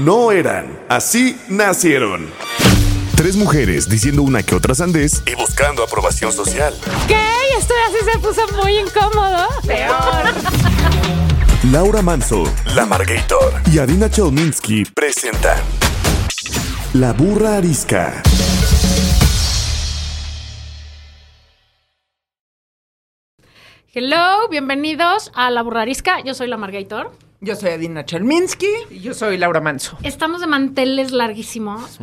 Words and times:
No 0.00 0.32
eran, 0.32 0.76
así 0.88 1.38
nacieron. 1.48 2.28
Tres 3.16 3.36
mujeres 3.36 3.88
diciendo 3.88 4.22
una 4.22 4.42
que 4.42 4.56
otra 4.56 4.74
sandez 4.74 5.22
y 5.24 5.36
buscando 5.36 5.84
aprobación 5.84 6.32
social. 6.32 6.74
¿Qué? 7.06 7.22
Esto 7.56 7.74
así 7.88 8.10
se 8.10 8.18
puso 8.18 8.40
muy 8.60 8.76
incómodo. 8.78 9.46
Peor. 9.64 10.34
Laura 11.70 12.02
Manso, 12.02 12.42
La 12.74 12.86
Margator 12.86 13.54
y 13.72 13.78
Adina 13.78 14.10
Chelminsky 14.10 14.84
presentan 14.84 15.58
La 16.94 17.12
Burra 17.12 17.58
Arisca. 17.58 18.20
Hello, 23.92 24.48
bienvenidos 24.50 25.30
a 25.36 25.52
La 25.52 25.62
Burrarisca. 25.62 26.18
Yo 26.24 26.34
soy 26.34 26.48
la 26.48 26.56
Margator. 26.56 27.12
Yo 27.40 27.56
soy 27.56 27.70
Adina 27.70 28.04
Chelminsky. 28.04 28.66
Y 28.90 29.00
yo 29.00 29.14
soy 29.14 29.36
Laura 29.36 29.60
Manso. 29.60 29.98
Estamos 30.02 30.40
de 30.40 30.46
manteles 30.46 31.12
larguísimos 31.12 31.98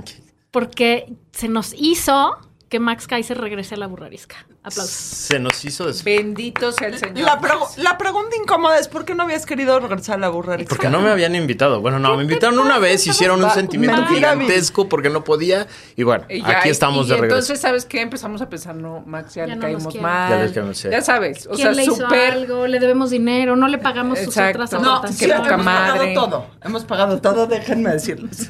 porque 0.51 1.13
se 1.31 1.47
nos 1.47 1.73
hizo 1.73 2.37
que 2.71 2.79
Max 2.79 3.05
Kaiser 3.05 3.37
regrese 3.37 3.75
a 3.75 3.77
La 3.77 3.85
Burrarisca. 3.87 4.37
Aplausos. 4.63 4.89
Se 4.89 5.39
nos 5.39 5.63
hizo 5.65 5.85
des... 5.87 6.05
Bendito 6.05 6.71
sea 6.71 6.87
el 6.87 6.97
Señor. 6.97 7.25
La, 7.25 7.41
pregu- 7.41 7.67
la 7.75 7.97
pregunta 7.97 8.33
incómoda 8.41 8.79
es 8.79 8.87
¿por 8.87 9.03
qué 9.03 9.13
no 9.13 9.23
habías 9.23 9.45
querido 9.45 9.77
regresar 9.81 10.15
a 10.15 10.19
la 10.19 10.29
burra? 10.29 10.57
Porque 10.69 10.87
no 10.89 11.01
me 11.01 11.09
habían 11.09 11.35
invitado. 11.35 11.81
Bueno, 11.81 11.99
no, 11.99 12.15
me 12.15 12.23
invitaron 12.23 12.57
una 12.59 12.79
vez, 12.79 13.05
hicieron 13.05 13.43
un 13.43 13.49
sentimiento 13.51 14.05
gigantesco 14.05 14.87
porque 14.87 15.09
no 15.09 15.25
podía. 15.25 15.67
Y 15.97 16.03
bueno, 16.03 16.23
Y 16.29 16.41
ya, 16.41 16.59
aquí 16.59 16.69
estamos 16.69 17.07
y 17.07 17.09
de 17.09 17.15
regreso. 17.15 17.35
entonces, 17.35 17.59
¿sabes 17.59 17.83
qué? 17.83 17.99
Empezamos 17.99 18.41
a 18.41 18.47
pensar, 18.47 18.73
no, 18.73 19.03
Max, 19.05 19.33
ya, 19.35 19.41
Ya 19.41 19.47
le 19.47 19.55
no 19.57 19.61
caímos 19.61 19.95
mal. 19.95 20.53
Ya 20.53 20.73
sí. 20.73 20.87
Ya 20.89 21.01
sabes, 21.01 21.47
o 21.47 21.49
¿Quién 21.49 21.63
sea, 21.63 21.71
le 21.73 21.83
hizo 21.83 21.95
súper... 21.97 22.31
algo? 22.31 22.67
¿Le 22.67 22.79
debemos 22.79 23.09
dinero? 23.09 23.57
¿No 23.57 23.67
le 23.67 23.79
pagamos 23.79 24.17
sus 24.19 24.37
otras 24.37 24.71
No, 24.71 25.01
qué 25.19 25.27
poca 25.27 25.55
hemos 25.55 25.65
madre. 25.65 25.99
pagado 25.99 26.13
todo. 26.13 26.45
Hemos 26.63 26.85
pagado 26.85 27.19
todo, 27.21 27.47
déjenme 27.47 27.89
decirles. 27.89 28.49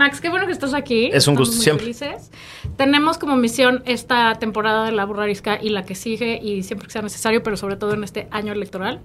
Max, 0.00 0.18
qué 0.22 0.30
bueno 0.30 0.46
que 0.46 0.52
estás 0.52 0.72
aquí. 0.72 1.10
Es 1.12 1.28
un 1.28 1.34
Estamos 1.34 1.38
gusto, 1.40 1.56
muy 1.56 1.62
siempre. 1.62 1.84
felices. 1.84 2.30
Tenemos 2.78 3.18
como 3.18 3.36
misión 3.36 3.82
esta 3.84 4.34
temporada 4.36 4.86
de 4.86 4.92
La 4.92 5.04
Burrarisca 5.04 5.58
y 5.62 5.68
la 5.68 5.84
que 5.84 5.94
sigue 5.94 6.40
y 6.42 6.62
siempre 6.62 6.86
que 6.86 6.92
sea 6.92 7.02
necesario, 7.02 7.42
pero 7.42 7.58
sobre 7.58 7.76
todo 7.76 7.92
en 7.92 8.02
este 8.02 8.26
año 8.30 8.54
electoral, 8.54 9.00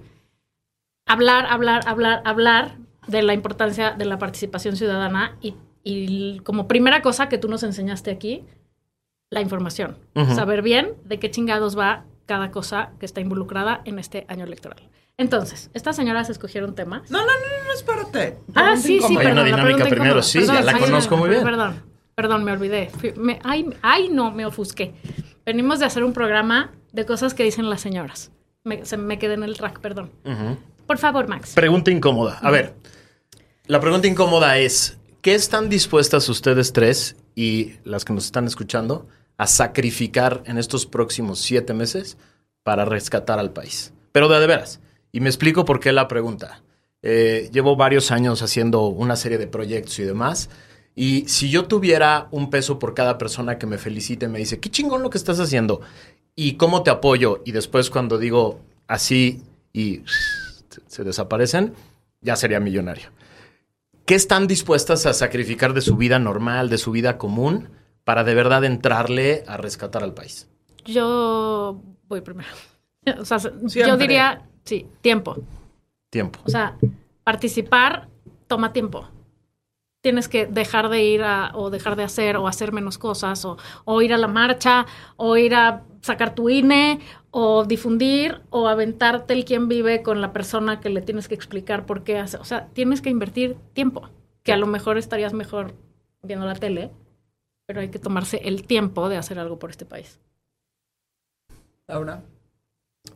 hablar, 1.06 1.44
hablar, 1.50 1.82
hablar, 1.86 2.22
hablar 2.24 2.76
de 3.08 3.20
la 3.20 3.34
importancia 3.34 3.90
de 3.90 4.06
la 4.06 4.18
participación 4.18 4.74
ciudadana 4.76 5.36
y, 5.42 5.54
y 5.84 6.38
como 6.44 6.66
primera 6.66 7.02
cosa 7.02 7.28
que 7.28 7.36
tú 7.36 7.48
nos 7.48 7.62
enseñaste 7.62 8.10
aquí, 8.10 8.44
la 9.28 9.42
información. 9.42 9.98
Saber 10.34 10.62
bien 10.62 10.94
de 11.04 11.18
qué 11.18 11.30
chingados 11.30 11.76
va 11.78 12.04
cada 12.26 12.50
cosa 12.50 12.90
que 13.00 13.06
está 13.06 13.20
involucrada 13.20 13.80
en 13.84 13.98
este 13.98 14.24
año 14.28 14.44
electoral. 14.44 14.88
Entonces, 15.18 15.70
estas 15.72 15.96
señoras 15.96 16.28
escogieron 16.28 16.74
temas. 16.74 17.10
No, 17.10 17.18
no, 17.20 17.24
no, 17.26 17.32
no, 17.32 17.64
no, 17.68 17.72
espérate. 17.72 18.38
Ah, 18.54 18.74
Pregunta 18.74 18.76
sí, 18.76 18.82
sí, 18.82 18.94
incómoda. 19.14 19.20
Hay 19.20 19.26
una 19.26 19.34
perdón. 19.34 19.36
la 19.36 19.44
dinámica 19.44 19.64
pregunta 19.84 19.88
primero, 19.88 20.22
sí, 20.22 20.38
Perdón, 20.40 20.54
ya 20.56 20.62
la 20.62 20.78
conozco 20.78 21.16
muy 21.16 21.30
bien. 21.30 21.42
Perdón, 21.42 21.82
perdón, 22.14 22.44
me 22.44 22.52
olvidé. 22.52 22.90
Me- 23.16 23.38
ay, 23.44 23.66
ay, 23.82 24.08
no, 24.10 24.30
me 24.30 24.44
ofusqué. 24.44 24.94
Venimos 25.46 25.78
de 25.78 25.86
hacer 25.86 26.04
un 26.04 26.12
programa 26.12 26.72
de 26.92 27.06
cosas 27.06 27.32
que 27.32 27.44
dicen 27.44 27.70
las 27.70 27.80
señoras. 27.80 28.30
Me, 28.64 28.84
se 28.84 28.96
me 28.96 29.18
quedé 29.18 29.34
en 29.34 29.42
el 29.44 29.56
track, 29.56 29.80
perdón. 29.80 30.10
Por 30.86 30.98
favor, 30.98 31.28
Max. 31.28 31.54
Pregunta 31.54 31.90
incómoda. 31.90 32.38
A 32.42 32.50
ver, 32.50 32.74
la 33.66 33.80
pregunta 33.80 34.06
incómoda 34.08 34.58
es, 34.58 34.98
¿qué 35.22 35.34
están 35.34 35.68
dispuestas 35.68 36.28
ustedes 36.28 36.72
tres 36.72 37.16
y 37.34 37.74
las 37.84 38.04
que 38.04 38.12
nos 38.12 38.24
están 38.26 38.46
escuchando 38.46 39.08
a 39.36 39.46
sacrificar 39.46 40.42
en 40.46 40.58
estos 40.58 40.86
próximos 40.86 41.40
siete 41.40 41.74
meses 41.74 42.16
para 42.62 42.84
rescatar 42.84 43.38
al 43.38 43.52
país? 43.52 43.92
Pero 44.12 44.28
de, 44.28 44.40
de 44.40 44.46
veras. 44.46 44.80
Y 45.12 45.20
me 45.20 45.28
explico 45.28 45.64
por 45.64 45.80
qué 45.80 45.92
la 45.92 46.08
pregunta. 46.08 46.62
Eh, 47.02 47.50
llevo 47.52 47.76
varios 47.76 48.10
años 48.10 48.42
haciendo 48.42 48.88
una 48.88 49.16
serie 49.16 49.38
de 49.38 49.46
proyectos 49.46 49.98
y 49.98 50.04
demás. 50.04 50.50
Y 50.94 51.28
si 51.28 51.50
yo 51.50 51.66
tuviera 51.66 52.28
un 52.30 52.50
peso 52.50 52.78
por 52.78 52.94
cada 52.94 53.18
persona 53.18 53.58
que 53.58 53.66
me 53.66 53.78
felicite, 53.78 54.28
me 54.28 54.38
dice, 54.38 54.60
qué 54.60 54.70
chingón 54.70 55.02
lo 55.02 55.10
que 55.10 55.18
estás 55.18 55.38
haciendo 55.38 55.82
y 56.34 56.54
cómo 56.54 56.82
te 56.82 56.90
apoyo. 56.90 57.42
Y 57.44 57.52
después 57.52 57.90
cuando 57.90 58.18
digo 58.18 58.60
así 58.88 59.42
y 59.72 60.02
se 60.86 61.04
desaparecen, 61.04 61.74
ya 62.22 62.34
sería 62.34 62.60
millonario. 62.60 63.10
¿Qué 64.04 64.14
están 64.14 64.46
dispuestas 64.46 65.04
a 65.06 65.12
sacrificar 65.12 65.74
de 65.74 65.80
su 65.80 65.96
vida 65.96 66.18
normal, 66.18 66.70
de 66.70 66.78
su 66.78 66.92
vida 66.92 67.18
común, 67.18 67.68
para 68.06 68.22
de 68.22 68.36
verdad 68.36 68.62
entrarle 68.64 69.42
a 69.48 69.56
rescatar 69.56 70.04
al 70.04 70.14
país? 70.14 70.48
Yo 70.84 71.82
voy 72.08 72.20
primero. 72.22 72.48
O 73.20 73.24
sea, 73.24 73.38
yo 73.38 73.96
diría, 73.96 74.42
sí, 74.64 74.84
tiempo. 75.00 75.36
Tiempo. 76.10 76.40
O 76.44 76.50
sea, 76.50 76.76
participar 77.22 78.08
toma 78.48 78.72
tiempo. 78.72 79.08
Tienes 80.00 80.26
que 80.26 80.46
dejar 80.46 80.88
de 80.88 81.04
ir 81.04 81.22
a, 81.22 81.52
o 81.54 81.70
dejar 81.70 81.94
de 81.94 82.02
hacer, 82.02 82.36
o 82.36 82.48
hacer 82.48 82.72
menos 82.72 82.98
cosas, 82.98 83.44
o, 83.44 83.58
o 83.84 84.02
ir 84.02 84.12
a 84.12 84.18
la 84.18 84.26
marcha, 84.26 84.86
o 85.14 85.36
ir 85.36 85.54
a 85.54 85.84
sacar 86.00 86.34
tu 86.34 86.50
INE, 86.50 86.98
o 87.30 87.64
difundir, 87.64 88.40
o 88.50 88.66
aventarte 88.66 89.34
el 89.34 89.44
quien 89.44 89.68
vive 89.68 90.02
con 90.02 90.20
la 90.20 90.32
persona 90.32 90.80
que 90.80 90.90
le 90.90 91.00
tienes 91.00 91.28
que 91.28 91.36
explicar 91.36 91.86
por 91.86 92.02
qué 92.02 92.18
hace. 92.18 92.38
O 92.38 92.44
sea, 92.44 92.66
tienes 92.72 93.02
que 93.02 93.10
invertir 93.10 93.56
tiempo, 93.72 94.08
que 94.42 94.52
a 94.52 94.56
lo 94.56 94.66
mejor 94.66 94.98
estarías 94.98 95.32
mejor 95.32 95.74
viendo 96.24 96.44
la 96.44 96.56
tele, 96.56 96.90
pero 97.66 97.80
hay 97.80 97.88
que 97.88 97.98
tomarse 97.98 98.38
el 98.44 98.66
tiempo 98.66 99.08
de 99.08 99.16
hacer 99.16 99.38
algo 99.38 99.58
por 99.58 99.70
este 99.70 99.84
país. 99.84 100.20
Laura. 101.88 102.22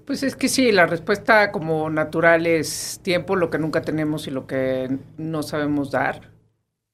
Pues 0.05 0.23
es 0.23 0.37
que 0.37 0.49
sí, 0.49 0.73
la 0.73 0.87
respuesta 0.87 1.51
como 1.51 1.91
natural 1.91 2.47
es 2.47 3.01
tiempo, 3.03 3.37
lo 3.37 3.51
que 3.51 3.59
nunca 3.59 3.83
tenemos 3.83 4.27
y 4.27 4.31
lo 4.31 4.47
que 4.47 4.99
no 5.17 5.43
sabemos 5.43 5.91
dar. 5.91 6.31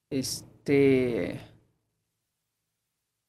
Este. 0.09 1.39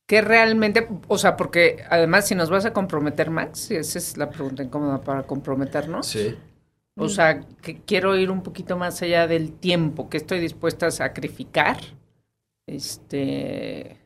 Que 0.06 0.22
realmente, 0.22 0.88
o 1.08 1.18
sea, 1.18 1.36
porque 1.36 1.84
además 1.90 2.26
si 2.26 2.34
nos 2.34 2.48
vas 2.48 2.64
a 2.64 2.72
comprometer, 2.72 3.30
Max, 3.30 3.70
esa 3.70 3.98
es 3.98 4.16
la 4.16 4.30
pregunta 4.30 4.62
incómoda 4.62 5.02
para 5.02 5.24
comprometernos. 5.24 6.06
Sí. 6.06 6.34
O 6.96 7.08
sea, 7.08 7.40
que 7.62 7.80
quiero 7.82 8.16
ir 8.16 8.30
un 8.30 8.42
poquito 8.42 8.76
más 8.76 9.00
allá 9.02 9.26
del 9.26 9.52
tiempo 9.52 10.08
que 10.08 10.16
estoy 10.16 10.40
dispuesta 10.40 10.86
a 10.86 10.90
sacrificar. 10.90 11.76
Este, 12.66 13.97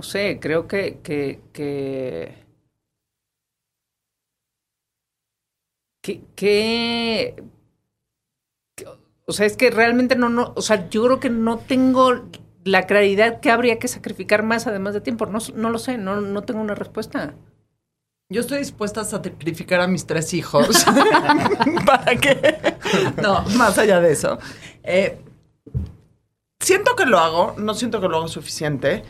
no 0.00 0.04
sé, 0.04 0.38
creo 0.40 0.66
que, 0.66 1.00
que, 1.02 1.40
que, 1.52 2.34
que, 6.02 6.14
que- 6.36 7.34
o 9.26 9.32
sea, 9.32 9.46
es 9.46 9.56
que 9.56 9.70
realmente 9.70 10.16
no, 10.16 10.28
no, 10.28 10.52
o 10.56 10.62
sea, 10.62 10.88
yo 10.90 11.04
creo 11.04 11.20
que 11.20 11.30
no 11.30 11.58
tengo 11.58 12.24
la 12.64 12.86
claridad 12.86 13.40
que 13.40 13.50
habría 13.50 13.78
que 13.78 13.88
sacrificar 13.88 14.42
más 14.42 14.66
además 14.66 14.94
de 14.94 15.00
tiempo. 15.00 15.26
No, 15.26 15.38
no 15.54 15.70
lo 15.70 15.78
sé, 15.78 15.98
no, 15.98 16.20
no 16.20 16.42
tengo 16.42 16.60
una 16.60 16.74
respuesta. 16.74 17.34
Yo 18.30 18.40
estoy 18.42 18.58
dispuesta 18.58 19.02
a 19.02 19.04
sacrificar 19.04 19.80
a 19.80 19.88
mis 19.88 20.06
tres 20.06 20.34
hijos 20.34 20.84
para 21.86 22.16
que... 22.16 22.74
No, 23.22 23.42
más 23.56 23.78
allá 23.78 24.00
de 24.00 24.12
eso. 24.12 24.38
Eh, 24.84 25.18
siento 26.58 26.94
que 26.96 27.06
lo 27.06 27.18
hago, 27.18 27.54
no 27.58 27.74
siento 27.74 28.00
que 28.00 28.08
lo 28.08 28.18
hago 28.18 28.28
suficiente, 28.28 29.04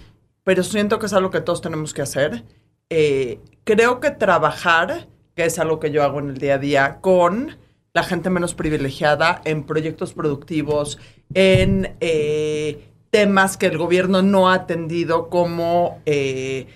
pero 0.50 0.64
siento 0.64 0.98
que 0.98 1.06
es 1.06 1.12
algo 1.12 1.30
que 1.30 1.40
todos 1.40 1.60
tenemos 1.60 1.94
que 1.94 2.02
hacer. 2.02 2.42
Eh, 2.88 3.38
creo 3.62 4.00
que 4.00 4.10
trabajar, 4.10 5.06
que 5.36 5.44
es 5.44 5.60
algo 5.60 5.78
que 5.78 5.92
yo 5.92 6.02
hago 6.02 6.18
en 6.18 6.30
el 6.30 6.38
día 6.38 6.54
a 6.54 6.58
día, 6.58 6.98
con 7.00 7.56
la 7.92 8.02
gente 8.02 8.30
menos 8.30 8.56
privilegiada, 8.56 9.42
en 9.44 9.62
proyectos 9.62 10.12
productivos, 10.12 10.98
en 11.34 11.94
eh, 12.00 12.84
temas 13.10 13.56
que 13.56 13.66
el 13.66 13.78
gobierno 13.78 14.22
no 14.22 14.50
ha 14.50 14.54
atendido, 14.54 15.30
como 15.30 16.02
eh, 16.04 16.66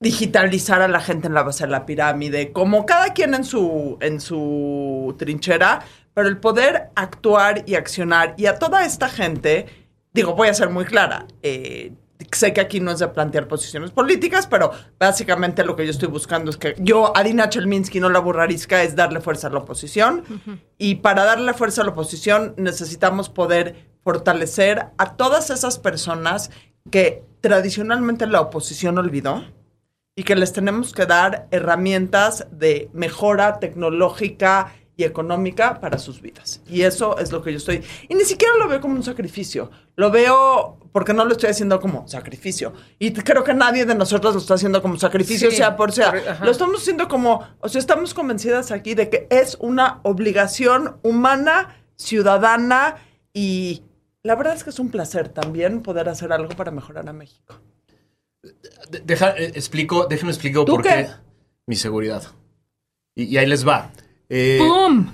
digitalizar 0.00 0.80
a 0.80 0.88
la 0.88 1.00
gente 1.00 1.26
en 1.26 1.34
la 1.34 1.42
base 1.42 1.66
de 1.66 1.72
la 1.72 1.84
pirámide, 1.84 2.50
como 2.50 2.86
cada 2.86 3.12
quien 3.12 3.34
en 3.34 3.44
su, 3.44 3.98
en 4.00 4.22
su 4.22 5.14
trinchera, 5.18 5.80
pero 6.14 6.28
el 6.28 6.38
poder 6.38 6.88
actuar 6.94 7.62
y 7.66 7.74
accionar 7.74 8.32
y 8.38 8.46
a 8.46 8.58
toda 8.58 8.86
esta 8.86 9.10
gente, 9.10 9.66
digo, 10.14 10.34
voy 10.34 10.48
a 10.48 10.54
ser 10.54 10.70
muy 10.70 10.86
clara, 10.86 11.26
sé 12.32 12.52
que 12.52 12.60
aquí 12.60 12.80
no 12.80 12.90
es 12.90 12.98
de 12.98 13.08
plantear 13.08 13.48
posiciones 13.48 13.90
políticas, 13.90 14.46
pero 14.46 14.70
básicamente 14.98 15.64
lo 15.64 15.76
que 15.76 15.84
yo 15.84 15.90
estoy 15.90 16.08
buscando 16.08 16.50
es 16.50 16.56
que 16.56 16.74
yo, 16.78 17.16
Adina 17.16 17.48
Chelminsky, 17.48 18.00
no 18.00 18.08
la 18.08 18.18
burrarisca, 18.18 18.82
es 18.82 18.96
darle 18.96 19.20
fuerza 19.20 19.48
a 19.48 19.50
la 19.50 19.58
oposición. 19.58 20.24
Y 20.78 20.96
para 20.96 21.24
darle 21.24 21.54
fuerza 21.54 21.82
a 21.82 21.84
la 21.84 21.92
oposición 21.92 22.54
necesitamos 22.56 23.28
poder 23.28 23.88
fortalecer 24.02 24.86
a 24.98 25.16
todas 25.16 25.50
esas 25.50 25.78
personas 25.78 26.50
que 26.90 27.24
tradicionalmente 27.40 28.26
la 28.26 28.40
oposición 28.40 28.98
olvidó 28.98 29.44
y 30.14 30.22
que 30.22 30.36
les 30.36 30.52
tenemos 30.52 30.92
que 30.92 31.06
dar 31.06 31.46
herramientas 31.50 32.46
de 32.50 32.88
mejora 32.92 33.58
tecnológica 33.58 34.72
y 34.98 35.04
económica 35.04 35.78
para 35.78 35.98
sus 35.98 36.22
vidas. 36.22 36.62
Y 36.68 36.82
eso 36.82 37.18
es 37.18 37.30
lo 37.30 37.42
que 37.42 37.52
yo 37.52 37.58
estoy. 37.58 37.84
Y 38.08 38.14
ni 38.14 38.24
siquiera 38.24 38.54
lo 38.58 38.66
veo 38.66 38.80
como 38.80 38.94
un 38.94 39.02
sacrificio. 39.02 39.70
Lo 39.94 40.10
veo 40.10 40.78
porque 40.92 41.12
no 41.12 41.24
lo 41.26 41.32
estoy 41.32 41.50
haciendo 41.50 41.78
como 41.80 42.08
sacrificio. 42.08 42.72
Y 42.98 43.12
creo 43.12 43.44
que 43.44 43.52
nadie 43.52 43.84
de 43.84 43.94
nosotros 43.94 44.34
lo 44.34 44.40
está 44.40 44.54
haciendo 44.54 44.80
como 44.80 44.96
sacrificio, 44.98 45.50
Sí, 45.50 45.56
sea 45.58 45.76
por 45.76 45.92
sea. 45.92 46.38
lo 46.42 46.50
estamos 46.50 46.80
haciendo 46.80 47.08
como, 47.08 47.46
o 47.60 47.68
sea, 47.68 47.78
estamos 47.78 48.14
convencidas 48.14 48.70
aquí 48.72 48.94
de 48.94 49.10
que 49.10 49.26
es 49.30 49.56
una 49.60 50.00
obligación 50.02 50.96
humana, 51.02 51.76
ciudadana 51.96 52.96
y 53.34 53.82
la 54.22 54.34
verdad 54.34 54.54
es 54.54 54.64
que 54.64 54.70
es 54.70 54.78
un 54.78 54.90
placer 54.90 55.28
también 55.28 55.82
poder 55.82 56.08
hacer 56.08 56.32
algo 56.32 56.48
para 56.56 56.70
mejorar 56.70 57.06
a 57.08 57.12
México. 57.12 57.60
De- 58.90 59.00
Deja, 59.00 59.30
eh, 59.36 59.52
explico, 59.54 60.06
déjenme 60.06 60.32
explico 60.32 60.64
¿Tú 60.64 60.72
por 60.72 60.82
qué? 60.82 60.88
qué. 60.88 61.08
Mi 61.66 61.76
seguridad. 61.76 62.22
Y, 63.14 63.24
y 63.24 63.36
ahí 63.38 63.46
les 63.46 63.66
va. 63.66 63.90
Eh, 64.28 64.58
¡Pum! 64.58 65.06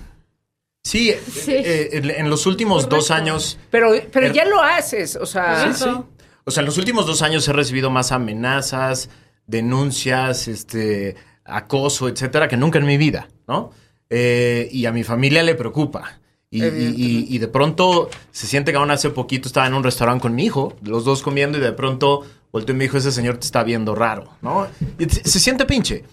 sí, 0.82 1.10
eh, 1.10 1.20
Sí. 1.30 1.52
eh, 1.54 1.90
en, 1.92 2.10
en 2.10 2.30
los 2.30 2.46
últimos 2.46 2.88
dos 2.88 3.10
años, 3.10 3.58
Pero, 3.70 3.90
pero 3.90 4.08
Pero- 4.10 4.34
ya 4.34 4.44
lo 4.44 4.62
haces, 4.62 5.16
o 5.16 5.26
sea. 5.26 5.64
Correcto. 5.64 6.08
o 6.44 6.50
sea, 6.50 6.60
en 6.62 6.66
los 6.66 6.78
últimos 6.78 7.06
dos 7.06 7.22
años 7.22 7.46
he 7.48 7.52
recibido 7.52 7.90
más 7.90 8.10
amenazas, 8.12 9.08
denuncias, 9.46 10.48
este, 10.48 11.14
acoso, 11.44 12.08
etcétera, 12.08 12.48
que 12.48 12.56
nunca 12.56 12.78
en 12.78 12.86
mi 12.86 12.96
vida, 12.96 13.28
¿no? 13.46 13.70
Eh, 14.10 14.68
y 14.72 14.86
a 14.86 14.92
mi 14.92 15.04
familia 15.04 15.42
le 15.42 15.54
preocupa. 15.54 16.18
Y, 16.50 16.62
y- 16.64 16.66
y- 16.96 17.26
y 17.30 17.38
de 17.38 17.48
pronto 17.48 18.10
se 18.30 18.46
siente 18.46 18.72
que 18.72 18.76
aún 18.78 18.90
hace 18.90 19.08
poquito 19.10 19.48
estaba 19.48 19.66
en 19.66 19.72
un 19.74 19.82
restaurante 19.82 20.20
con 20.22 20.34
mi 20.34 20.44
hijo, 20.44 20.76
los 20.82 21.04
dos 21.04 21.22
comiendo, 21.22 21.56
y 21.58 21.60
de 21.62 21.72
pronto 21.72 22.26
volteó 22.52 22.74
y 22.74 22.78
me 22.78 22.84
dijo, 22.84 22.98
ese 22.98 23.10
señor 23.10 23.38
te 23.38 23.46
está 23.46 23.62
viendo 23.64 23.94
raro, 23.94 24.28
¿no? 24.42 24.66
Y 24.98 25.04
se, 25.08 25.24
se 25.24 25.40
siente 25.40 25.64
pinche. 25.64 26.04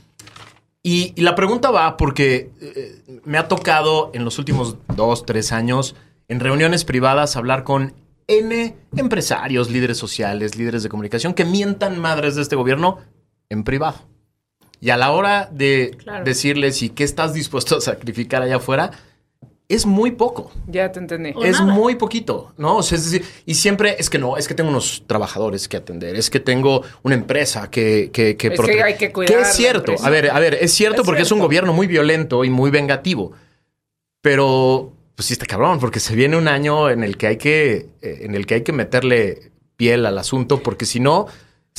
Y, 0.81 1.13
y 1.15 1.21
la 1.21 1.35
pregunta 1.35 1.71
va 1.71 1.97
porque 1.97 2.51
eh, 2.61 3.21
me 3.25 3.37
ha 3.37 3.47
tocado 3.47 4.11
en 4.13 4.23
los 4.23 4.39
últimos 4.39 4.77
dos, 4.95 5.25
tres 5.25 5.51
años, 5.51 5.95
en 6.27 6.39
reuniones 6.39 6.85
privadas, 6.85 7.35
hablar 7.35 7.63
con 7.63 7.93
N 8.27 8.75
empresarios, 8.95 9.69
líderes 9.71 9.97
sociales, 9.97 10.55
líderes 10.55 10.83
de 10.83 10.89
comunicación 10.89 11.33
que 11.33 11.43
mientan 11.45 11.99
madres 11.99 12.35
de 12.35 12.43
este 12.43 12.55
gobierno 12.55 12.99
en 13.49 13.63
privado. 13.63 13.97
Y 14.79 14.91
a 14.91 14.97
la 14.97 15.11
hora 15.11 15.49
de 15.51 15.97
Claro. 15.97 16.23
decirles 16.23 16.81
y 16.81 16.89
qué 16.89 17.03
estás 17.03 17.33
dispuesto 17.33 17.77
a 17.77 17.81
sacrificar 17.81 18.41
allá 18.41 18.57
afuera, 18.57 18.91
es 19.69 19.85
muy 19.85 20.11
poco. 20.11 20.51
Ya 20.67 20.91
te 20.91 20.99
entendí. 20.99 21.31
O 21.35 21.43
es 21.45 21.59
nada. 21.61 21.71
muy 21.73 21.95
poquito, 21.95 22.53
¿no? 22.57 22.77
O 22.77 22.83
sea, 22.83 22.97
es 22.97 23.09
decir, 23.09 23.25
y 23.45 23.53
siempre 23.53 23.95
es 23.99 24.09
que 24.09 24.17
no, 24.17 24.35
es 24.35 24.47
que 24.47 24.55
tengo 24.55 24.69
unos 24.71 25.03
trabajadores 25.07 25.67
que 25.69 25.77
atender, 25.77 26.15
es 26.15 26.29
que 26.29 26.39
tengo 26.39 26.81
una 27.03 27.15
empresa 27.15 27.69
que, 27.69 28.09
que, 28.11 28.35
que 28.35 28.47
Es 28.47 28.59
prote- 28.59 28.65
que 28.73 28.83
hay 28.83 28.97
que 28.97 29.11
cuidar 29.13 29.33
Que 29.33 29.41
es 29.41 29.55
cierto, 29.55 29.93
a 30.03 30.09
ver, 30.09 30.31
a 30.31 30.39
ver, 30.39 30.55
es 30.59 30.73
cierto 30.73 31.03
Es 31.03 31.05
porque 31.05 31.21
es 31.21 31.31
un 31.31 31.39
gobierno 31.39 31.71
muy 31.71 31.87
violento 31.87 32.43
y 32.43 32.49
muy 32.49 32.71
vengativo. 32.71 33.31
Pero, 34.21 34.91
pues 35.15 35.27
sí 35.27 35.33
está 35.33 35.45
cabrón, 35.45 35.79
porque 35.79 35.99
se 35.99 36.15
viene 36.15 36.35
un 36.35 36.47
año 36.47 36.89
en 36.89 37.03
el 37.03 37.15
que 37.17 37.27
hay 37.27 37.37
que, 37.37 37.87
eh, 38.01 38.19
en 38.21 38.35
el 38.35 38.45
que 38.45 38.55
hay 38.55 38.61
que 38.63 38.73
meterle 38.73 39.51
piel 39.77 40.05
al 40.05 40.17
asunto, 40.17 40.61
porque 40.61 40.85
si 40.85 40.99
no, 40.99 41.27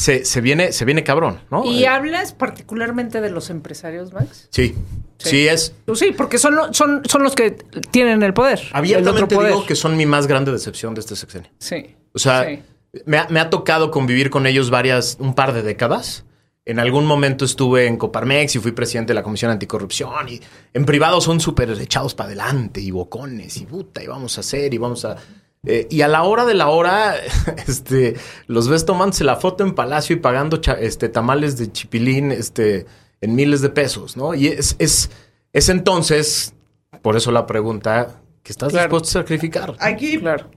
se, 0.01 0.25
se 0.25 0.41
viene, 0.41 0.73
se 0.73 0.85
viene 0.87 1.05
cabrón, 1.05 1.41
¿no? 1.51 1.65
¿Y 1.65 1.85
Eh, 1.85 1.89
hablas 1.89 2.33
particularmente 2.33 3.21
de 3.21 3.29
los 3.31 3.51
empresarios, 3.51 4.13
Max? 4.13 4.49
sí, 4.51 4.75
sí, 5.19 5.47
es. 5.47 5.75
Pues 5.85 5.99
sí, 5.99 6.13
porque 6.17 6.39
son, 6.39 6.57
lo- 6.57 6.73
son, 6.73 7.03
son 7.05 7.23
los 7.23 7.35
que 7.35 7.51
tienen 7.91 8.23
el 8.23 8.33
poder. 8.33 8.61
el 8.61 8.69
Abiertamente 8.73 9.25
otro 9.25 9.37
poder. 9.37 9.53
digo 9.53 9.67
que 9.67 9.75
son 9.77 9.97
mi 9.97 10.07
más 10.07 10.27
grande 10.27 10.53
decepción 10.53 10.95
de 10.95 11.01
este 11.01 11.17
sexenio. 11.17 11.51
Sí. 11.59 11.95
O 12.15 12.19
sea, 12.19 12.47
Sí. 12.47 12.63
me, 13.05 13.19
ha, 13.19 13.29
me 13.29 13.41
ha 13.41 13.51
tocado 13.51 13.91
convivir 13.91 14.31
con 14.31 14.47
ellos 14.47 14.71
varias, 14.71 15.17
un 15.21 15.35
par 15.35 15.53
de 15.53 15.63
décadas. 15.63 16.25
En 16.65 16.79
algún 16.79 17.05
momento 17.05 17.45
estuve 17.45 17.87
en 17.87 17.97
Coparmex 17.97 18.55
y 18.57 18.59
fui 18.59 18.73
presidente 18.73 19.11
de 19.11 19.15
la 19.15 19.23
Comisión 19.23 19.51
Anticorrupción 19.51 20.29
y 20.29 20.41
en 20.73 20.85
privado 20.85 21.21
son 21.21 21.41
súper 21.41 21.71
echados 21.71 22.15
para 22.15 22.29
adelante 22.29 22.81
y 22.81 22.91
bocones 22.91 23.57
y 23.57 23.67
puta 23.67 24.03
y 24.03 24.07
vamos 24.07 24.37
a 24.39 24.41
hacer 24.41 24.73
y 24.73 24.79
vamos 24.79 25.05
a... 25.05 25.17
eh, 25.67 25.87
y 25.91 26.01
a 26.03 26.09
la 26.09 26.23
hora 26.23 26.47
de 26.47 26.55
la 26.55 26.69
hora, 26.69 27.15
este, 27.69 28.17
los 28.47 28.69
ves 28.69 28.85
tomándose 28.87 29.25
la 29.25 29.37
foto 29.37 29.65
en 29.65 29.75
Palacio 29.75 30.17
y 30.17 30.19
pagando 30.21 30.61
este, 30.81 31.09
tamales 31.09 31.57
de 31.59 31.71
chipilín 31.71 32.33
este, 32.33 32.87
en 33.21 33.35
miles 33.35 33.61
de 33.61 33.69
pesos, 33.71 34.17
¿no? 34.17 34.35
Y 34.35 34.47
es, 34.49 34.77
es, 34.79 35.11
es 35.53 35.69
entonces, 35.69 36.55
por 37.03 37.17
eso 37.17 37.31
la 37.33 37.47
pregunta, 37.47 38.21
que 38.43 38.53
estás 38.53 38.71
Claro. 38.73 38.87
dispuesto 38.89 39.19
a 39.19 39.23
sacrificar? 39.23 39.75
Aquí 39.81 40.19
Claro. 40.19 40.51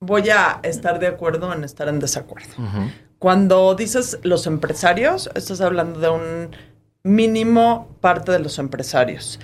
voy 0.00 0.28
a 0.30 0.60
estar 0.62 0.98
de 1.00 1.08
acuerdo 1.08 1.52
en 1.52 1.64
estar 1.64 1.88
en 1.88 1.98
desacuerdo. 1.98 2.54
Cuando 3.18 3.74
dices 3.74 4.18
los 4.22 4.46
empresarios, 4.46 5.28
estás 5.34 5.60
hablando 5.60 5.98
de 5.98 6.08
un 6.08 6.56
mínimo 7.02 7.96
parte 8.00 8.30
de 8.32 8.38
los 8.38 8.58
empresarios. 8.60 9.40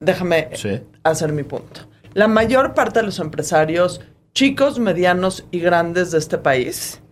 Déjame 0.00 0.50
Sí. 0.54 0.82
hacer 1.04 1.32
mi 1.32 1.42
punto. 1.42 1.82
La 2.14 2.28
mayor 2.28 2.74
parte 2.74 3.00
de 3.00 3.06
los 3.06 3.18
empresarios, 3.18 4.00
chicos, 4.34 4.78
medianos 4.78 5.44
y 5.50 5.58
grandes 5.58 6.12
de 6.12 6.18
este 6.18 6.38
país, 6.38 7.02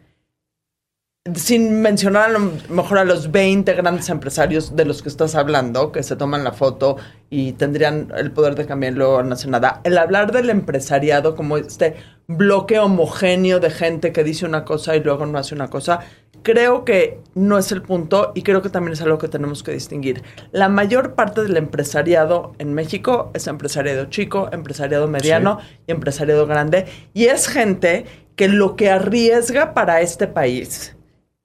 sin 1.35 1.83
mencionar 1.83 2.31
a 2.31 2.39
lo 2.39 2.53
mejor 2.69 2.99
a 2.99 3.05
los 3.05 3.33
20 3.33 3.73
grandes 3.75 4.09
empresarios 4.11 4.77
de 4.77 4.85
los 4.85 5.03
que 5.03 5.09
estás 5.09 5.35
hablando, 5.35 5.91
que 5.91 6.05
se 6.05 6.15
toman 6.15 6.45
la 6.45 6.53
foto 6.53 6.99
y 7.31 7.55
tendrían 7.55 8.13
el 8.17 8.31
poder 8.31 8.55
de 8.55 8.65
cambiar 8.65 8.93
y 8.93 8.97
luego 8.97 9.25
no 9.25 9.35
hace 9.35 9.49
nada. 9.49 9.81
El 9.83 9.99
hablar 9.99 10.31
del 10.31 10.51
empresariado 10.51 11.35
como 11.35 11.57
este 11.57 11.97
bloque 12.29 12.79
homogéneo 12.79 13.59
de 13.59 13.71
gente 13.71 14.13
que 14.13 14.23
dice 14.23 14.47
una 14.47 14.65
cosa 14.65 14.95
y 14.95 15.03
luego 15.03 15.27
no 15.27 15.37
hace 15.37 15.57
una 15.57 15.69
cosa, 15.69 15.99
creo 16.43 16.85
que 16.85 17.21
no 17.35 17.59
es 17.59 17.73
el 17.73 17.83
punto 17.83 18.33
y 18.35 18.43
creo 18.43 18.63
que 18.63 18.69
también 18.69 18.93
es 18.93 19.03
algo 19.03 19.19
que 19.19 19.29
tenemos 19.29 19.63
que 19.63 19.73
distinguir. 19.73 20.23
La 20.51 20.69
mayor 20.69 21.15
parte 21.15 21.43
del 21.43 21.57
empresariado 21.57 22.55
en 22.59 22.75
México 22.75 23.31
es 23.35 23.47
empresariado 23.47 24.07
chico, 24.07 24.49
empresariado 24.53 25.09
mediano 25.09 25.59
y 25.87 25.93
empresariado 25.93 26.47
grande 26.47 26.87
y 27.15 27.27
es 27.27 27.49
gente 27.49 28.07
que 28.37 28.49
lo 28.49 28.77
que 28.77 28.91
arriesga 28.91 29.75
para 29.75 30.01
este 30.01 30.27
país 30.27 30.97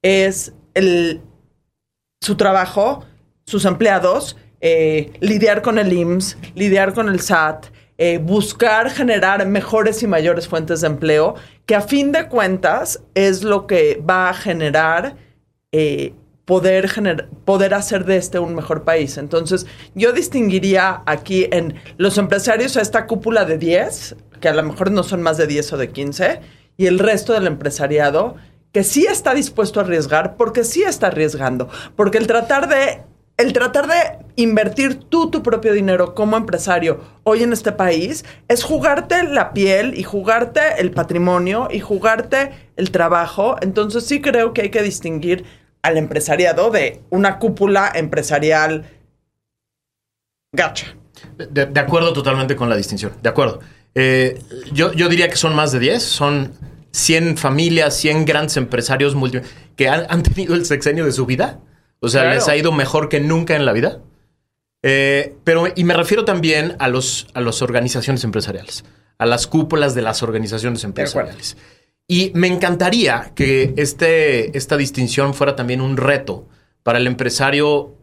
es 0.01 0.53
el, 0.73 1.21
su 2.21 2.35
trabajo, 2.35 3.05
sus 3.45 3.65
empleados, 3.65 4.37
eh, 4.61 5.13
lidiar 5.19 5.61
con 5.61 5.77
el 5.77 5.93
IMSS, 5.93 6.37
lidiar 6.55 6.93
con 6.93 7.09
el 7.09 7.19
SAT, 7.19 7.67
eh, 7.97 8.19
buscar 8.19 8.91
generar 8.91 9.45
mejores 9.47 10.03
y 10.03 10.07
mayores 10.07 10.47
fuentes 10.47 10.81
de 10.81 10.87
empleo, 10.87 11.35
que 11.65 11.75
a 11.75 11.81
fin 11.81 12.11
de 12.11 12.27
cuentas 12.27 13.01
es 13.15 13.43
lo 13.43 13.67
que 13.67 14.01
va 14.07 14.29
a 14.29 14.33
generar 14.33 15.15
eh, 15.71 16.13
poder, 16.45 16.89
poder 17.43 17.73
hacer 17.73 18.05
de 18.05 18.17
este 18.17 18.39
un 18.39 18.55
mejor 18.55 18.83
país. 18.83 19.17
Entonces, 19.17 19.65
yo 19.95 20.13
distinguiría 20.13 21.01
aquí 21.05 21.47
en 21.51 21.75
los 21.97 22.17
empresarios 22.17 22.77
a 22.77 22.81
esta 22.81 23.05
cúpula 23.05 23.45
de 23.45 23.57
10, 23.57 24.15
que 24.39 24.47
a 24.47 24.53
lo 24.53 24.63
mejor 24.63 24.91
no 24.91 25.03
son 25.03 25.21
más 25.21 25.37
de 25.37 25.47
10 25.47 25.73
o 25.73 25.77
de 25.77 25.89
15, 25.89 26.39
y 26.77 26.85
el 26.85 26.99
resto 26.99 27.33
del 27.33 27.47
empresariado 27.47 28.35
que 28.71 28.83
sí 28.83 29.07
está 29.09 29.33
dispuesto 29.33 29.79
a 29.79 29.83
arriesgar, 29.83 30.37
porque 30.37 30.63
sí 30.63 30.83
está 30.83 31.07
arriesgando, 31.07 31.67
porque 31.95 32.17
el 32.17 32.27
tratar 32.27 32.69
de 32.69 33.01
el 33.37 33.53
tratar 33.53 33.87
de 33.87 34.25
invertir 34.35 34.95
tú 34.95 35.29
tu 35.29 35.43
propio 35.43 35.73
dinero 35.73 36.15
como 36.15 36.37
empresario 36.37 36.99
hoy 37.23 37.43
en 37.43 37.53
este 37.53 37.71
país 37.71 38.25
es 38.47 38.63
jugarte 38.63 39.23
la 39.23 39.53
piel 39.53 39.93
y 39.95 40.03
jugarte 40.03 40.59
el 40.79 40.91
patrimonio 40.91 41.67
y 41.71 41.79
jugarte 41.79 42.51
el 42.75 42.89
trabajo. 42.89 43.55
Entonces 43.61 44.05
sí 44.05 44.21
creo 44.21 44.53
que 44.53 44.63
hay 44.63 44.69
que 44.69 44.81
distinguir 44.81 45.45
al 45.83 45.97
empresariado 45.97 46.71
de 46.71 47.01
una 47.11 47.37
cúpula 47.37 47.91
empresarial 47.93 48.89
gacha. 50.51 50.95
De, 51.37 51.79
acuerdo 51.79 52.13
totalmente 52.13 52.55
con 52.55 52.69
la 52.69 52.75
distinción. 52.75 53.11
De 53.21 53.29
acuerdo. 53.29 53.59
Eh, 53.93 54.41
yo, 54.73 54.93
yo 54.93 55.09
diría 55.09 55.29
que 55.29 55.35
son 55.35 55.55
más 55.55 55.71
de 55.71 55.79
10. 55.79 56.01
Son 56.01 56.53
100 56.91 57.37
familias, 57.37 57.95
100 57.97 58.25
grandes 58.25 58.57
empresarios 58.57 59.15
que 59.75 59.89
han, 59.89 60.05
han 60.09 60.23
tenido 60.23 60.55
el 60.55 60.65
sexenio 60.65 61.05
de 61.05 61.11
su 61.11 61.27
vida. 61.27 61.59
O 61.99 62.09
sea, 62.09 62.21
Claro. 62.21 62.35
les 62.35 62.47
ha 62.47 62.55
ido 62.55 62.71
mejor 62.71 63.09
que 63.09 63.19
nunca 63.19 63.55
en 63.55 63.65
la 63.65 63.73
vida. 63.73 63.99
Eh, 64.83 65.35
pero, 65.43 65.65
y 65.75 65.83
me 65.83 65.93
refiero 65.93 66.23
también 66.25 66.75
a, 66.79 66.87
los, 66.87 67.27
a 67.33 67.41
las 67.41 67.61
organizaciones 67.61 68.23
empresariales, 68.23 68.85
a 69.17 69.25
las 69.25 69.47
cúpulas 69.47 69.95
de 69.95 70.01
las 70.03 70.21
organizaciones 70.23 70.83
empresariales. 70.83 71.57
Y 72.07 72.31
me 72.35 72.47
encantaría 72.47 73.31
que 73.35 73.73
este, 73.77 74.55
esta 74.57 74.77
distinción 74.77 75.33
fuera 75.33 75.55
también 75.55 75.81
un 75.81 75.97
reto 75.97 76.47
para 76.83 76.99
el 76.99 77.07
empresario 77.07 77.95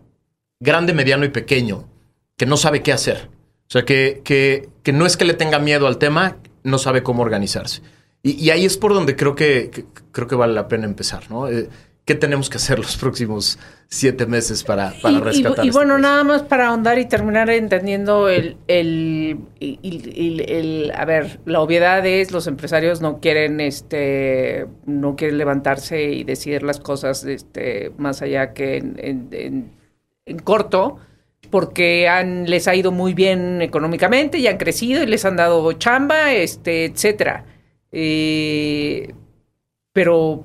grande, 0.60 0.92
mediano 0.92 1.24
y 1.24 1.28
pequeño 1.30 1.88
que 2.36 2.44
no 2.46 2.56
sabe 2.56 2.82
qué 2.82 2.92
hacer. 2.92 3.30
O 3.66 3.70
sea, 3.70 3.84
que, 3.84 4.20
que, 4.24 4.68
que 4.82 4.92
no 4.92 5.06
es 5.06 5.16
que 5.16 5.24
le 5.24 5.34
tenga 5.34 5.58
miedo 5.58 5.86
al 5.86 5.98
tema, 5.98 6.36
no 6.64 6.76
sabe 6.78 7.02
cómo 7.02 7.22
organizarse. 7.22 7.80
Y, 8.22 8.32
y 8.32 8.50
ahí 8.50 8.64
es 8.66 8.76
por 8.76 8.92
donde 8.92 9.16
creo 9.16 9.34
que, 9.34 9.70
que- 9.70 9.84
creo 10.12 10.26
que 10.28 10.34
vale 10.34 10.52
la 10.52 10.68
pena 10.68 10.84
empezar, 10.84 11.30
¿no? 11.30 11.48
Eh, 11.48 11.68
¿qué 12.04 12.14
tenemos 12.14 12.50
que 12.50 12.56
hacer 12.58 12.78
los 12.78 12.96
próximos 12.96 13.58
siete 13.88 14.26
meses 14.26 14.62
para, 14.64 14.92
para 15.00 15.18
y, 15.18 15.20
rescatar? 15.20 15.64
y 15.64 15.68
este 15.68 15.78
bueno, 15.78 15.94
país? 15.94 16.02
nada 16.02 16.24
más 16.24 16.42
para 16.42 16.68
ahondar 16.68 16.98
y 16.98 17.06
terminar 17.06 17.48
entendiendo 17.50 18.28
el, 18.28 18.56
el, 18.68 19.38
el- 19.60 19.78
el- 19.82 20.40
el- 20.50 20.92
a 20.94 21.04
ver, 21.06 21.40
la 21.46 21.60
obviedad 21.60 22.04
es 22.06 22.30
los 22.32 22.46
empresarios 22.46 23.00
no 23.00 23.20
quieren, 23.20 23.60
este, 23.60 24.66
no 24.86 25.16
quieren 25.16 25.38
levantarse 25.38 26.02
y 26.04 26.24
decidir 26.24 26.62
las 26.62 26.78
cosas, 26.80 27.24
este, 27.24 27.92
más 27.96 28.20
allá 28.22 28.52
que 28.52 28.76
en, 28.76 28.96
en- 28.98 29.28
en- 29.32 29.72
en 30.26 30.38
corto, 30.40 30.98
porque 31.50 32.08
han, 32.08 32.44
les 32.50 32.66
ha 32.68 32.74
ido 32.74 32.90
muy 32.90 33.14
bien 33.14 33.62
económicamente 33.62 34.38
y 34.38 34.46
han 34.46 34.56
crecido 34.56 35.02
y 35.02 35.06
les 35.06 35.24
han 35.24 35.36
dado 35.36 35.72
chamba, 35.74 36.32
este, 36.32 36.86
etcétera. 36.86 37.44
Eh, 37.92 39.14
pero 39.92 40.44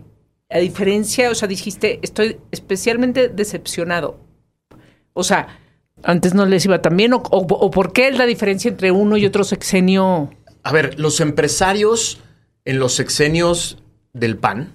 a 0.50 0.58
diferencia, 0.60 1.30
o 1.30 1.36
sea, 1.36 1.48
dijiste, 1.48 2.00
estoy 2.02 2.38
especialmente 2.52 3.30
decepcionado. 3.30 4.20
O 5.14 5.24
sea, 5.24 5.60
antes 6.04 6.34
no 6.34 6.46
les 6.46 6.66
iba 6.66 6.82
tan 6.82 6.98
bien, 6.98 7.14
o, 7.14 7.18
o- 7.18 7.46
o 7.46 7.72
por 7.72 7.94
qué 7.94 8.08
es 8.08 8.18
la 8.18 8.26
diferencia 8.26 8.70
entre 8.70 8.92
uno 8.92 9.18
y 9.18 9.26
otro 9.26 9.44
sexenio. 9.44 10.32
A 10.64 10.72
ver, 10.72 11.00
los 11.00 11.20
empresarios 11.20 12.20
en 12.66 12.80
los 12.80 12.94
sexenios 12.94 13.78
del 14.14 14.38
PAN 14.38 14.72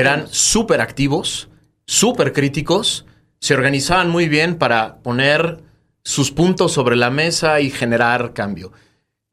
eran 0.00 0.26
súper 0.28 0.80
activos, 0.80 1.48
súper 1.86 2.32
críticos, 2.32 3.06
se 3.40 3.54
organizaban 3.54 4.10
muy 4.10 4.28
bien 4.28 4.56
para 4.56 4.96
poner 4.96 5.60
sus 6.02 6.30
puntos 6.32 6.72
sobre 6.72 6.96
la 6.96 7.10
mesa 7.10 7.60
y 7.60 7.70
generar 7.70 8.32
cambio. 8.32 8.72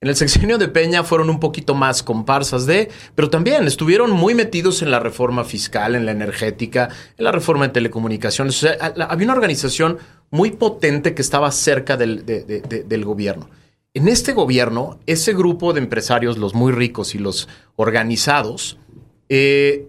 En 0.04 0.10
el 0.10 0.18
sexenio 0.18 0.58
de 0.58 0.68
Peña 0.68 1.06
fueron 1.06 1.30
un 1.30 1.40
poquito 1.40 1.76
más 1.76 2.04
comparsas 2.04 2.66
de, 2.66 2.90
pero 3.16 3.30
también 3.30 3.66
estuvieron 3.68 4.12
muy 4.12 4.36
metidos 4.36 4.82
en 4.82 4.92
la 4.92 5.00
reforma 5.00 5.46
fiscal, 5.46 5.96
en 5.96 6.06
la 6.06 6.12
energética, 6.12 6.90
en 7.18 7.24
la 7.24 7.32
reforma 7.32 7.68
de 7.68 7.74
telecomunicaciones. 7.74 8.66
Había 8.82 9.26
una 9.26 9.34
organización 9.34 10.00
muy 10.30 10.52
potente 10.52 11.14
que 11.16 11.22
estaba 11.22 11.50
cerca 11.54 11.96
del, 11.96 12.26
de- 12.26 12.44
de- 12.44 12.60
de- 12.60 12.84
del 12.84 13.06
gobierno. 13.06 13.50
En 13.94 14.10
este 14.10 14.34
gobierno, 14.34 15.00
ese 15.06 15.34
grupo 15.34 15.72
de 15.72 15.80
empresarios, 15.80 16.38
los 16.38 16.54
muy 16.54 16.74
ricos 16.74 17.16
y 17.16 17.20
los 17.20 17.48
organizados, 17.78 18.78
eh, 19.30 19.88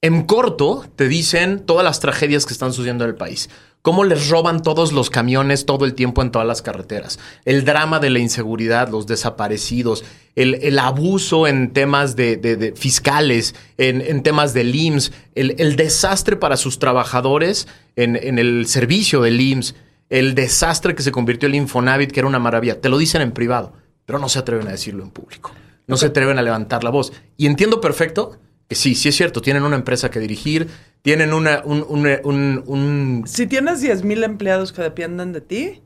en 0.00 0.22
corto 0.22 0.86
te 0.96 1.08
dicen 1.08 1.66
todas 1.66 1.84
las 1.84 2.00
tragedias 2.00 2.46
que 2.46 2.54
están 2.54 2.72
sucediendo 2.72 3.04
en 3.04 3.10
el 3.10 3.16
país. 3.16 3.50
Cómo 3.82 4.04
les 4.04 4.28
roban 4.28 4.62
todos 4.62 4.92
los 4.92 5.10
camiones 5.10 5.66
todo 5.66 5.84
el 5.84 5.94
tiempo 5.94 6.22
en 6.22 6.30
todas 6.30 6.46
las 6.46 6.62
carreteras. 6.62 7.18
El 7.44 7.64
drama 7.64 7.98
de 7.98 8.10
la 8.10 8.20
inseguridad, 8.20 8.88
los 8.88 9.08
desaparecidos, 9.08 10.04
el, 10.36 10.54
el 10.62 10.78
abuso 10.78 11.48
en 11.48 11.72
temas 11.72 12.14
de, 12.14 12.36
de- 12.36 12.56
de 12.56 12.72
fiscales, 12.76 13.56
en, 13.78 14.00
en 14.00 14.22
temas 14.22 14.54
del 14.54 14.72
IMSS, 14.74 15.12
el, 15.34 15.56
el 15.58 15.74
desastre 15.74 16.36
para 16.36 16.56
sus 16.56 16.78
trabajadores 16.78 17.66
en, 17.96 18.14
en 18.14 18.38
el 18.38 18.66
servicio 18.66 19.20
del 19.20 19.40
IMSS, 19.40 19.74
el 20.10 20.34
desastre 20.36 20.94
que 20.94 21.02
se 21.02 21.10
convirtió 21.10 21.48
el 21.48 21.56
Infonavit, 21.56 22.12
que 22.12 22.20
era 22.20 22.28
una 22.28 22.38
maravilla. 22.38 22.80
Te 22.80 22.88
lo 22.88 22.98
dicen 22.98 23.20
en 23.20 23.32
privado, 23.32 23.72
pero 24.06 24.18
no 24.20 24.28
se 24.28 24.38
atreven 24.38 24.68
a 24.68 24.72
decirlo 24.72 25.02
en 25.02 25.10
público. 25.10 25.50
No 25.88 25.96
se 25.96 26.06
atreven 26.06 26.38
a 26.38 26.42
levantar 26.42 26.84
la 26.84 26.90
voz. 26.90 27.12
Y 27.36 27.46
entiendo 27.46 27.80
perfecto 27.80 28.38
que 28.72 28.76
sí, 28.76 28.94
sí 28.94 29.08
es 29.10 29.16
cierto, 29.16 29.40
tienen 29.42 29.62
una 29.64 29.76
empresa 29.76 30.10
que 30.10 30.18
dirigir, 30.18 30.68
tienen 31.02 31.32
una, 31.34 31.62
un, 31.64 31.84
un- 31.88 32.06
un- 32.24 32.62
un- 32.66 33.22
Si 33.26 33.46
tienes 33.46 33.80
10 33.80 34.02
mil 34.04 34.22
empleados 34.24 34.72
que 34.72 34.80
dependen 34.82 35.32
de 35.32 35.40
ti, 35.42 35.82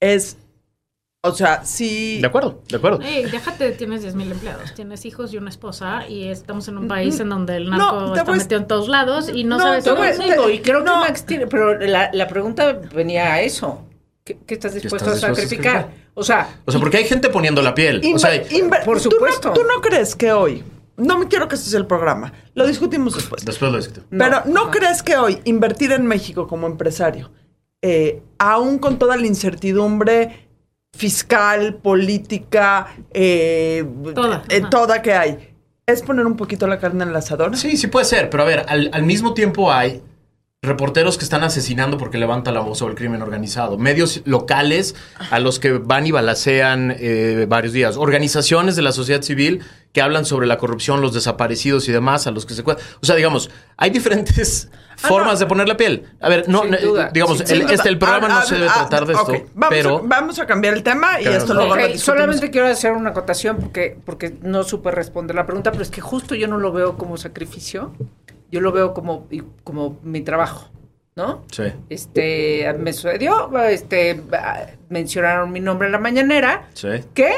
es. 0.00 0.36
O 1.22 1.32
sea, 1.32 1.64
sí. 1.64 2.18
De 2.20 2.26
acuerdo, 2.28 2.62
de 2.68 2.76
acuerdo. 2.76 3.00
Ey, 3.02 3.24
déjate, 3.24 3.72
tienes 3.72 4.02
10 4.02 4.14
mil 4.14 4.30
empleados, 4.30 4.72
tienes 4.74 5.04
hijos 5.04 5.32
y 5.34 5.38
una 5.38 5.50
esposa 5.50 6.08
y 6.08 6.28
estamos 6.28 6.68
en 6.68 6.78
un 6.78 6.86
país 6.86 7.18
en 7.18 7.28
donde 7.30 7.56
el 7.56 7.68
No, 7.68 7.76
narco 7.76 8.12
te 8.12 8.18
está 8.20 8.30
voy 8.30 8.38
metido 8.38 8.60
en 8.60 8.66
todos 8.68 8.88
lados 8.88 9.28
y 9.34 9.42
no, 9.44 9.58
No, 9.58 9.64
sabes 9.64 9.84
cómo. 9.84 10.02
Digo, 10.04 10.48
y 10.50 10.60
creo 10.60 10.80
no. 10.80 10.92
que 10.92 11.08
Max 11.08 11.26
tiene, 11.26 11.46
pero 11.48 11.78
la, 11.80 12.10
la 12.12 12.28
pregunta 12.28 12.72
venía 12.94 13.32
a 13.34 13.40
eso. 13.42 13.82
¿Qué, 14.24 14.38
qué 14.46 14.54
estás 14.54 14.74
dispuesto 14.74 15.12
estás 15.12 15.24
a 15.30 15.34
sacrificar? 15.34 15.88
O 16.14 16.22
sea, 16.22 16.48
O 16.64 16.70
sea, 16.70 16.80
porque 16.80 16.96
hay 16.98 17.04
gente 17.04 17.28
poniendo 17.28 17.60
la 17.60 17.74
piel. 17.74 18.00
O 18.14 18.18
sea, 18.18 18.30
por 18.84 19.00
¿tú 19.02 19.08
no- 19.08 19.16
supuesto. 19.16 19.52
¿Tú 19.52 19.62
no, 19.64 19.80
crees 19.82 20.14
que 20.14 20.32
hoy. 20.32 20.62
No 20.96 21.18
me 21.18 21.28
quiero 21.28 21.48
que 21.48 21.56
este 21.56 21.70
sea 21.70 21.78
el 21.80 21.86
programa. 21.86 22.32
Lo 22.54 22.66
discutimos 22.66 23.14
después. 23.14 23.44
después 23.44 23.70
lo 23.70 23.78
discuto. 23.78 24.02
Pero 24.10 24.42
¿no 24.46 24.62
Ajá. 24.62 24.70
crees 24.70 25.02
que 25.02 25.16
hoy 25.16 25.40
invertir 25.44 25.92
en 25.92 26.06
México 26.06 26.46
como 26.46 26.66
empresario, 26.66 27.30
eh, 27.82 28.22
aún 28.38 28.78
con 28.78 28.98
toda 28.98 29.16
la 29.16 29.26
incertidumbre 29.26 30.48
fiscal, 30.96 31.74
política, 31.74 32.86
eh, 33.12 33.84
Toda, 34.14 34.44
eh, 34.48 34.62
toda 34.70 35.02
que 35.02 35.12
hay, 35.12 35.54
es 35.84 36.02
poner 36.02 36.26
un 36.26 36.36
poquito 36.36 36.66
la 36.66 36.78
carne 36.78 37.04
en 37.04 37.10
el 37.10 37.16
asador? 37.16 37.56
Sí, 37.56 37.76
sí 37.76 37.86
puede 37.86 38.06
ser, 38.06 38.30
pero 38.30 38.42
a 38.42 38.46
ver, 38.46 38.64
al, 38.66 38.90
al 38.92 39.02
mismo 39.02 39.34
tiempo 39.34 39.70
hay 39.70 40.02
reporteros 40.62 41.16
que 41.18 41.24
están 41.24 41.44
asesinando 41.44 41.98
porque 41.98 42.18
levanta 42.18 42.50
la 42.50 42.60
voz 42.60 42.78
sobre 42.78 42.92
el 42.92 42.98
crimen 42.98 43.22
organizado, 43.22 43.78
medios 43.78 44.22
locales 44.24 44.94
a 45.30 45.38
los 45.38 45.58
que 45.58 45.72
van 45.72 46.06
y 46.06 46.10
balacean 46.10 46.94
eh, 46.98 47.46
varios 47.48 47.72
días, 47.72 47.96
organizaciones 47.96 48.76
de 48.76 48.82
la 48.82 48.92
sociedad 48.92 49.22
civil 49.22 49.62
que 49.92 50.02
hablan 50.02 50.24
sobre 50.26 50.46
la 50.46 50.58
corrupción, 50.58 51.00
los 51.00 51.14
desaparecidos 51.14 51.88
y 51.88 51.92
demás, 51.92 52.26
a 52.26 52.30
los 52.30 52.44
que 52.44 52.54
se. 52.54 52.62
O 52.62 52.76
sea, 53.00 53.16
digamos, 53.16 53.50
hay 53.78 53.90
diferentes 53.90 54.70
formas 54.96 55.34
no. 55.34 55.38
de 55.38 55.46
poner 55.46 55.68
la 55.68 55.76
piel. 55.76 56.04
A 56.20 56.28
ver, 56.28 56.48
no, 56.48 56.64
no, 56.64 56.76
duda, 56.76 57.10
digamos, 57.12 57.40
el, 57.50 57.62
este, 57.62 57.88
el 57.88 57.98
programa 57.98 58.26
Ah, 58.26 58.30
no 58.30 58.38
ah, 58.38 58.42
se 58.42 58.54
debe 58.56 58.68
ah, 58.68 58.74
tratar 58.74 59.06
de 59.06 59.14
esto. 59.14 59.32
Vamos, 59.54 59.70
pero... 59.70 59.98
a, 59.98 60.02
vamos 60.04 60.38
a 60.38 60.46
cambiar 60.46 60.74
el 60.74 60.82
tema 60.82 61.20
y 61.20 61.22
Claro. 61.22 61.38
esto 61.38 61.54
lo 61.54 61.64
discutimos. 61.64 62.00
solamente 62.02 62.50
quiero 62.50 62.66
hacer 62.66 62.92
una 62.92 63.10
acotación 63.10 63.56
porque, 63.56 63.96
porque 64.04 64.36
no 64.42 64.64
supe 64.64 64.90
responder 64.90 65.34
la 65.34 65.46
pregunta, 65.46 65.70
pero 65.70 65.82
es 65.82 65.90
que 65.90 66.00
justo 66.02 66.34
yo 66.34 66.48
no 66.48 66.58
lo 66.58 66.72
veo 66.72 66.96
como 66.98 67.16
sacrificio, 67.16 67.94
yo 68.56 68.60
lo 68.62 68.72
veo 68.72 68.92
como, 68.94 69.26
como 69.64 69.98
mi 70.02 70.22
trabajo, 70.22 70.68
¿no? 71.14 71.44
Sí. 71.52 71.64
Este, 71.88 72.72
me 72.78 72.92
sucedió, 72.92 73.50
este, 73.64 74.20
mencionaron 74.88 75.52
mi 75.52 75.60
nombre 75.60 75.86
en 75.86 75.92
la 75.92 75.98
mañanera, 75.98 76.68
Sí. 76.74 76.88
que 77.14 77.32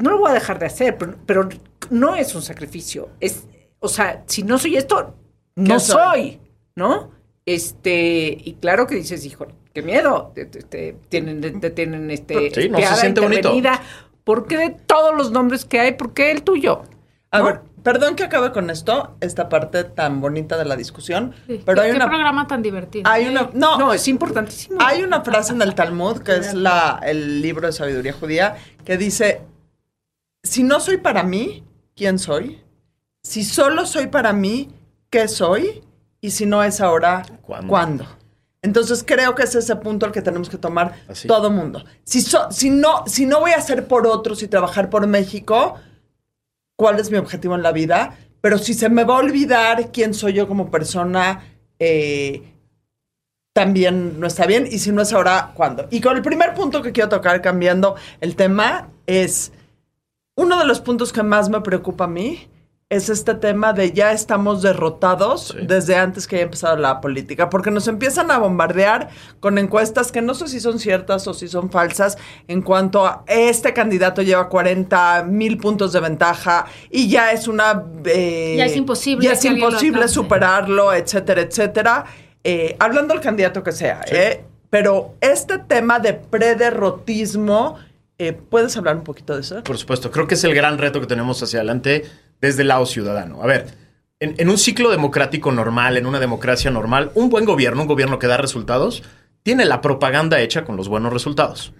no 0.00 0.10
lo 0.10 0.18
voy 0.18 0.30
a 0.30 0.34
dejar 0.34 0.58
de 0.58 0.66
hacer, 0.66 0.96
pero, 0.96 1.14
pero 1.26 1.48
no 1.90 2.14
es 2.14 2.34
un 2.34 2.42
sacrificio, 2.42 3.10
es, 3.20 3.46
o 3.80 3.88
sea, 3.88 4.22
si 4.26 4.42
no 4.42 4.58
soy 4.58 4.76
esto, 4.76 5.14
no 5.56 5.74
¿Qué 5.74 5.80
soy? 5.80 6.00
soy, 6.02 6.40
¿no? 6.76 7.10
Este, 7.44 8.38
y 8.44 8.54
claro 8.60 8.86
que 8.86 8.94
dices, 8.94 9.24
hijo, 9.26 9.46
qué 9.74 9.82
miedo, 9.82 10.32
te, 10.34 10.46
te- 10.46 10.62
te 10.62 10.96
tienen, 11.08 11.60
te, 11.60 11.70
tienen 11.70 12.10
este, 12.10 12.50
Sí, 12.52 12.68
no 12.68 12.78
se 12.78 12.94
siente 12.96 13.20
bonito. 13.20 13.52
¿Por 14.24 14.46
qué 14.46 14.56
de 14.56 14.70
todos 14.70 15.16
los 15.16 15.32
nombres 15.32 15.64
que 15.64 15.80
hay, 15.80 15.92
por 15.94 16.14
qué 16.14 16.30
el 16.30 16.42
tuyo? 16.44 16.82
A 17.32 17.40
¿No? 17.40 17.44
ver, 17.46 17.60
perdón 17.82 18.14
que 18.16 18.24
acabe 18.24 18.52
con 18.52 18.70
esto, 18.70 19.16
esta 19.20 19.48
parte 19.48 19.84
tan 19.84 20.20
bonita 20.20 20.56
de 20.56 20.64
la 20.64 20.76
discusión, 20.76 21.34
Sí, 21.46 21.62
pero 21.64 21.76
¿Qué, 21.80 21.86
hay 21.86 21.90
qué 21.92 21.96
una, 21.96 22.08
programa 22.08 22.46
tan 22.46 22.62
divertido. 22.62 23.10
hay 23.10 23.26
una, 23.28 23.50
no, 23.54 23.78
No, 23.78 23.92
es 23.92 24.06
importantísimo. 24.08 24.78
Hay 24.80 25.02
una 25.02 25.22
frase 25.22 25.52
en 25.52 25.62
el 25.62 25.74
Talmud, 25.74 26.18
que 26.18 26.36
es 26.36 26.54
la, 26.54 27.00
el 27.04 27.42
libro 27.42 27.66
de 27.66 27.72
sabiduría 27.72 28.12
judía, 28.12 28.56
que 28.84 28.96
dice, 28.96 29.40
si 30.42 30.62
no 30.62 30.80
soy 30.80 30.98
para 30.98 31.22
mí, 31.22 31.64
¿quién 31.94 32.18
soy? 32.18 32.62
Si 33.22 33.44
solo 33.44 33.86
soy 33.86 34.08
para 34.08 34.32
mí, 34.32 34.70
¿qué 35.10 35.28
soy? 35.28 35.84
Y 36.20 36.30
si 36.30 36.46
no 36.46 36.62
es 36.62 36.80
ahora, 36.80 37.22
¿Cuándo? 37.42 37.68
¿cuándo? 37.68 38.06
Entonces 38.62 39.02
creo 39.04 39.34
que 39.34 39.42
es 39.42 39.54
ese 39.56 39.74
punto 39.76 40.06
el 40.06 40.12
que 40.12 40.22
tenemos 40.22 40.48
que 40.48 40.56
tomar 40.56 40.92
Así. 41.08 41.26
todo 41.26 41.50
mundo. 41.50 41.84
Si, 42.04 42.20
so- 42.20 42.48
si, 42.52 42.70
no, 42.70 43.04
si 43.06 43.26
no 43.26 43.40
voy 43.40 43.50
a 43.52 43.56
hacer 43.56 43.88
por 43.88 44.06
otros 44.06 44.40
y 44.44 44.46
trabajar 44.48 44.88
por 44.88 45.04
México, 45.08 45.74
¿cuál 46.76 46.98
es 46.98 47.10
mi 47.10 47.18
objetivo 47.18 47.54
en 47.54 47.62
la 47.62 47.72
vida? 47.72 48.16
Pero 48.40 48.58
si 48.58 48.74
se 48.74 48.88
me 48.88 49.04
va 49.04 49.16
a 49.16 49.20
olvidar 49.20 49.92
quién 49.92 50.14
soy 50.14 50.32
yo 50.32 50.48
como 50.48 50.70
persona, 50.70 51.44
eh, 51.78 52.42
también 53.52 54.18
no 54.18 54.26
está 54.26 54.46
bien. 54.46 54.66
Y 54.70 54.78
si 54.78 54.92
no 54.92 55.02
es 55.02 55.12
ahora, 55.12 55.52
¿cuándo? 55.54 55.86
Y 55.90 56.00
con 56.00 56.16
el 56.16 56.22
primer 56.22 56.54
punto 56.54 56.82
que 56.82 56.92
quiero 56.92 57.08
tocar, 57.08 57.40
cambiando 57.40 57.96
el 58.20 58.34
tema, 58.34 58.88
es 59.06 59.52
uno 60.34 60.58
de 60.58 60.66
los 60.66 60.80
puntos 60.80 61.12
que 61.12 61.22
más 61.22 61.48
me 61.48 61.60
preocupa 61.60 62.04
a 62.04 62.08
mí. 62.08 62.48
Es 62.92 63.08
este 63.08 63.34
tema 63.34 63.72
de 63.72 63.92
ya 63.92 64.12
estamos 64.12 64.60
derrotados 64.60 65.54
Sí. 65.58 65.66
desde 65.66 65.96
antes 65.96 66.26
que 66.26 66.36
haya 66.36 66.44
empezado 66.44 66.76
la 66.76 67.00
política, 67.00 67.48
porque 67.48 67.70
nos 67.70 67.88
empiezan 67.88 68.30
a 68.30 68.36
bombardear 68.36 69.08
con 69.40 69.56
encuestas 69.56 70.12
que 70.12 70.20
no 70.20 70.34
sé 70.34 70.46
si 70.48 70.60
son 70.60 70.78
ciertas 70.78 71.26
o 71.26 71.32
si 71.32 71.48
son 71.48 71.70
falsas 71.70 72.18
en 72.48 72.60
cuanto 72.60 73.06
a 73.06 73.24
este 73.26 73.72
candidato 73.72 74.20
lleva 74.20 74.46
40 74.50 75.24
mil 75.24 75.56
puntos 75.56 75.94
de 75.94 76.00
ventaja 76.00 76.66
y 76.90 77.08
ya 77.08 77.32
es 77.32 77.48
una... 77.48 77.82
eh, 78.04 78.56
Ya 78.58 78.66
es 78.66 78.76
imposible 78.76 79.24
Ya 79.26 79.32
es 79.32 79.44
imposible 79.46 80.06
superarlo, 80.06 80.92
etcétera, 80.92 81.40
etcétera. 81.40 82.04
Eh, 82.44 82.76
hablando 82.78 83.14
del 83.14 83.22
candidato 83.22 83.62
que 83.62 83.72
sea, 83.72 84.02
¿eh? 84.06 84.44
Pero 84.68 85.14
este 85.22 85.56
tema 85.58 85.98
de 85.98 86.12
prederrotismo, 86.14 87.78
eh, 88.18 88.32
¿puedes 88.32 88.76
hablar 88.76 88.96
un 88.96 89.04
poquito 89.04 89.34
de 89.34 89.40
eso? 89.40 89.62
Por 89.62 89.78
supuesto, 89.78 90.10
creo 90.10 90.26
que 90.26 90.34
es 90.34 90.44
el 90.44 90.54
gran 90.54 90.76
reto 90.78 91.00
que 91.00 91.06
tenemos 91.06 91.42
hacia 91.42 91.60
adelante 91.60 92.04
desde 92.42 92.62
el 92.62 92.68
lado 92.68 92.84
ciudadano. 92.84 93.42
A 93.42 93.46
ver, 93.46 93.68
en, 94.20 94.50
un 94.50 94.58
ciclo 94.58 94.90
democrático 94.90 95.50
normal, 95.50 95.96
en 95.96 96.06
una 96.06 96.20
democracia 96.20 96.70
normal, 96.70 97.10
un 97.14 97.30
buen 97.30 97.44
gobierno, 97.44 97.82
un 97.82 97.88
gobierno 97.88 98.18
que 98.18 98.26
da 98.26 98.36
resultados, 98.36 99.02
tiene 99.42 99.64
la 99.64 99.80
propaganda 99.80 100.40
hecha 100.40 100.64
con 100.64 100.76
los 100.76 100.88
buenos 100.88 101.12
resultados. 101.12 101.72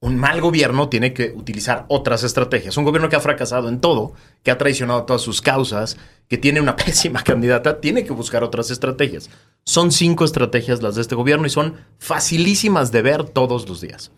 un 0.00 0.16
mal 0.16 0.40
gobierno 0.40 0.88
tiene 0.88 1.12
que 1.12 1.32
utilizar 1.34 1.84
otras 1.88 2.22
estrategias. 2.22 2.76
Un 2.76 2.84
gobierno 2.84 3.08
que 3.08 3.16
ha 3.16 3.20
fracasado 3.20 3.68
en 3.68 3.80
todo, 3.80 4.12
que 4.44 4.52
ha 4.52 4.58
traicionado 4.58 5.02
todas 5.02 5.22
sus 5.22 5.42
causas, 5.42 5.96
que 6.28 6.38
tiene 6.38 6.60
una 6.60 6.76
pésima 6.84 7.22
candidata, 7.24 7.80
tiene 7.80 8.04
que 8.04 8.12
buscar 8.12 8.44
otras 8.44 8.70
estrategias. 8.70 9.28
Son 9.64 9.90
cinco 9.90 10.24
estrategias 10.24 10.82
las 10.82 10.94
de 10.94 11.00
este 11.00 11.16
gobierno 11.16 11.46
y 11.46 11.50
son 11.50 11.74
facilísimas 11.98 12.92
de 12.92 13.02
ver 13.02 13.24
todos 13.24 13.68
los 13.68 13.80
días. 13.80 14.12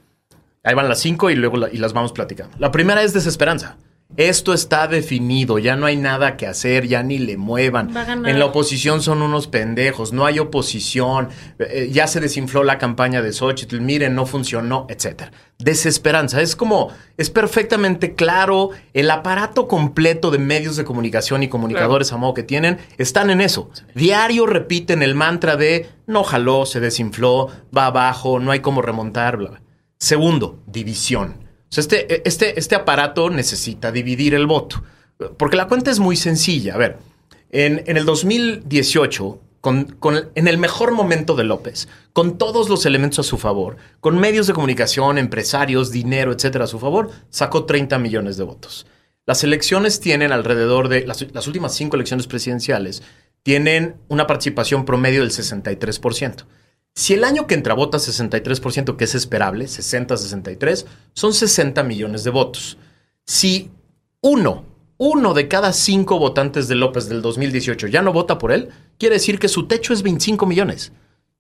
Ahí 0.65 0.75
van 0.75 0.89
las 0.89 1.01
cinco 1.01 1.31
y 1.31 1.37
luego 1.37 1.57
y 1.69 1.79
las 1.79 1.95
vamos 1.95 2.13
platicando. 2.13 2.55
La 2.59 2.71
primera 2.71 3.03
es 3.03 3.15
desesperanza. 3.15 3.79
Esto 4.17 4.53
está 4.53 4.89
definido, 4.89 5.59
ya 5.59 5.77
no 5.77 5.87
hay 5.87 5.97
nada 5.97 6.37
que 6.37 6.47
hacer, 6.47 6.87
ya 6.87 7.03
ni 7.03 7.19
le 7.19 7.37
muevan. 7.37 7.95
En 8.27 8.39
la 8.39 8.47
oposición 8.47 9.03
son 9.03 9.23
unos 9.23 9.47
pendejos, 9.47 10.13
no 10.13 10.27
hay 10.27 10.39
oposición, 10.41 11.29
eh, 11.59 11.89
ya 11.93 12.07
se 12.07 12.21
desinfló 12.21 12.65
la 12.65 12.77
campaña 12.79 13.23
de 13.23 13.33
Xochitl, 13.33 13.81
miren, 13.81 14.15
no 14.15 14.27
funcionó, 14.27 14.87
etcétera. 14.91 15.31
Desesperanza, 15.59 16.43
es 16.43 16.57
como, 16.57 16.91
es 17.17 17.31
perfectamente 17.31 18.15
claro, 18.15 18.71
el 18.95 19.11
aparato 19.11 19.69
completo 19.69 20.31
de 20.31 20.39
medios 20.39 20.77
de 20.77 20.85
comunicación 20.85 21.43
y 21.43 21.49
comunicadores 21.49 22.13
a 22.13 22.17
modo 22.17 22.35
que 22.35 22.43
tienen, 22.43 22.79
están 22.99 23.31
en 23.31 23.41
eso. 23.41 23.71
Diario 23.95 24.47
repiten 24.47 25.03
el 25.03 25.15
mantra 25.15 25.57
de 25.57 25.89
no 26.07 26.25
jaló, 26.25 26.67
se 26.67 26.81
desinfló, 26.81 27.49
va 27.77 27.87
abajo, 27.87 28.41
no 28.41 28.51
hay 28.51 28.61
cómo 28.61 28.83
remontar, 28.83 29.37
bla, 29.37 29.51
bla. 29.51 29.63
Segundo, 29.99 30.59
división. 30.67 31.50
O 31.71 31.73
sea, 31.73 31.83
este, 31.83 32.29
este, 32.29 32.59
este 32.59 32.75
aparato 32.75 33.31
necesita 33.31 33.93
dividir 33.93 34.35
el 34.35 34.47
voto. 34.47 34.83
Porque 35.37 35.57
la 35.57 35.69
cuenta 35.69 35.91
es 35.91 35.99
muy 36.01 36.17
sencilla. 36.17 36.75
A 36.75 36.79
ver, 36.79 36.97
en, 37.51 37.83
en 37.87 37.97
el 37.97 38.05
2018, 38.05 39.39
con, 39.61 39.85
con- 39.85 40.31
en 40.35 40.49
el 40.49 40.59
mejor 40.59 40.93
momento 40.93 41.37
de 41.37 41.45
López, 41.45 41.89
con 42.13 42.39
todos 42.39 42.69
los 42.69 42.87
elementos 42.87 43.19
a 43.21 43.23
su 43.29 43.39
favor, 43.39 43.77
con 44.01 44.19
medios 44.19 44.47
de 44.47 44.53
comunicación, 44.55 45.19
empresarios, 45.19 45.91
dinero, 45.93 46.33
etcétera, 46.33 46.65
a 46.65 46.69
su 46.69 46.79
favor, 46.79 47.11
sacó 47.31 47.65
30 47.67 47.99
millones 47.99 48.37
de 48.37 48.45
votos. 48.45 48.87
Las 49.27 49.45
elecciones 49.45 50.01
tienen 50.01 50.33
alrededor 50.33 50.89
de, 50.89 51.07
las, 51.07 51.25
las 51.33 51.47
últimas 51.47 51.75
cinco 51.75 51.97
elecciones 51.97 52.27
presidenciales, 52.27 53.03
tienen 53.43 53.95
una 54.09 54.27
participación 54.27 54.85
promedio 54.85 55.21
del 55.21 55.31
63%. 55.31 56.45
Si 56.95 57.15
el 57.15 57.25
año 57.25 57.47
que 57.47 57.55
entra 57.55 57.75
vota 57.75 57.99
63%, 57.99 58.97
que 58.97 59.05
es 59.05 59.15
esperable, 59.15 59.67
60-63, 59.67 60.87
son 61.13 61.33
60 61.33 61.83
millones 61.83 62.25
de 62.25 62.31
votos. 62.31 62.79
Si 63.27 63.71
uno, 64.21 64.65
uno 64.99 65.33
de 65.33 65.49
cada 65.49 65.73
cinco 65.73 66.19
votantes 66.19 66.69
de 66.69 66.75
López 66.75 67.09
del 67.09 67.23
2018 67.23 67.87
ya 67.87 68.03
no 68.03 68.13
vota 68.13 68.39
por 68.39 68.53
él, 68.53 68.69
quiere 68.99 69.15
decir 69.15 69.39
que 69.39 69.49
su 69.49 69.67
techo 69.67 69.93
es 69.93 70.03
25 70.03 70.45
millones. 70.47 70.93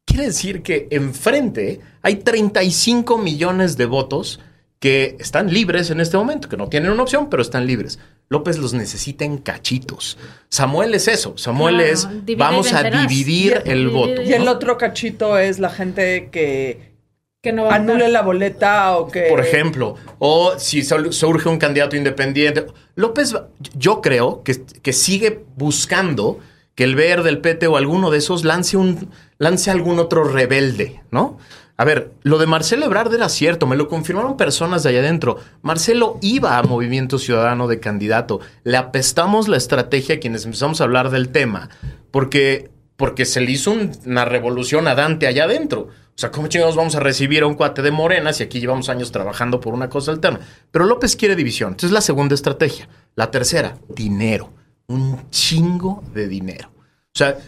Quiere 0.06 0.26
decir 0.26 0.62
que 0.62 0.88
enfrente 0.90 1.80
hay 2.02 2.16
35 2.16 3.18
millones 3.18 3.76
de 3.76 3.86
votos 3.86 4.40
que 4.80 5.16
están 5.20 5.52
libres 5.52 5.90
en 5.90 6.00
este 6.00 6.16
momento, 6.16 6.48
que 6.48 6.56
no 6.56 6.68
tienen 6.68 6.90
una 6.90 7.02
opción, 7.02 7.28
pero 7.28 7.42
están 7.42 7.66
libres. 7.66 7.98
López 8.30 8.56
los 8.56 8.72
necesita 8.72 9.26
en 9.26 9.36
cachitos. 9.36 10.16
Samuel 10.48 10.94
es 10.94 11.06
eso. 11.06 11.36
Samuel 11.36 11.76
Claro, 11.76 11.92
es, 11.92 12.08
vamos 12.38 12.72
a 12.72 12.82
dividir 12.84 13.62
el 13.66 13.88
voto. 13.90 14.22
Y 14.22 14.32
el 14.32 14.46
¿no? 14.46 14.52
otro 14.52 14.78
cachito 14.78 15.36
es 15.38 15.58
la 15.58 15.68
gente 15.68 16.30
que 16.32 16.94
Que 17.42 17.52
no 17.52 17.64
va 17.64 17.72
a 17.72 17.74
anule 17.74 18.08
la 18.08 18.22
boleta 18.22 18.96
o 18.96 19.08
que... 19.08 19.24
Por 19.28 19.40
ejemplo, 19.40 19.96
o 20.18 20.58
si 20.58 20.82
surge 20.82 21.48
un 21.50 21.58
candidato 21.58 21.94
independiente. 21.96 22.66
López, 22.94 23.34
yo 23.74 24.00
creo 24.00 24.42
que, 24.42 24.62
que 24.64 24.94
sigue 24.94 25.44
buscando 25.56 26.38
que 26.74 26.84
el 26.84 26.94
verde, 26.94 27.28
el 27.28 27.40
PT 27.40 27.66
o 27.66 27.76
alguno 27.76 28.10
de 28.10 28.16
esos 28.16 28.44
lance, 28.44 28.78
un, 28.78 29.10
lance 29.36 29.70
algún 29.70 29.98
otro 29.98 30.24
rebelde, 30.24 31.02
¿no? 31.10 31.36
A 31.80 31.84
ver, 31.86 32.12
lo 32.24 32.36
de 32.36 32.46
Marcelo 32.46 32.84
Ebrard 32.84 33.14
era 33.14 33.30
cierto, 33.30 33.66
me 33.66 33.74
lo 33.74 33.88
confirmaron 33.88 34.36
personas 34.36 34.82
de 34.82 34.90
allá 34.90 34.98
adentro. 34.98 35.38
Marcelo 35.62 36.18
iba 36.20 36.58
a 36.58 36.62
Movimiento 36.62 37.18
Ciudadano 37.18 37.68
de 37.68 37.80
candidato. 37.80 38.40
Le 38.64 38.76
apestamos 38.76 39.48
la 39.48 39.56
estrategia 39.56 40.16
a 40.16 40.18
quienes 40.18 40.44
empezamos 40.44 40.82
a 40.82 40.84
hablar 40.84 41.08
del 41.08 41.30
tema, 41.30 41.70
porque, 42.10 42.70
porque 42.96 43.24
se 43.24 43.40
le 43.40 43.52
hizo 43.52 43.70
un- 43.70 43.92
una 44.04 44.26
revolución 44.26 44.88
a 44.88 44.94
Dante 44.94 45.26
allá 45.26 45.44
adentro. 45.44 45.88
O 46.08 46.18
sea, 46.20 46.30
¿cómo 46.30 46.48
chingados 46.48 46.76
vamos 46.76 46.96
a 46.96 47.00
recibir 47.00 47.44
a 47.44 47.46
un 47.46 47.54
cuate 47.54 47.80
de 47.80 47.90
Morena 47.90 48.34
si 48.34 48.42
aquí 48.42 48.60
llevamos 48.60 48.90
años 48.90 49.10
trabajando 49.10 49.58
por 49.58 49.72
una 49.72 49.88
cosa 49.88 50.12
alterna? 50.12 50.40
Pero 50.70 50.84
López 50.84 51.16
quiere 51.16 51.34
división. 51.34 51.70
Entonces, 51.70 51.92
la 51.92 52.02
segunda 52.02 52.34
estrategia. 52.34 52.90
La 53.14 53.30
tercera, 53.30 53.78
dinero. 53.88 54.52
Un 54.88 55.30
chingo 55.30 56.04
de 56.12 56.28
dinero. 56.28 56.68
O 56.76 57.14
sea, 57.18 57.38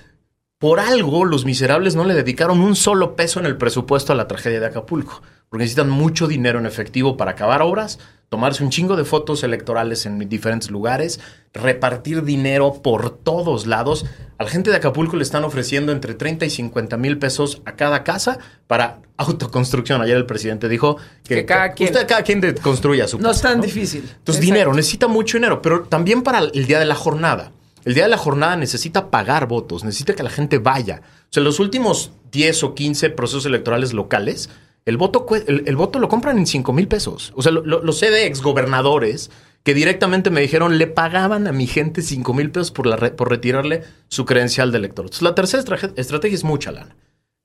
por 0.63 0.79
algo 0.79 1.25
los 1.25 1.45
miserables 1.45 1.97
no 1.97 2.05
le 2.05 2.15
dedicaron 2.15 2.61
un 2.61 2.77
solo 2.77 3.17
peso 3.17 3.41
en 3.41 3.47
el 3.47 3.57
presupuesto 3.57 4.13
a 4.13 4.17
la 4.17 4.29
tragedia 4.29 4.61
de 4.61 4.67
Acapulco. 4.67 5.21
Porque 5.49 5.65
necesitan 5.65 5.91
mucho 5.91 6.29
dinero 6.29 6.61
en 6.61 6.67
efectivo 6.67 7.17
para 7.17 7.33
acabar 7.33 7.61
obras, 7.63 7.99
tomarse 8.29 8.63
un 8.63 8.71
chingo 8.71 8.95
de 8.97 9.05
fotos 9.05 9.43
electorales 9.43 10.07
en 10.07 10.19
diferentes 10.29 10.71
lugares, 10.71 11.19
repartir 11.53 12.23
dinero 12.23 12.81
por 12.81 13.11
todos 13.11 13.67
lados. 13.67 14.07
A 14.39 14.45
la 14.45 14.49
gente 14.51 14.71
de 14.71 14.77
Acapulco 14.77 15.17
le 15.17 15.25
están 15.25 15.43
ofreciendo 15.45 15.91
entre 15.91 16.15
30 16.15 16.47
y 16.47 16.51
50 16.51 16.97
mil 16.97 17.19
pesos 17.19 17.61
a 17.67 17.73
cada 17.73 18.05
casa 18.05 18.39
para 18.69 19.01
autoconstrucción. 19.17 20.01
Ayer 20.01 20.17
el 20.17 20.27
presidente 20.27 20.69
dijo 20.69 20.97
que, 21.25 21.35
Que 21.35 21.45
cada 21.45 21.73
quien- 21.73 21.91
usted, 21.93 22.07
cada 22.07 22.23
quien 22.23 22.41
construya 22.63 23.09
su 23.09 23.19
No 23.19 23.31
es 23.33 23.39
casa, 23.39 23.49
tan 23.51 23.61
difícil. 23.61 24.01
entonces, 24.03 24.21
Exacto. 24.37 24.41
dinero, 24.41 24.75
necesita 24.75 25.09
mucho 25.09 25.37
dinero, 25.39 25.61
pero 25.61 25.83
también 25.83 26.23
para 26.23 26.39
el 26.39 26.67
día 26.67 26.79
de 26.79 26.87
la 26.87 26.95
jornada. 26.95 27.51
El 27.85 27.95
día 27.95 28.05
de 28.05 28.11
la 28.11 28.17
jornada 28.19 28.57
necesita 28.57 29.11
pagar 29.11 29.49
votos, 29.49 29.85
necesita 29.85 30.15
que 30.15 30.23
la 30.23 30.31
gente 30.31 30.59
vaya. 30.59 31.03
O 31.05 31.27
sea, 31.31 31.43
los 31.43 31.59
últimos 31.61 32.13
10 32.31 32.63
o 32.65 32.75
15 32.75 33.11
procesos 33.11 33.47
electorales 33.47 33.93
locales, 33.93 34.51
el 34.85 34.97
voto, 34.97 35.27
el, 35.47 35.77
voto 35.77 35.99
lo 35.99 36.09
compran 36.09 36.39
en 36.39 36.47
5 36.47 36.73
mil 36.73 36.89
pesos. 36.89 37.33
O 37.37 37.43
sea, 37.43 37.53
lo, 37.53 37.63
lo- 37.65 37.83
lo 37.83 37.93
sé 37.93 38.11
de 38.11 38.27
exgobernadores 38.27 39.31
que 39.65 39.75
directamente 39.75 40.31
me 40.31 40.41
dijeron, 40.41 40.79
le 40.79 40.87
pagaban 40.89 41.47
a 41.47 41.53
mi 41.53 41.67
gente 41.67 42.03
5 42.03 42.35
mil 42.35 42.51
pesos 42.51 42.71
por, 42.73 43.15
por 43.17 43.31
retirarle 43.31 43.83
su 44.09 44.25
credencial 44.25 44.73
de 44.73 44.79
elector. 44.79 45.05
Entonces, 45.05 45.23
la 45.23 45.35
tercera 45.35 45.63
estrategia 45.97 46.35
es 46.35 46.45
mucha 46.45 46.73
lana. 46.73 46.97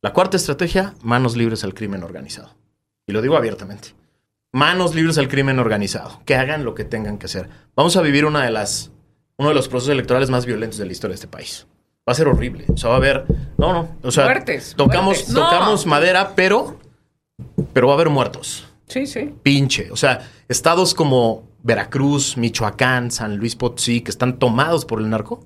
La 0.01 0.13
cuarta 0.13 0.37
estrategia, 0.37 0.93
manos 1.01 1.35
libres 1.37 1.63
al 1.63 1.73
crimen 1.73 2.03
organizado. 2.03 2.55
Y 3.07 3.11
lo 3.13 3.21
digo 3.21 3.37
abiertamente 3.37 3.89
manos 4.53 4.95
libres 4.95 5.17
al 5.19 5.27
crimen 5.27 5.59
organizado, 5.59 6.21
que 6.25 6.33
hagan 6.33 6.63
lo 6.65 6.73
que 6.73 6.83
tengan 6.83 7.19
que 7.19 7.27
hacer. 7.27 7.47
Vamos 7.75 7.95
a 7.95 8.01
vivir 8.01 8.25
una 8.25 8.43
de 8.43 8.49
las, 8.49 8.89
uno 9.37 9.49
de 9.49 9.55
los 9.55 9.67
procesos 9.67 9.91
electorales 9.93 10.29
más 10.29 10.45
violentos 10.45 10.77
de 10.79 10.85
la 10.85 10.91
historia 10.91 11.11
de 11.13 11.15
este 11.15 11.27
país. 11.27 11.67
Va 12.07 12.13
a 12.13 12.15
ser 12.15 12.27
horrible. 12.27 12.65
O 12.73 12.77
sea, 12.77 12.89
va 12.89 12.95
a 12.95 12.97
haber, 12.99 13.25
no, 13.57 13.73
no, 13.73 13.95
o 14.01 14.11
sea, 14.11 14.23
Muertes, 14.25 14.73
tocamos, 14.77 15.15
muertes. 15.17 15.33
tocamos 15.33 15.85
madera, 15.85 16.33
pero, 16.35 16.79
pero 17.73 17.87
va 17.87 17.93
a 17.93 17.95
haber 17.95 18.09
muertos. 18.09 18.65
Sí, 18.87 19.05
sí. 19.05 19.33
Pinche. 19.43 19.91
O 19.91 19.97
sea, 19.97 20.27
estados 20.47 20.93
como 20.93 21.47
Veracruz, 21.63 22.37
Michoacán, 22.37 23.11
San 23.11 23.35
Luis 23.37 23.55
Potosí, 23.55 24.01
que 24.01 24.11
están 24.11 24.39
tomados 24.39 24.85
por 24.85 24.99
el 25.01 25.09
narco, 25.09 25.45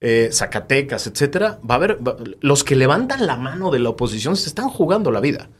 eh, 0.00 0.30
Zacatecas, 0.32 1.06
etcétera, 1.06 1.58
va 1.68 1.74
a 1.74 1.76
haber, 1.76 1.98
va- 2.06 2.16
los 2.40 2.64
que 2.64 2.74
levantan 2.74 3.26
la 3.26 3.36
mano 3.36 3.70
de 3.70 3.80
la 3.80 3.90
oposición 3.90 4.34
se 4.36 4.48
están 4.48 4.70
jugando 4.70 5.10
la 5.10 5.20
vida. 5.20 5.50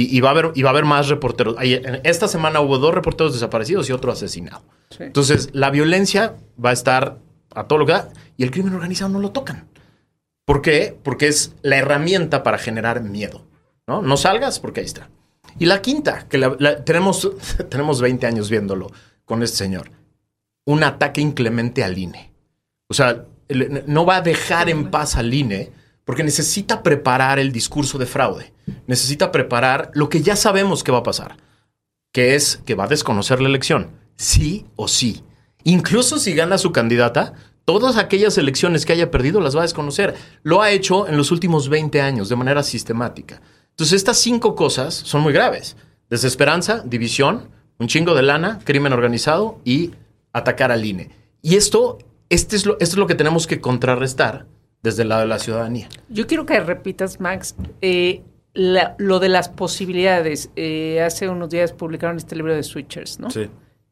Y, 0.00 0.16
y 0.16 0.20
va 0.20 0.28
a 0.28 0.32
haber, 0.32 0.52
y 0.54 0.62
va 0.62 0.70
a 0.70 0.72
haber 0.72 0.84
más 0.84 1.08
reporteros. 1.08 1.56
Esta 2.04 2.28
semana 2.28 2.60
hubo 2.60 2.78
dos 2.78 2.94
reporteros 2.94 3.32
desaparecidos 3.32 3.88
y 3.88 3.92
otro 3.92 4.12
asesinado. 4.12 4.62
Sí. 4.90 5.02
Entonces, 5.04 5.50
la 5.52 5.70
violencia 5.70 6.36
va 6.62 6.70
a 6.70 6.72
estar 6.72 7.18
a 7.54 7.64
todo 7.64 7.78
lo 7.80 7.86
que 7.86 7.92
da 7.92 8.08
y 8.36 8.44
el 8.44 8.50
crimen 8.50 8.74
organizado 8.74 9.10
no 9.10 9.18
lo 9.20 9.30
tocan. 9.32 9.68
¿Por 10.46 10.62
qué? 10.62 10.96
Porque 11.02 11.28
es 11.28 11.54
la 11.62 11.76
herramienta 11.76 12.42
para 12.42 12.58
generar 12.58 13.02
miedo. 13.02 13.46
No, 13.86 14.02
no 14.02 14.16
salgas 14.16 14.58
porque 14.60 14.80
ahí 14.80 14.86
está. 14.86 15.10
Y 15.58 15.66
la 15.66 15.82
quinta, 15.82 16.26
que 16.28 16.38
la- 16.38 16.56
la- 16.58 16.84
tenemos, 16.84 17.30
tenemos 17.68 18.00
20 18.00 18.26
años 18.26 18.48
viéndolo 18.50 18.90
con 19.24 19.42
este 19.42 19.58
señor. 19.58 19.90
Un 20.64 20.82
ataque 20.84 21.20
inclemente 21.20 21.82
al 21.84 21.98
INE. 21.98 22.32
O 22.88 22.94
sea, 22.94 23.24
no 23.86 24.06
va 24.06 24.16
a 24.16 24.20
dejar 24.22 24.68
en 24.70 24.90
paz 24.90 25.16
al 25.16 25.32
INE 25.34 25.72
porque 26.04 26.22
necesita 26.24 26.82
preparar 26.82 27.38
el 27.38 27.52
discurso 27.52 27.98
de 27.98 28.06
fraude. 28.06 28.52
Necesita 28.86 29.32
preparar 29.32 29.90
lo 29.94 30.08
que 30.08 30.22
ya 30.22 30.36
sabemos 30.36 30.84
que 30.84 30.92
va 30.92 30.98
a 30.98 31.02
pasar, 31.02 31.36
que 32.12 32.34
es 32.34 32.60
que 32.64 32.74
va 32.74 32.84
a 32.84 32.88
desconocer 32.88 33.40
la 33.40 33.48
elección, 33.48 33.90
sí 34.16 34.66
o 34.76 34.88
sí. 34.88 35.22
Incluso 35.64 36.18
si 36.18 36.34
gana 36.34 36.58
su 36.58 36.72
candidata, 36.72 37.34
todas 37.64 37.96
aquellas 37.96 38.38
elecciones 38.38 38.84
que 38.84 38.92
haya 38.92 39.10
perdido 39.10 39.40
las 39.40 39.54
va 39.54 39.60
a 39.60 39.64
desconocer. 39.64 40.14
Lo 40.42 40.62
ha 40.62 40.70
hecho 40.70 41.06
en 41.06 41.16
los 41.16 41.30
últimos 41.30 41.68
20 41.68 42.00
años 42.00 42.28
de 42.28 42.36
manera 42.36 42.62
sistemática. 42.62 43.40
Entonces, 43.70 43.96
estas 43.96 44.18
cinco 44.18 44.54
cosas 44.54 44.94
son 44.94 45.22
muy 45.22 45.32
graves. 45.32 45.76
Desesperanza, 46.08 46.82
división, 46.84 47.48
un 47.78 47.88
chingo 47.88 48.14
de 48.14 48.22
lana, 48.22 48.58
crimen 48.64 48.92
organizado 48.92 49.60
y 49.64 49.92
atacar 50.32 50.72
al 50.72 50.84
INE. 50.84 51.10
Y 51.42 51.56
esto, 51.56 51.98
este 52.28 52.56
es 52.56 52.66
lo, 52.66 52.74
esto 52.74 52.94
es 52.94 52.98
lo 52.98 53.06
que 53.06 53.14
tenemos 53.14 53.46
que 53.46 53.60
contrarrestar 53.60 54.46
desde 54.82 55.02
el 55.02 55.10
lado 55.10 55.22
de 55.22 55.28
la 55.28 55.38
ciudadanía. 55.38 55.88
Yo 56.08 56.26
quiero 56.26 56.46
que 56.46 56.58
repitas, 56.60 57.20
Max, 57.20 57.54
eh, 57.80 58.22
la- 58.54 58.94
lo 58.98 59.18
de 59.20 59.28
las 59.28 59.48
posibilidades. 59.48 60.50
Eh, 60.56 61.00
hace 61.02 61.28
unos 61.28 61.50
días 61.50 61.72
publicaron 61.72 62.16
este 62.16 62.36
libro 62.36 62.54
de 62.54 62.62
Switchers, 62.62 63.18
¿no? 63.20 63.28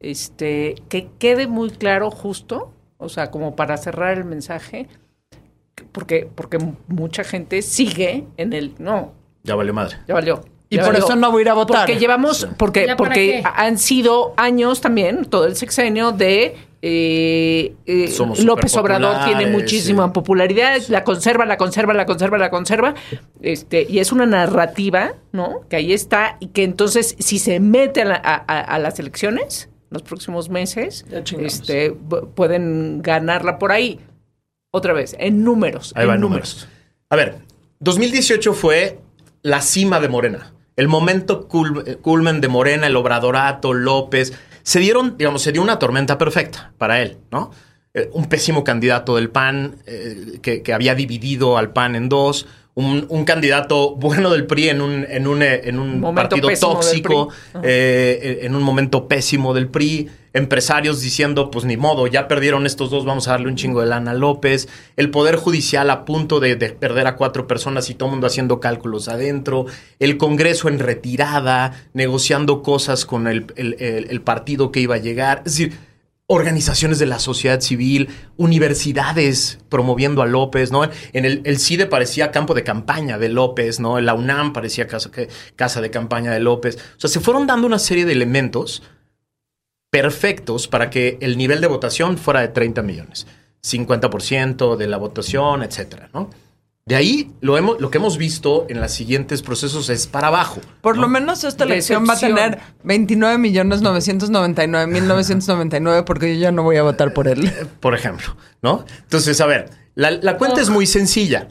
Este, 0.00 0.76
que 0.88 1.08
quede 1.18 1.46
muy 1.46 1.70
claro 1.70 2.10
justo, 2.10 2.72
o 2.98 3.08
sea, 3.08 3.30
como 3.30 3.56
para 3.56 3.76
cerrar 3.76 4.16
el 4.16 4.24
mensaje, 4.24 4.88
porque, 5.92 6.28
porque 6.34 6.58
mucha 6.86 7.24
gente 7.24 7.62
sigue 7.62 8.24
en 8.36 8.52
el, 8.52 8.74
no, 8.78 9.12
Ya 9.44 9.54
vale 9.54 9.72
madre. 9.72 9.96
ya 10.06 10.14
valió. 10.14 10.44
Y 10.70 10.76
Ya 10.76 10.84
por 10.84 10.94
eso 10.96 11.16
no 11.16 11.30
voy 11.32 11.40
a 11.40 11.42
ir 11.42 11.48
a 11.48 11.54
votar. 11.54 11.86
Porque 11.86 11.98
llevamos, 11.98 12.46
porque, 12.58 12.80
¿Ya 12.86 12.96
para 12.96 13.08
porque 13.08 13.40
qué? 13.42 13.42
han 13.56 13.78
sido 13.78 14.34
años 14.36 14.80
también, 14.82 15.24
todo 15.24 15.46
el 15.46 15.56
sexenio 15.56 16.12
de 16.12 16.56
eh, 16.82 17.74
eh, 17.86 18.14
López 18.44 18.76
Obrador 18.76 19.24
tiene 19.24 19.46
muchísima 19.46 20.06
sí. 20.06 20.10
popularidad, 20.12 20.80
la 20.88 21.04
conserva, 21.04 21.44
la 21.44 21.56
conserva, 21.56 21.94
la 21.94 22.06
conserva, 22.06 22.38
la 22.38 22.50
conserva, 22.50 22.94
este, 23.42 23.86
y 23.88 23.98
es 23.98 24.12
una 24.12 24.26
narrativa, 24.26 25.14
¿no? 25.32 25.62
Que 25.68 25.76
ahí 25.76 25.92
está, 25.92 26.36
y 26.40 26.48
que 26.48 26.62
entonces, 26.64 27.16
si 27.18 27.38
se 27.38 27.58
mete 27.60 28.02
a, 28.02 28.04
la- 28.04 28.14
a- 28.22 28.44
a- 28.46 28.60
a 28.60 28.78
las 28.78 28.98
elecciones, 28.98 29.68
los 29.90 30.02
próximos 30.02 30.50
meses, 30.50 31.04
este, 31.40 31.92
pueden 32.34 33.00
ganarla 33.02 33.58
por 33.58 33.72
ahí. 33.72 33.98
Otra 34.70 34.92
vez, 34.92 35.16
en 35.18 35.42
números. 35.44 35.92
Ahí 35.96 36.04
en 36.04 36.10
va 36.10 36.14
en 36.14 36.20
números. 36.20 36.68
A 37.10 37.16
ver, 37.16 37.38
2018 37.80 38.52
fue 38.52 39.00
la 39.42 39.62
cima 39.62 39.98
de 39.98 40.08
Morena. 40.08 40.52
El 40.76 40.88
momento 40.88 41.48
cul- 41.48 41.82
eh, 41.86 41.96
culmen 41.96 42.40
de 42.40 42.48
Morena, 42.48 42.86
el 42.86 42.94
Obradorato, 42.96 43.72
López. 43.72 44.32
Se 44.68 44.80
dieron, 44.80 45.16
digamos, 45.16 45.40
se 45.40 45.50
dio 45.50 45.62
una 45.62 45.78
tormenta 45.78 46.18
perfecta 46.18 46.74
para 46.76 47.00
él, 47.00 47.16
¿no? 47.30 47.52
Eh, 47.94 48.10
un 48.12 48.26
pésimo 48.26 48.64
candidato 48.64 49.16
del 49.16 49.30
PAN 49.30 49.76
eh, 49.86 50.40
que, 50.42 50.62
que 50.62 50.74
había 50.74 50.94
dividido 50.94 51.56
al 51.56 51.72
PAN 51.72 51.96
en 51.96 52.10
dos. 52.10 52.46
Un, 52.80 53.06
un 53.08 53.24
candidato 53.24 53.96
bueno 53.96 54.30
del 54.30 54.46
PRI 54.46 54.68
en 54.68 54.80
un, 54.80 55.04
en 55.10 55.26
un, 55.26 55.42
eh, 55.42 55.62
en 55.64 55.80
un 55.80 55.98
Momento 56.00 56.14
partido 56.14 56.48
tóxico, 56.74 57.28
eh, 57.64 58.38
en 58.42 58.54
un 58.54 58.62
momento 58.62 59.08
pésimo 59.08 59.52
del 59.52 59.66
PRI, 59.66 60.08
empresarios 60.32 61.00
diciendo, 61.00 61.50
pues 61.50 61.64
ni 61.64 61.76
modo, 61.76 62.06
ya 62.06 62.28
perdieron 62.28 62.66
estos 62.66 62.90
dos, 62.90 63.04
vamos 63.04 63.26
a 63.26 63.32
darle 63.32 63.48
un 63.48 63.56
chingo 63.56 63.80
de 63.80 63.86
lana 63.88 64.12
a 64.12 64.14
López, 64.14 64.68
el 64.96 65.10
Poder 65.10 65.34
Judicial 65.34 65.90
a 65.90 66.04
punto 66.04 66.38
de, 66.38 66.54
de 66.54 66.68
perder 66.70 67.08
a 67.08 67.16
cuatro 67.16 67.48
personas 67.48 67.90
y 67.90 67.94
todo 67.94 68.10
el 68.10 68.12
mundo 68.12 68.28
haciendo 68.28 68.60
cálculos 68.60 69.08
adentro, 69.08 69.66
el 69.98 70.16
Congreso 70.16 70.68
en 70.68 70.78
retirada, 70.78 71.72
negociando 71.94 72.62
cosas 72.62 73.04
con 73.04 73.26
el, 73.26 73.46
el- 73.56 73.74
el- 73.80 74.06
el 74.10 74.20
partido 74.20 74.70
que 74.70 74.78
iba 74.78 74.94
a 74.94 74.98
llegar, 74.98 75.38
es 75.44 75.56
decir, 75.56 75.87
organizaciones 76.30 76.98
de 76.98 77.06
la 77.06 77.18
sociedad 77.18 77.60
civil, 77.60 78.10
universidades 78.36 79.58
promoviendo 79.70 80.20
a 80.20 80.26
López, 80.26 80.70
¿no? 80.70 80.84
En 80.84 81.24
el, 81.24 81.40
el 81.44 81.58
CIDE 81.58 81.86
parecía 81.86 82.30
campo 82.30 82.52
de 82.52 82.64
campaña 82.64 83.18
de 83.18 83.30
López, 83.30 83.80
¿no? 83.80 83.98
La 83.98 84.12
UNAM 84.12 84.52
parecía 84.52 84.86
casa, 84.86 85.10
casa 85.56 85.80
de 85.80 85.90
campaña 85.90 86.30
de 86.30 86.40
López. 86.40 86.76
O 86.96 87.00
sea, 87.00 87.08
se 87.08 87.20
fueron 87.20 87.46
dando 87.46 87.66
una 87.66 87.78
serie 87.78 88.04
de 88.04 88.12
elementos 88.12 88.82
perfectos 89.90 90.68
para 90.68 90.90
que 90.90 91.16
el 91.22 91.38
nivel 91.38 91.62
de 91.62 91.66
votación 91.66 92.18
fuera 92.18 92.42
de 92.42 92.48
30 92.48 92.82
millones. 92.82 93.26
50% 93.62 94.76
de 94.76 94.86
la 94.86 94.98
votación, 94.98 95.62
etcétera, 95.62 96.10
¿no? 96.12 96.28
De 96.88 96.96
ahí 96.96 97.30
lo, 97.42 97.58
hemos, 97.58 97.78
lo 97.82 97.90
que 97.90 97.98
hemos 97.98 98.16
visto 98.16 98.64
en 98.70 98.80
los 98.80 98.90
siguientes 98.90 99.42
procesos 99.42 99.90
es 99.90 100.06
para 100.06 100.28
abajo. 100.28 100.62
Por 100.80 100.96
¿no? 100.96 101.02
lo 101.02 101.08
menos 101.08 101.44
esta 101.44 101.64
elección 101.64 102.06
va 102.08 102.14
a 102.14 102.18
tener 102.18 102.60
29 102.82 103.36
millones 103.36 103.82
999 103.82 104.86
mil 104.90 105.06
999 105.06 106.04
porque 106.04 106.34
yo 106.34 106.40
ya 106.40 106.50
no 106.50 106.62
voy 106.62 106.76
a 106.78 106.82
votar 106.82 107.12
por 107.12 107.28
él. 107.28 107.52
por 107.80 107.94
ejemplo, 107.94 108.34
¿no? 108.62 108.86
Entonces, 109.02 109.38
a 109.42 109.46
ver, 109.46 109.68
la, 109.96 110.12
la 110.12 110.38
cuenta 110.38 110.62
es 110.62 110.70
muy 110.70 110.86
sencilla. 110.86 111.48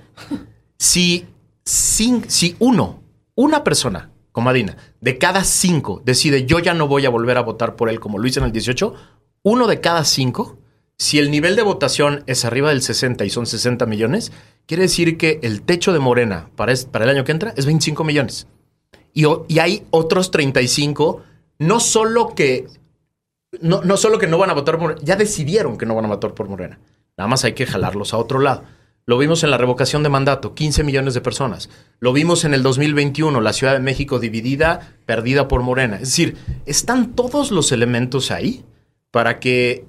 Si, 0.80 1.28
cin- 1.64 2.26
si 2.28 2.56
uno, 2.58 3.04
una 3.36 3.64
persona, 3.64 4.10
comadina, 4.32 4.76
de 5.02 5.20
cada 5.20 5.44
cinco 5.44 6.02
decide 6.04 6.48
yo 6.48 6.58
ya 6.58 6.74
no 6.74 6.88
voy 6.88 7.06
a 7.06 7.10
volver 7.12 7.38
a 7.38 7.42
votar 7.42 7.76
por 7.76 7.90
él 7.90 8.00
como 8.00 8.18
lo 8.18 8.28
hice 8.28 8.40
en 8.40 8.48
el 8.48 8.52
18, 8.52 8.92
uno 9.44 9.68
de 9.68 9.80
cada 9.82 10.04
cinco, 10.04 10.58
si 10.98 11.20
el 11.20 11.30
nivel 11.30 11.56
de 11.56 11.62
votación 11.62 12.24
es 12.26 12.44
arriba 12.44 12.70
del 12.70 12.82
60 12.82 13.24
y 13.24 13.30
son 13.30 13.46
60 13.46 13.86
millones, 13.86 14.32
quiere 14.66 14.84
decir 14.84 15.18
que 15.18 15.40
el 15.44 15.62
techo 15.62 15.94
de 15.94 16.00
Morena 16.00 16.50
para, 16.56 16.74
el 16.74 17.10
año 17.10 17.24
que 17.24 17.32
entra 17.32 17.54
es 17.56 17.66
25 17.66 18.04
millones. 18.04 18.48
Y 19.14 19.60
hay 19.60 19.84
otros 19.90 20.32
35, 20.32 21.24
no 21.60 21.80
solo 21.80 22.36
que 22.36 22.68
no, 23.62 23.82
no 23.82 23.98
solo 23.98 24.20
que 24.20 24.28
no 24.28 24.38
van 24.38 24.50
a 24.50 24.54
votar 24.54 24.78
por 24.78 25.04
ya 25.04 25.16
decidieron 25.16 25.78
que 25.78 25.86
no 25.86 25.96
van 25.96 26.06
a 26.06 26.10
votar 26.10 26.34
por 26.34 26.50
Morena. 26.50 26.80
Nada 27.18 27.28
más 27.28 27.44
hay 27.44 27.54
que 27.54 27.66
jalarlos 27.66 28.14
a 28.14 28.18
otro 28.18 28.40
lado. 28.40 28.64
Lo 29.06 29.18
vimos 29.18 29.44
en 29.44 29.52
la 29.52 29.58
revocación 29.58 30.04
de 30.04 30.10
mandato, 30.10 30.54
15 30.54 30.84
millones 30.84 31.14
de 31.14 31.22
personas. 31.22 31.70
Lo 32.00 32.12
vimos 32.12 32.44
en 32.44 32.54
el 32.54 32.62
2021, 32.62 33.40
la 33.40 33.54
Ciudad 33.54 33.74
de 33.74 33.80
México 33.80 34.20
dividida, 34.20 34.96
perdida 35.06 35.48
por 35.48 35.62
Morena. 35.62 35.96
Es 35.96 36.10
decir, 36.10 36.36
están 36.66 37.16
todos 37.16 37.52
los 37.52 37.72
elementos 37.72 38.32
ahí 38.32 38.66
para 39.10 39.40
que 39.40 39.86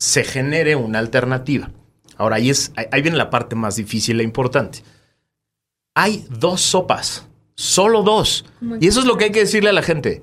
se 0.00 0.24
genere 0.24 0.74
una 0.74 0.98
alternativa. 0.98 1.70
Ahora, 2.16 2.36
ahí, 2.36 2.50
es, 2.50 2.72
ahí- 2.74 3.02
viene 3.02 3.16
la 3.16 3.30
parte 3.30 3.54
más 3.54 3.76
difícil 3.76 4.18
e 4.20 4.24
importante. 4.24 4.82
Hay 5.94 6.26
dos 6.30 6.60
sopas, 6.60 7.26
solo 7.54 8.02
dos. 8.02 8.44
Y 8.80 8.88
eso 8.88 9.00
es 9.00 9.06
lo 9.06 9.16
que 9.16 9.24
hay 9.26 9.30
que 9.32 9.40
decirle 9.40 9.70
a 9.70 9.74
la 9.74 9.82
gente. 9.82 10.22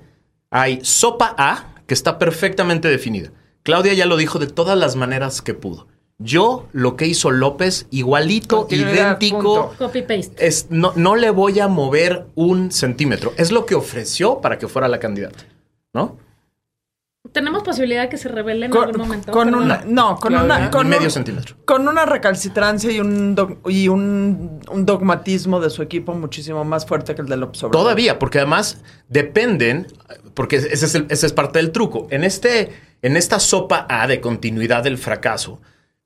Hay 0.49 0.79
sopa 0.83 1.35
A, 1.37 1.75
que 1.85 1.93
está 1.93 2.17
perfectamente 2.19 2.87
definida. 2.87 3.31
Claudia 3.63 3.93
ya 3.93 4.05
lo 4.05 4.17
dijo 4.17 4.39
de 4.39 4.47
todas 4.47 4.77
las 4.77 4.95
maneras 4.95 5.41
que 5.41 5.53
pudo. 5.53 5.87
Yo, 6.19 6.67
lo 6.71 6.95
que 6.95 7.05
hizo 7.05 7.29
López, 7.29 7.85
igualito, 7.91 8.67
idéntico, 8.71 9.37
punto. 9.37 9.75
Copy 9.77 10.01
paste. 10.01 10.47
es, 10.47 10.65
no, 10.71 10.91
no 10.95 11.15
le 11.15 11.29
voy 11.29 11.59
a 11.59 11.67
mover 11.67 12.25
un 12.33 12.71
centímetro. 12.71 13.33
Es 13.37 13.51
lo 13.51 13.67
que 13.67 13.75
ofreció 13.75 14.41
para 14.41 14.57
que 14.57 14.67
fuera 14.67 14.87
la 14.87 14.99
candidata. 14.99 15.45
¿No? 15.93 16.17
Tenemos 17.31 17.63
posibilidad 17.63 18.03
de 18.03 18.09
que 18.09 18.17
se 18.17 18.29
revele 18.29 18.65
en 18.67 18.71
Con, 18.71 18.83
algún 18.85 19.01
momento. 19.01 19.31
con 19.31 19.53
una, 19.53 19.83
no, 19.85 20.15
con 20.17 20.35
una, 20.35 20.69
con 20.71 20.87
medio 20.89 21.05
un- 21.05 21.11
centímetro. 21.11 21.55
con 21.65 21.87
una 21.87 22.05
recalcitrancia 22.05 22.91
y 22.91 22.99
un 22.99 23.35
dog- 23.35 23.57
y 23.69 23.87
un, 23.87 24.59
un 24.71 24.85
dogmatismo 24.85 25.59
de 25.59 25.69
su 25.69 25.81
equipo 25.81 26.13
muchísimo 26.13 26.63
más 26.63 26.85
fuerte 26.85 27.15
que 27.15 27.21
el 27.21 27.27
de 27.27 27.37
López 27.37 27.63
Obrador. 27.63 27.83
Todavía, 27.83 28.19
porque 28.19 28.39
además 28.39 28.81
dependen, 29.09 29.87
porque 30.33 30.57
ese 30.57 30.85
es, 30.85 30.95
el- 30.95 31.05
ese 31.09 31.25
es 31.25 31.33
parte 31.33 31.59
del 31.59 31.71
truco. 31.71 32.07
En, 32.11 32.23
este, 32.23 32.71
en 33.01 33.17
esta 33.17 33.39
sopa 33.39 33.85
A 33.89 34.07
de 34.07 34.21
continuidad 34.21 34.83
del 34.83 34.97
fracaso, 34.97 35.59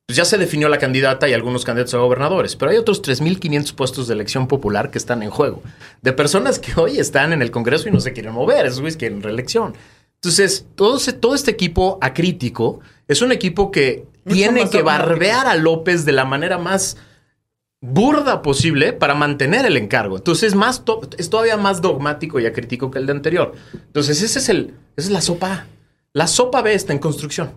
pues 0.07 0.17
ya 0.17 0.25
se 0.25 0.38
definió 0.38 0.67
la 0.69 0.77
candidata 0.77 1.29
y 1.29 1.34
algunos 1.34 1.63
candidatos 1.63 1.93
a 1.93 1.97
gobernadores, 1.99 2.55
pero 2.55 2.71
hay 2.71 2.77
otros 2.77 3.01
3.500 3.01 3.73
puestos 3.75 4.07
de 4.07 4.13
elección 4.13 4.47
popular 4.47 4.91
que 4.91 4.97
están 4.97 5.23
en 5.23 5.29
juego, 5.29 5.62
de 6.01 6.12
personas 6.12 6.60
que 6.60 6.73
hoy 6.79 6.99
están 6.99 7.31
en 7.31 7.41
el 7.41 7.49
Congreso 7.51 7.88
y 7.88 7.91
no 7.91 8.01
se 8.01 8.12
quieren 8.12 8.34
mover, 8.34 8.65
esos 8.65 8.81
güeyes 8.81 8.97
quieren 8.97 9.21
reelección. 9.23 9.73
Entonces, 10.23 10.67
todo, 10.75 10.97
ese- 10.97 11.13
todo 11.13 11.34
este 11.34 11.49
equipo 11.49 11.97
acrítico 11.99 12.79
es 13.07 13.21
un 13.23 13.31
equipo 13.31 13.71
que 13.71 14.05
Mucho 14.23 14.36
tiene 14.36 14.69
que 14.69 14.84
barbear 14.84 15.47
a 15.47 15.55
López 15.55 16.05
de 16.05 16.12
la 16.12 16.25
manera 16.25 16.60
más 16.60 16.95
burda 17.81 18.43
posible 18.43 18.93
para 18.93 19.15
mantener 19.15 19.65
el 19.65 19.77
encargo. 19.77 20.17
Entonces 20.17 20.53
más 20.53 20.86
to- 20.86 21.01
es 21.17 21.31
todavía 21.31 21.57
más 21.57 21.81
dogmático 21.81 22.39
y 22.39 22.45
acrítico 22.45 22.91
que 22.91 22.99
el 22.99 23.07
de 23.07 23.13
anterior. 23.13 23.53
Entonces 23.73 24.21
ese 24.21 24.38
es 24.38 24.49
el, 24.49 24.75
esa 24.95 25.07
es 25.07 25.10
la 25.10 25.21
sopa 25.21 25.51
A. 25.53 25.67
La 26.13 26.27
sopa 26.27 26.62
B 26.62 26.71
está 26.75 26.93
en 26.93 26.99
construcción. 26.99 27.53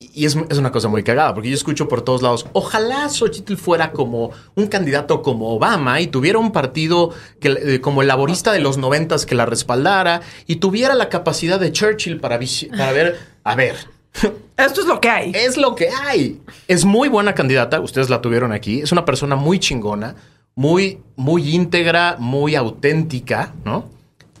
Y 0.00 0.26
es, 0.26 0.36
es 0.50 0.58
una 0.58 0.70
cosa 0.70 0.88
muy 0.88 1.02
cagada, 1.02 1.32
porque 1.34 1.48
yo 1.48 1.54
escucho 1.54 1.88
por 1.88 2.02
todos 2.02 2.20
lados, 2.20 2.46
ojalá 2.52 3.08
Xochitl 3.08 3.56
fuera 3.56 3.92
como 3.92 4.30
un 4.54 4.66
candidato 4.66 5.22
como 5.22 5.54
Obama 5.54 6.00
y 6.00 6.08
tuviera 6.08 6.38
un 6.38 6.52
partido 6.52 7.10
que, 7.40 7.48
eh, 7.48 7.80
como 7.80 8.02
el 8.02 8.08
laborista 8.08 8.52
de 8.52 8.60
los 8.60 8.76
noventas 8.76 9.24
que 9.24 9.34
la 9.34 9.46
respaldara 9.46 10.20
y 10.46 10.56
tuviera 10.56 10.94
la 10.94 11.08
capacidad 11.08 11.58
de 11.58 11.72
Churchill 11.72 12.20
para, 12.20 12.38
para 12.76 12.92
ver, 12.92 13.18
a 13.44 13.54
ver, 13.54 13.76
Esto 14.56 14.80
es 14.80 14.86
lo 14.86 15.00
que 15.00 15.08
hay. 15.08 15.32
es 15.34 15.56
lo 15.56 15.74
que 15.74 15.88
hay. 15.88 16.40
Es 16.68 16.84
muy 16.84 17.08
buena 17.08 17.34
candidata, 17.34 17.80
ustedes 17.80 18.10
la 18.10 18.20
tuvieron 18.20 18.52
aquí. 18.52 18.80
Es 18.80 18.92
una 18.92 19.04
persona 19.04 19.36
muy 19.36 19.58
chingona, 19.58 20.14
muy, 20.54 21.00
muy 21.16 21.54
íntegra, 21.54 22.16
muy 22.18 22.54
auténtica, 22.54 23.54
¿no? 23.64 23.90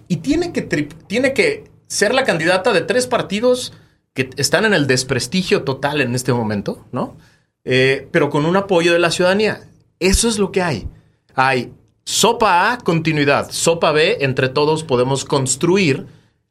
Y 0.08 0.16
tiene 0.16 0.52
que, 0.52 0.62
tiene 0.62 1.32
que 1.32 1.64
ser 1.86 2.14
la 2.14 2.24
candidata 2.24 2.72
de 2.72 2.82
tres 2.82 3.06
partidos 3.06 3.72
que 4.14 4.30
están 4.36 4.64
en 4.64 4.74
el 4.74 4.86
desprestigio 4.86 5.64
total 5.64 6.00
en 6.00 6.14
este 6.14 6.32
momento, 6.32 6.86
¿no? 6.92 7.16
Eh, 7.64 8.08
pero 8.10 8.30
con 8.30 8.46
un 8.46 8.56
apoyo 8.56 8.92
de 8.92 8.98
la 8.98 9.10
ciudadanía. 9.10 9.60
Eso 9.98 10.28
es 10.28 10.38
lo 10.38 10.52
que 10.52 10.62
hay. 10.62 10.88
Hay 11.34 11.72
sopa 12.04 12.72
A, 12.72 12.78
continuidad. 12.78 13.50
Sopa 13.50 13.92
B, 13.92 14.18
entre 14.20 14.48
todos 14.48 14.84
podemos 14.84 15.24
construir 15.24 16.06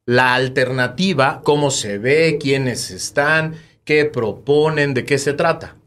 la 0.05 0.33
alternativa, 0.33 1.41
cómo 1.43 1.71
se 1.71 1.97
ve, 1.97 2.37
quiénes 2.41 2.91
están, 2.91 3.55
qué 3.85 4.05
proponen, 4.05 4.93
de 4.93 5.05
qué 5.05 5.17
se 5.17 5.33
trata. 5.33 5.77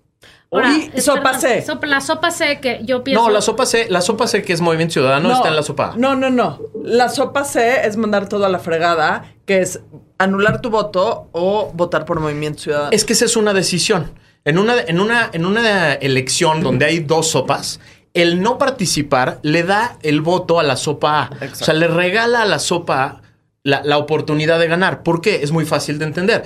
Ahora, 0.50 0.74
es- 0.94 1.04
sopa 1.04 1.34
C. 1.38 1.64
sopa- 1.66 1.86
la 1.86 2.00
sopa 2.00 2.30
C 2.30 2.60
que 2.60 2.80
yo 2.84 3.02
pienso. 3.02 3.22
No, 3.24 3.30
la 3.30 3.40
sopa 3.40 3.66
C, 3.66 3.86
la 3.90 4.00
sopa 4.00 4.26
C 4.26 4.42
que 4.42 4.52
es 4.52 4.60
Movimiento 4.60 4.92
Ciudadano 4.94 5.32
está 5.32 5.48
en 5.48 5.56
la 5.56 5.62
sopa 5.62 5.92
A. 5.92 5.96
No, 5.96 6.14
no, 6.14 6.30
no. 6.30 6.60
La 6.84 7.08
sopa 7.08 7.44
C 7.44 7.86
es 7.86 7.96
mandar 7.96 8.28
todo 8.28 8.46
a 8.46 8.48
la 8.48 8.58
fregada, 8.58 9.24
que 9.44 9.60
es 9.60 9.80
anular 10.18 10.60
tu 10.60 10.70
voto 10.70 11.28
o 11.32 11.70
votar 11.74 12.04
por 12.04 12.20
Movimiento 12.20 12.62
Ciudadano. 12.62 12.90
Es 12.92 13.04
que 13.04 13.12
esa 13.12 13.24
es 13.24 13.36
una 13.36 13.52
decisión. 13.52 14.12
En 14.44 14.58
una, 14.58 14.80
en 14.80 15.00
una, 15.00 15.28
en 15.32 15.44
una 15.44 15.94
elección 15.94 16.62
donde 16.62 16.84
hay 16.86 17.00
dos 17.00 17.28
sopas, 17.28 17.80
el 18.14 18.40
no 18.40 18.56
participar 18.56 19.40
le 19.42 19.64
da 19.64 19.98
el 20.02 20.20
voto 20.20 20.60
a 20.60 20.62
la 20.62 20.76
sopa 20.76 21.22
A. 21.24 21.30
O 21.52 21.54
sea, 21.56 21.74
le 21.74 21.88
regala 21.88 22.42
a 22.42 22.46
la 22.46 22.60
sopa 22.60 23.02
A 23.04 23.20
la, 23.64 23.82
la 23.84 23.98
oportunidad 23.98 24.60
de 24.60 24.68
ganar. 24.68 25.02
¿Por 25.02 25.20
qué? 25.20 25.40
Es 25.42 25.50
muy 25.50 25.66
fácil 25.66 25.98
de 25.98 26.04
entender. 26.04 26.44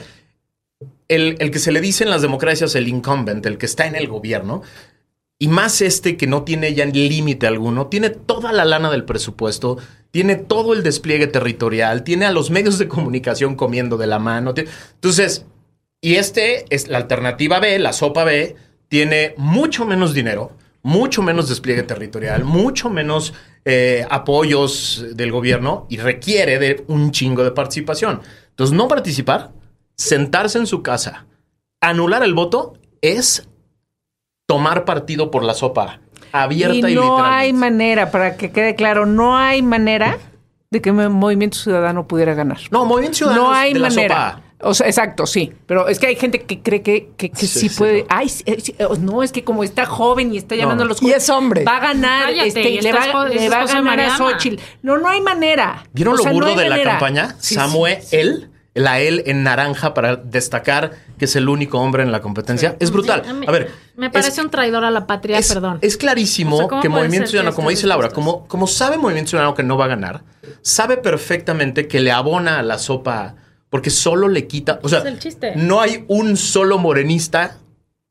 El, 1.10 1.36
que 1.50 1.58
se 1.58 1.72
le 1.72 1.80
dice 1.80 2.04
en 2.04 2.10
las 2.10 2.22
democracias 2.22 2.76
el 2.76 2.86
incumbent, 2.86 3.44
el 3.44 3.58
que 3.58 3.66
está 3.66 3.86
en 3.86 3.96
el 3.96 4.06
gobierno, 4.06 4.62
y 5.40 5.48
más 5.48 5.80
este 5.80 6.16
que 6.16 6.28
no 6.28 6.44
tiene 6.44 6.72
ya 6.72 6.84
límite 6.86 7.48
alguno, 7.48 7.88
tiene 7.88 8.10
toda 8.10 8.52
la 8.52 8.64
lana 8.64 8.92
del 8.92 9.04
presupuesto, 9.04 9.76
tiene 10.12 10.36
todo 10.36 10.72
el 10.72 10.84
despliegue 10.84 11.26
territorial, 11.26 12.04
tiene 12.04 12.26
a 12.26 12.30
los 12.30 12.50
medios 12.50 12.78
de 12.78 12.86
comunicación 12.86 13.56
comiendo 13.56 13.96
de 13.96 14.06
la 14.06 14.20
mano. 14.20 14.54
Entonces, 14.54 15.46
y 16.00 16.14
este 16.14 16.64
es 16.70 16.86
la 16.86 16.98
alternativa 16.98 17.58
B, 17.58 17.80
la 17.80 17.92
sopa 17.92 18.22
B, 18.22 18.54
tiene 18.88 19.34
mucho 19.36 19.86
menos 19.86 20.14
dinero, 20.14 20.52
mucho 20.82 21.22
menos 21.22 21.48
despliegue 21.48 21.82
territorial, 21.82 22.44
mucho 22.44 22.88
menos 22.88 23.34
eh, 23.64 24.06
apoyos 24.08 25.06
del 25.14 25.32
gobierno 25.32 25.86
y 25.90 25.96
requiere 25.96 26.60
de 26.60 26.84
un 26.86 27.10
chingo 27.10 27.42
de 27.42 27.50
participación. 27.50 28.20
Entonces, 28.50 28.76
no 28.76 28.86
participar, 28.86 29.50
sentarse 30.00 30.56
en 30.58 30.66
su 30.66 30.82
casa, 30.82 31.26
anular 31.80 32.22
el 32.22 32.32
voto 32.32 32.72
es 33.02 33.46
tomar 34.46 34.84
partido 34.86 35.30
por 35.30 35.44
la 35.44 35.52
sopa 35.54 36.00
abierta 36.32 36.74
y, 36.88 36.92
y 36.92 36.94
no 36.94 37.02
literalmente. 37.02 37.28
hay 37.34 37.52
manera, 37.52 38.10
para 38.10 38.36
que 38.36 38.50
quede 38.50 38.74
claro, 38.74 39.04
no 39.04 39.36
hay 39.36 39.60
manera 39.62 40.16
de 40.70 40.80
que 40.80 40.90
Movimiento 40.92 41.58
Ciudadano 41.58 42.06
pudiera 42.08 42.32
ganar. 42.34 42.58
No, 42.70 42.84
Movimiento 42.86 43.18
Ciudadano 43.18 43.44
no 43.44 43.52
es 43.52 43.58
hay 43.58 43.72
de 43.74 43.78
la 43.78 43.88
manera. 43.90 44.14
sopa. 44.32 44.42
O 44.62 44.74
sea, 44.74 44.86
exacto, 44.88 45.26
sí. 45.26 45.52
Pero 45.66 45.88
es 45.88 45.98
que 45.98 46.06
hay 46.06 46.16
gente 46.16 46.42
que 46.42 46.60
cree 46.62 46.82
que, 46.82 47.10
que, 47.16 47.30
que 47.30 47.36
Sí, 47.36 47.46
sí, 47.46 47.68
sí, 47.68 47.78
puede. 47.78 48.00
no. 48.02 48.06
Ay, 48.10 48.28
sí, 48.28 48.42
eh, 48.46 48.56
sí, 48.60 48.74
eh, 48.78 48.86
no, 49.00 49.22
es 49.22 49.32
que 49.32 49.42
como 49.42 49.64
está 49.64 49.86
joven 49.86 50.32
y 50.34 50.38
está 50.38 50.54
llamando 50.54 50.84
No. 50.84 50.88
a 50.88 50.92
los 50.92 51.02
Y 51.02 51.10
es 51.10 51.28
hombre. 51.30 51.64
Va 51.64 51.78
a 51.78 51.80
ganar, 51.80 52.26
Cállate, 52.28 52.48
este, 52.48 52.70
y 52.70 52.80
le 52.80 52.92
va, 52.92 53.26
le 53.28 53.46
a 53.46 53.66
ganar 53.66 54.00
a. 54.00 54.16
Xochitl. 54.16 54.60
No, 54.82 54.98
no 54.98 55.08
hay 55.08 55.20
manera. 55.22 55.84
¿Vieron 55.92 56.14
O 56.14 56.16
lo 56.18 56.22
sea, 56.22 56.32
no 56.32 56.38
burdo 56.38 56.54
de 56.56 56.68
la 56.68 56.82
campaña? 56.82 57.36
Sí, 57.38 57.54
Samuel, 57.54 58.02
sí. 58.02 58.16
él, 58.16 58.49
la 58.74 59.00
él 59.00 59.22
en 59.26 59.42
naranja 59.42 59.94
para 59.94 60.16
destacar 60.16 60.92
que 61.18 61.24
es 61.24 61.36
el 61.36 61.48
único 61.48 61.78
hombre 61.80 62.02
en 62.02 62.12
la 62.12 62.20
competencia. 62.20 62.76
Es 62.80 62.90
brutal. 62.90 63.22
Sí, 63.26 63.32
mí- 63.34 63.46
A 63.46 63.50
ver. 63.50 63.70
Me 63.96 64.10
parece 64.10 64.30
es- 64.30 64.38
un 64.44 64.50
traidor 64.50 64.84
a 64.84 64.90
la 64.90 65.06
patria, 65.06 65.38
es, 65.38 65.52
perdón. 65.52 65.78
es 65.82 65.96
clarísimo 65.96 66.56
O 66.56 66.58
sea, 66.60 66.68
¿cómo 66.68 66.80
que 66.82 66.88
Movimiento 66.88 67.28
Ciudadano, 67.28 67.54
como 67.54 67.68
dice 67.70 67.86
Laura, 67.86 68.08
como, 68.10 68.46
como 68.48 68.66
sabe 68.66 68.96
Movimiento 68.96 69.30
Ciudadano 69.30 69.54
que 69.54 69.62
no 69.62 69.76
va 69.76 69.84
a 69.86 69.88
ganar, 69.88 70.22
sabe 70.62 70.96
perfectamente 70.96 71.88
que 71.88 72.00
le 72.00 72.12
abona 72.12 72.58
a 72.58 72.62
la 72.62 72.78
sopa 72.78 73.34
porque 73.68 73.90
solo 73.90 74.28
le 74.28 74.46
quita. 74.46 74.80
O 74.82 74.88
sea, 74.88 75.00
Es 75.00 75.04
el 75.04 75.18
chiste. 75.18 75.52
no 75.56 75.80
hay 75.80 76.04
un 76.08 76.36
solo 76.36 76.78
morenista 76.78 77.58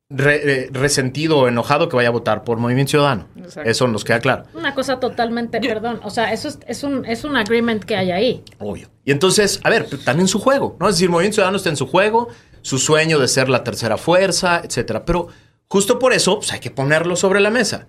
re- 0.10 0.64
eh, 0.64 0.70
resentido 0.72 1.38
o 1.40 1.48
enojado 1.48 1.88
que 1.90 1.96
vaya 1.96 2.10
a 2.10 2.12
votar 2.12 2.44
por 2.44 2.58
Movimiento 2.58 2.92
Ciudadano. 2.92 3.28
Exacto. 3.38 3.70
Eso 3.70 3.88
nos 3.88 4.04
queda 4.04 4.20
claro. 4.20 4.44
Una 4.54 4.74
cosa 4.74 5.00
totalmente, 5.00 5.60
perdón. 5.62 6.00
O 6.04 6.10
sea, 6.10 6.34
eso 6.34 6.48
es, 6.48 6.60
es 6.68 6.84
un, 6.84 7.06
es 7.06 7.24
un 7.24 7.36
agreement 7.38 7.84
que 7.84 7.96
hay 7.96 8.12
ahí. 8.12 8.44
Obvio. 8.60 8.90
Y 9.06 9.12
entonces, 9.12 9.60
a 9.64 9.70
ver, 9.70 9.88
también 10.04 10.28
su 10.28 10.40
juego, 10.40 10.76
¿no? 10.80 10.90
Es 10.90 10.96
decir, 10.96 11.10
Movimiento 11.10 11.36
Ciudadano 11.36 11.58
está 11.58 11.70
en 11.70 11.78
su 11.78 11.88
juego, 11.88 12.28
su 12.62 12.78
sueño 12.80 13.20
de 13.20 13.28
ser 13.28 13.50
la 13.50 13.64
tercera 13.64 13.98
fuerza, 13.98 14.62
etcétera. 14.64 15.06
Pero 15.06 15.28
justo 15.68 16.00
por 16.00 16.14
eso, 16.14 16.38
pues 16.40 16.52
hay 16.54 16.60
que 16.60 16.72
ponerlo 16.72 17.16
sobre 17.16 17.40
la 17.40 17.50
mesa. 17.50 17.88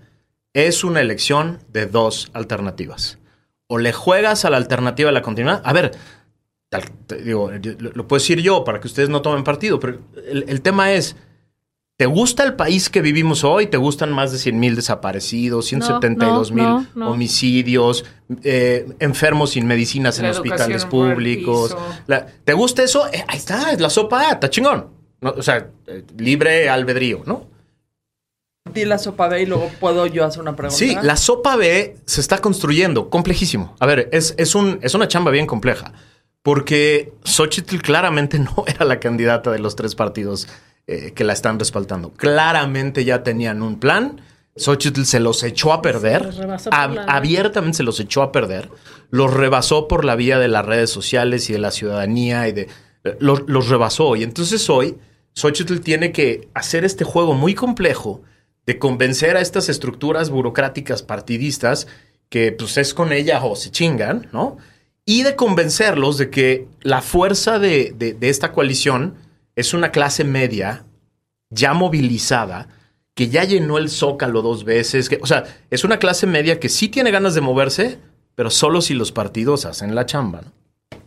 Es 0.53 0.83
una 0.83 0.99
elección 1.01 1.59
de 1.69 1.85
dos 1.85 2.29
alternativas. 2.33 3.17
O 3.67 3.77
le 3.77 3.93
juegas 3.93 4.43
a 4.45 4.49
la 4.49 4.57
alternativa 4.57 5.07
de 5.07 5.13
la 5.13 5.21
continuidad. 5.21 5.61
A 5.63 5.71
ver, 5.73 5.91
tal- 6.69 6.83
te 7.07 7.17
digo, 7.21 7.49
lo, 7.51 7.91
lo 7.93 8.07
puedo 8.07 8.19
decir 8.19 8.41
yo 8.41 8.63
para 8.63 8.79
que 8.79 8.87
ustedes 8.87 9.09
no 9.09 9.21
tomen 9.21 9.43
partido, 9.43 9.79
pero 9.79 9.99
el, 10.27 10.45
el 10.47 10.61
tema 10.61 10.91
es. 10.91 11.15
¿Te 12.01 12.07
gusta 12.07 12.43
el 12.43 12.55
país 12.55 12.89
que 12.89 12.99
vivimos 12.99 13.43
hoy? 13.43 13.67
¿Te 13.67 13.77
gustan 13.77 14.11
más 14.11 14.31
de 14.31 14.39
100 14.39 14.59
mil 14.59 14.75
desaparecidos, 14.75 15.67
172 15.67 16.51
mil 16.51 16.63
no, 16.63 16.87
no. 16.95 17.11
homicidios, 17.11 18.05
eh, 18.41 18.87
enfermos 18.97 19.51
sin 19.51 19.67
medicinas 19.67 20.17
en 20.17 20.25
La 20.25 20.31
hospitales 20.31 20.85
públicos? 20.85 21.77
La- 22.07 22.25
¿Te 22.25 22.53
gusta 22.53 22.81
eso? 22.81 23.05
Eh, 23.13 23.23
ahí 23.27 23.37
está, 23.37 23.71
es 23.71 23.79
la 23.79 23.91
sopa, 23.91 24.29
A, 24.29 24.31
está 24.31 24.49
chingón. 24.49 24.87
No, 25.21 25.29
o 25.37 25.43
sea, 25.43 25.69
eh, 25.85 26.03
libre 26.17 26.69
albedrío, 26.71 27.21
¿no? 27.27 27.45
Di 28.73 28.83
la 28.85 28.97
sopa 28.97 29.27
B 29.27 29.43
y 29.43 29.45
luego 29.45 29.69
puedo 29.79 30.07
yo 30.07 30.25
hacer 30.25 30.41
una 30.41 30.55
pregunta. 30.55 30.75
Sí, 30.79 30.97
la 31.03 31.15
sopa 31.15 31.55
B 31.55 31.97
se 32.07 32.19
está 32.19 32.39
construyendo, 32.39 33.11
complejísimo. 33.11 33.75
A 33.79 33.85
ver, 33.85 34.09
es, 34.11 34.33
es, 34.39 34.55
un, 34.55 34.79
es 34.81 34.95
una 34.95 35.07
chamba 35.07 35.29
bien 35.29 35.45
compleja, 35.45 35.93
porque 36.41 37.13
Xochitl 37.25 37.77
claramente 37.77 38.39
no 38.39 38.63
era 38.65 38.85
la 38.85 38.99
candidata 38.99 39.51
de 39.51 39.59
los 39.59 39.75
tres 39.75 39.93
partidos 39.93 40.47
eh, 40.91 41.11
que 41.13 41.23
la 41.23 41.33
están 41.33 41.57
respaldando. 41.59 42.11
Claramente 42.13 43.03
ya 43.05 43.23
tenían 43.23 43.61
un 43.61 43.79
plan. 43.79 44.21
Xochitl 44.55 45.03
se 45.03 45.19
los 45.21 45.43
echó 45.43 45.71
a 45.71 45.81
perder, 45.81 46.23
Ab- 46.71 46.93
la- 46.95 47.03
abiertamente 47.03 47.77
se 47.77 47.83
los 47.83 47.99
echó 48.01 48.21
a 48.21 48.31
perder, 48.33 48.69
los 49.09 49.33
rebasó 49.33 49.87
por 49.87 50.03
la 50.03 50.15
vía 50.15 50.39
de 50.39 50.49
las 50.49 50.65
redes 50.65 50.89
sociales 50.89 51.49
y 51.49 51.53
de 51.53 51.59
la 51.59 51.71
ciudadanía 51.71 52.47
y 52.49 52.51
de 52.51 52.67
eh, 53.05 53.15
los, 53.19 53.43
los 53.47 53.69
rebasó. 53.69 54.15
Y 54.17 54.23
entonces 54.23 54.69
hoy 54.69 54.97
Xochitl 55.35 55.79
tiene 55.79 56.11
que 56.11 56.49
hacer 56.53 56.83
este 56.83 57.05
juego 57.05 57.33
muy 57.33 57.55
complejo 57.55 58.21
de 58.65 58.77
convencer 58.77 59.37
a 59.37 59.41
estas 59.41 59.69
estructuras 59.69 60.29
burocráticas 60.29 61.01
partidistas 61.01 61.87
que 62.29 62.51
pues 62.51 62.77
es 62.77 62.93
con 62.93 63.13
ella 63.13 63.41
o 63.43 63.55
se 63.55 63.71
chingan, 63.71 64.27
¿no? 64.33 64.57
Y 65.05 65.23
de 65.23 65.35
convencerlos 65.37 66.17
de 66.17 66.29
que 66.29 66.67
la 66.81 67.01
fuerza 67.01 67.57
de, 67.57 67.93
de- 67.97 68.13
de 68.13 68.29
esta 68.29 68.51
coalición 68.51 69.15
es 69.61 69.73
una 69.73 69.91
clase 69.91 70.23
media 70.23 70.85
ya 71.49 71.73
movilizada, 71.73 72.67
que 73.13 73.27
ya 73.29 73.43
llenó 73.43 73.77
el 73.77 73.89
zócalo 73.89 74.41
dos 74.41 74.63
veces, 74.63 75.09
que, 75.09 75.19
o 75.21 75.25
sea, 75.27 75.43
es 75.69 75.83
una 75.83 75.97
clase 75.99 76.27
media 76.27 76.59
que 76.59 76.69
sí 76.69 76.87
tiene 76.89 77.11
ganas 77.11 77.33
de 77.35 77.41
moverse, 77.41 77.99
pero 78.35 78.49
solo 78.49 78.81
si 78.81 78.93
los 78.93 79.11
partidos 79.11 79.65
hacen 79.65 79.95
la 79.95 80.05
chamba, 80.05 80.41
¿no? 80.41 80.51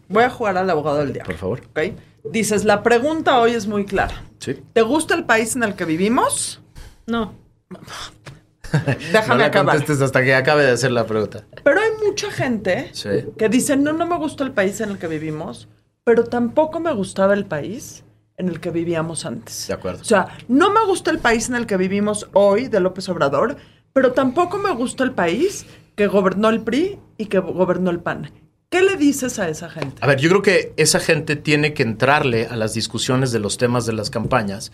Voy 0.08 0.24
a 0.24 0.30
jugar 0.30 0.58
al 0.58 0.68
abogado 0.68 0.98
del 0.98 1.12
diablo. 1.14 1.32
Por 1.32 1.40
favor. 1.40 1.60
¿ok? 1.70 1.98
Dices, 2.30 2.64
la 2.64 2.82
pregunta 2.82 3.38
hoy 3.40 3.52
es 3.52 3.66
muy 3.66 3.86
clara. 3.86 4.22
Sí. 4.38 4.58
¿Te 4.74 4.82
gusta 4.82 5.14
el 5.14 5.24
país 5.24 5.56
en 5.56 5.62
el 5.62 5.74
que 5.74 5.86
vivimos? 5.86 6.60
No. 7.06 7.32
Déjame 9.12 9.28
no 9.28 9.36
la 9.36 9.46
acabar. 9.46 9.76
contestes 9.76 10.00
hasta 10.02 10.22
que 10.22 10.34
acabe 10.34 10.64
de 10.64 10.72
hacer 10.72 10.90
la 10.90 11.06
pregunta. 11.06 11.44
Pero 11.62 11.80
hay 11.80 11.90
mucha 12.06 12.30
gente 12.30 12.90
Sí. 12.92 13.08
que 13.38 13.48
dice, 13.48 13.76
no, 13.76 13.92
no 13.92 14.06
me 14.06 14.16
gusta 14.18 14.44
el 14.44 14.52
país 14.52 14.80
en 14.80 14.90
el 14.90 14.98
que 14.98 15.06
vivimos, 15.06 15.68
pero 16.04 16.24
tampoco 16.24 16.80
me 16.80 16.92
gustaba 16.92 17.34
el 17.34 17.46
país 17.46 18.04
en 18.36 18.48
el 18.48 18.60
que 18.60 18.70
vivíamos 18.70 19.24
antes. 19.24 19.68
De 19.68 19.74
acuerdo. 19.74 20.02
O 20.02 20.04
sea, 20.04 20.36
no 20.48 20.72
me 20.72 20.84
gusta 20.86 21.10
el 21.10 21.18
país 21.18 21.48
en 21.48 21.54
el 21.54 21.66
que 21.66 21.76
vivimos 21.76 22.28
hoy 22.32 22.68
de 22.68 22.80
López 22.80 23.08
Obrador, 23.08 23.56
pero 23.92 24.12
tampoco 24.12 24.58
me 24.58 24.72
gusta 24.72 25.04
el 25.04 25.12
país 25.12 25.66
que 25.94 26.06
gobernó 26.06 26.48
el 26.48 26.62
PRI 26.62 26.98
y 27.16 27.26
que 27.26 27.38
gobernó 27.38 27.90
el 27.90 28.00
PAN. 28.00 28.30
¿Qué 28.68 28.82
le 28.82 28.96
dices 28.96 29.38
a 29.38 29.48
esa 29.48 29.70
gente? 29.70 29.98
A 30.00 30.06
ver, 30.08 30.18
yo 30.18 30.28
creo 30.28 30.42
que 30.42 30.72
esa 30.76 30.98
gente 30.98 31.36
tiene 31.36 31.74
que 31.74 31.84
entrarle 31.84 32.46
a 32.46 32.56
las 32.56 32.74
discusiones 32.74 33.30
de 33.30 33.38
los 33.38 33.56
temas 33.56 33.86
de 33.86 33.92
las 33.92 34.10
campañas, 34.10 34.72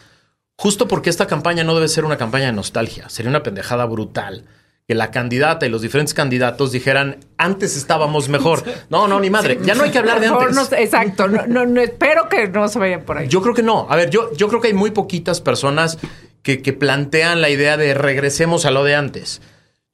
justo 0.56 0.88
porque 0.88 1.10
esta 1.10 1.26
campaña 1.26 1.64
no 1.64 1.74
debe 1.74 1.88
ser 1.88 2.06
una 2.06 2.16
campaña 2.16 2.46
de 2.46 2.52
nostalgia, 2.52 3.10
sería 3.10 3.28
una 3.28 3.42
pendejada 3.42 3.84
brutal. 3.84 4.46
Que 4.90 4.96
la 4.96 5.12
candidata 5.12 5.64
y 5.66 5.68
los 5.68 5.82
diferentes 5.82 6.14
candidatos 6.14 6.72
dijeran, 6.72 7.18
antes 7.38 7.76
estábamos 7.76 8.28
mejor. 8.28 8.64
No, 8.88 9.06
no, 9.06 9.20
ni 9.20 9.30
madre. 9.30 9.60
Ya 9.62 9.76
no 9.76 9.84
hay 9.84 9.92
que 9.92 9.98
hablar 9.98 10.18
de 10.18 10.26
antes. 10.26 10.52
no- 10.52 10.76
exacto. 10.76 11.28
No, 11.28 11.80
espero 11.80 12.28
que 12.28 12.48
no 12.48 12.66
se 12.66 12.80
vayan 12.80 13.02
por 13.04 13.16
ahí. 13.18 13.28
Yo 13.28 13.40
creo 13.40 13.54
que 13.54 13.62
no. 13.62 13.86
A 13.88 13.94
ver, 13.94 14.10
yo, 14.10 14.32
yo 14.34 14.48
creo 14.48 14.60
que 14.60 14.66
hay 14.66 14.74
muy 14.74 14.90
poquitas 14.90 15.40
personas 15.40 15.98
que, 16.42 16.60
que 16.60 16.72
plantean 16.72 17.40
la 17.40 17.50
idea 17.50 17.76
de 17.76 17.94
regresemos 17.94 18.64
a 18.66 18.72
lo 18.72 18.82
de 18.82 18.96
antes. 18.96 19.40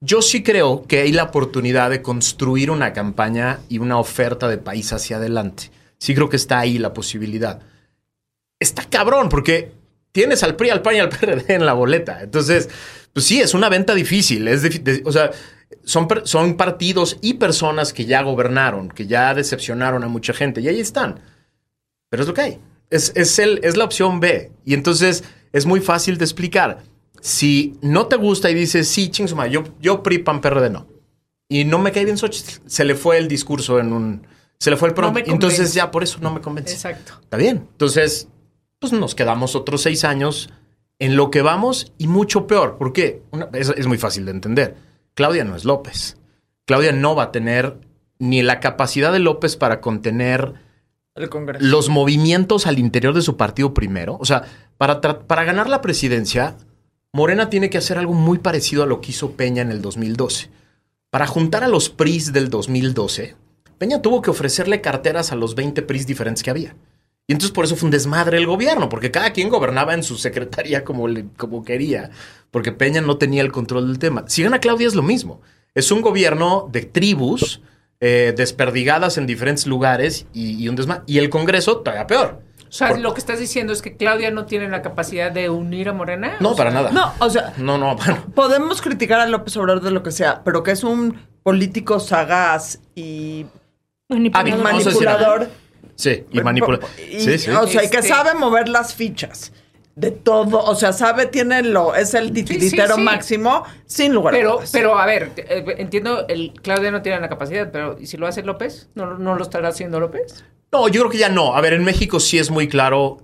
Yo 0.01 0.23
sí 0.23 0.43
creo 0.43 0.87
que 0.89 1.03
hay 1.03 1.13
la 1.13 1.25
oportunidad 1.25 1.91
de 1.91 2.01
construir 2.01 2.71
una 2.71 2.95
campaña 2.95 3.59
y 3.69 3.77
una 3.77 3.99
oferta 3.99 4.49
de 4.49 4.57
país 4.57 4.95
hacia 4.95 5.19
adelante. 5.19 5.71
Sí 5.99 6.15
creo 6.15 6.31
que 6.31 6.37
está 6.37 6.59
ahí 6.59 6.79
la 6.79 6.95
posibilidad. 6.95 7.61
Está 8.59 8.85
cabrón, 8.89 9.29
porque 9.29 9.73
tienes 10.17 10.43
al 10.43 10.57
PRI, 10.57 10.71
al 10.71 10.81
PAN 10.81 10.97
y 10.97 10.99
al 11.01 11.11
PRD 11.11 11.45
en 11.55 11.67
la 11.67 11.75
boleta. 11.75 12.23
Entonces, 12.23 12.71
pues 13.13 13.27
sí, 13.27 13.39
es 13.39 13.53
una 13.53 13.69
venta 13.69 13.95
difícil. 13.95 14.49
Es 14.49 14.63
de- 14.63 15.03
o 15.05 15.13
sea, 15.13 15.31
son, 15.85 16.09
son 16.25 16.57
partidos 16.57 17.19
y 17.21 17.35
personas 17.35 17.93
que 17.93 18.07
ya 18.07 18.23
gobernaron, 18.23 18.89
que 18.89 19.07
ya 19.07 19.35
decepcionaron 19.35 20.03
a 20.05 20.09
mucha 20.09 20.33
gente, 20.33 20.63
y 20.63 20.69
ahí 20.69 20.81
están. 20.81 21.21
Pero 22.09 22.23
es 22.23 22.29
lo 22.29 22.33
que 22.35 22.41
hay. 22.41 22.59
Es, 22.89 23.13
es, 23.15 23.39
el, 23.39 23.61
es 23.63 23.77
la 23.77 23.85
opción 23.85 24.19
B. 24.21 24.53
Y 24.65 24.73
entonces 24.73 25.23
es 25.53 25.67
muy 25.67 25.81
fácil 25.81 26.17
de 26.17 26.25
explicar. 26.25 26.79
Si 27.21 27.77
no 27.83 28.07
te 28.07 28.17
gusta 28.17 28.51
y 28.51 28.55
dices, 28.55 28.89
sí, 28.89 29.11
ching 29.11 29.29
su 29.29 29.37
madre, 29.37 29.51
yo, 29.51 29.65
yo 29.81 30.03
PRI, 30.03 30.19
PAN, 30.21 30.41
PRD 30.41 30.71
no. 30.71 30.87
Y 31.49 31.65
no 31.65 31.79
me 31.79 31.93
cae 31.93 32.05
bien 32.07 32.17
Xochitl. 32.17 32.63
Se 32.67 32.85
le 32.85 32.95
fue 32.95 33.19
el 33.19 33.29
discurso 33.29 33.79
en 33.79 33.93
un... 33.93 34.27
Se 34.59 34.71
le 34.71 34.77
fue 34.79 34.89
el 34.89 34.93
No 34.95 34.97
prom. 34.97 35.13
me 35.15 35.21
entonces 35.27 35.75
ya 35.75 35.91
por 35.91 36.03
eso 36.03 36.19
no 36.23 36.33
me 36.33 36.41
convence. 36.41 36.73
Exacto. 36.73 37.13
Está 37.23 37.37
bien. 37.37 37.69
Entonces, 37.73 38.29
pues 38.79 38.93
nos 38.93 39.15
quedamos 39.15 39.55
otros 39.57 39.83
seis 39.83 40.05
años 40.05 40.51
en 40.99 41.17
lo 41.17 41.31
que 41.31 41.43
vamos 41.43 41.93
y 41.99 42.07
mucho 42.09 42.47
peor. 42.47 42.77
¿Por 42.79 42.93
qué? 42.93 43.23
Una- 43.31 43.49
es, 43.53 43.69
es 43.71 43.87
muy 43.87 43.99
fácil 43.99 44.25
de 44.25 44.31
entender. 44.33 44.77
Claudia 45.15 45.45
no 45.45 45.57
es 45.57 45.65
López. 45.65 46.17
Claudia 46.67 46.93
no 46.93 47.15
va 47.15 47.25
a 47.25 47.33
tener 47.33 47.79
ni 48.19 48.43
la 48.43 48.61
capacidad 48.61 49.13
de 49.13 49.19
López 49.19 49.57
para 49.57 49.81
contener 49.81 50.55
El 51.15 51.29
Congreso. 51.29 51.65
los 51.65 51.89
movimientos 51.89 52.67
al 52.67 52.79
interior 52.79 53.15
de 53.15 53.23
su 53.23 53.37
partido 53.37 53.73
primero. 53.75 54.17
O 54.21 54.25
sea, 54.25 54.45
para, 54.79 55.01
para 55.01 55.45
ganar 55.45 55.69
la 55.69 55.81
presidencia, 55.81 56.57
Morena 57.13 57.49
tiene 57.51 57.71
que 57.71 57.79
hacer 57.79 57.99
algo 57.99 58.13
muy 58.15 58.39
parecido 58.39 58.83
a 58.83 58.87
lo 58.87 59.01
que 59.01 59.11
hizo 59.11 59.33
Peña 59.33 59.63
en 59.63 59.71
el 59.71 59.81
2012. 59.83 60.51
Para 61.11 61.27
juntar 61.27 61.63
a 61.65 61.69
los 61.69 61.89
PRIs 61.89 62.33
del 62.33 62.51
2012, 62.51 63.37
Peña 63.79 64.03
tuvo 64.03 64.21
que 64.23 64.31
ofrecerle 64.31 64.81
carteras 64.81 65.33
a 65.33 65.37
los 65.37 65.55
20 65.55 65.83
PRIs 65.83 66.07
diferentes 66.07 66.43
que 66.43 66.51
había. 66.51 66.75
Y 67.29 67.33
entonces 67.33 67.53
por 67.53 67.65
eso 67.65 67.75
fue 67.77 67.87
un 67.89 67.91
desmadre 67.91 68.39
el 68.39 68.47
gobierno, 68.47 68.89
porque 68.89 69.11
cada 69.11 69.33
quien 69.33 69.49
gobernaba 69.49 69.95
en 69.95 70.03
su 70.05 70.17
secretaría 70.17 70.85
como, 70.85 71.09
le- 71.09 71.27
como 71.37 71.65
quería, 71.65 72.11
porque 72.53 72.71
Peña 72.73 73.01
no 73.01 73.17
tenía 73.19 73.43
el 73.43 73.51
control 73.51 73.89
del 73.89 73.99
tema. 73.99 74.25
Si 74.29 74.43
gana 74.45 74.61
Claudia 74.61 74.87
es 74.87 74.95
lo 74.95 75.03
mismo. 75.03 75.41
Es 75.75 75.91
un 75.91 76.03
gobierno 76.03 76.69
de 76.71 76.83
tribus 76.83 77.61
eh, 78.01 78.33
desperdigadas 78.37 79.19
en 79.19 79.27
diferentes 79.27 79.67
lugares 79.67 80.27
y, 80.33 80.63
y 80.63 80.69
un 80.69 80.77
desma 80.77 81.03
Y 81.07 81.19
el 81.19 81.29
Congreso 81.31 81.79
todavía 81.79 82.07
peor. 82.07 82.43
O 82.69 82.73
sea, 82.73 82.89
Por- 82.91 83.01
lo 83.01 83.13
que 83.15 83.21
estás 83.21 83.39
diciendo 83.41 83.73
es 83.73 83.83
que 83.83 83.97
Claudia 83.97 84.31
no 84.31 84.47
tiene 84.47 84.69
la 84.69 84.83
capacidad 84.83 85.33
de 85.33 85.51
unir 85.51 85.89
a 85.89 85.93
Morena. 85.93 86.37
No, 86.41 86.51
sea, 86.51 86.57
para 86.57 86.71
nada. 86.71 86.91
No, 86.93 87.13
o 87.19 87.29
sea, 87.31 87.55
No, 87.59 87.77
no, 87.79 87.97
bueno. 87.97 88.25
podemos 88.35 88.81
criticar 88.83 89.19
a 89.21 89.27
López 89.27 89.57
Obrador 89.57 89.83
de 89.83 89.91
lo 89.91 90.03
que 90.03 90.13
sea, 90.13 90.43
pero 90.45 90.63
que 90.63 90.71
es 90.73 90.85
un 90.85 91.19
político 91.43 91.99
sagaz 92.01 92.81
y 92.95 93.47
Manipulador. 94.09 94.63
Manipulador. 94.63 95.49
Sí, 95.97 96.25
y 96.31 96.41
manipula. 96.41 96.79
Y, 96.99 97.21
Sí, 97.21 97.39
sí. 97.39 97.51
O 97.51 97.67
sea, 97.67 97.83
y 97.85 97.91
que 97.91 97.97
Este- 97.99 98.09
sabe 98.09 98.35
mover 98.35 98.69
las 98.69 98.95
fichas 98.95 99.53
de 99.95 100.11
todo. 100.11 100.63
O 100.63 100.75
sea, 100.75 100.93
sabe, 100.93 101.27
tiene 101.27 101.63
lo, 101.63 101.95
es 101.95 102.13
el 102.15 102.33
titiritero 102.33 102.97
sí. 102.97 103.01
máximo, 103.01 103.65
sin 103.87 104.13
lugar 104.15 104.35
a 104.35 104.37
Pero, 104.37 104.53
dudas. 104.57 104.71
pero 104.73 104.99
a 104.99 105.07
ver, 105.07 105.33
eh, 105.37 105.65
entiendo, 105.79 106.27
el 106.29 106.53
Claudia 106.63 106.91
no 106.91 107.03
tiene 107.03 107.19
la 107.21 107.29
capacidad, 107.29 107.71
pero 107.73 107.97
¿y 107.99 108.07
si 108.07 108.17
lo 108.19 108.27
hace 108.27 108.43
López? 108.43 108.89
¿No, 108.95 109.17
no 109.19 109.35
lo 109.37 109.43
estará 109.43 109.69
haciendo 109.71 109.99
López? 109.99 110.45
No, 110.71 110.87
yo 110.89 111.01
creo 111.01 111.11
que 111.11 111.19
ya 111.19 111.31
no. 111.31 111.57
A 111.57 111.61
ver, 111.63 111.73
en 111.73 111.83
México 111.85 112.21
sí 112.21 112.39
es 112.39 112.51
muy 112.51 112.69
claro. 112.69 113.19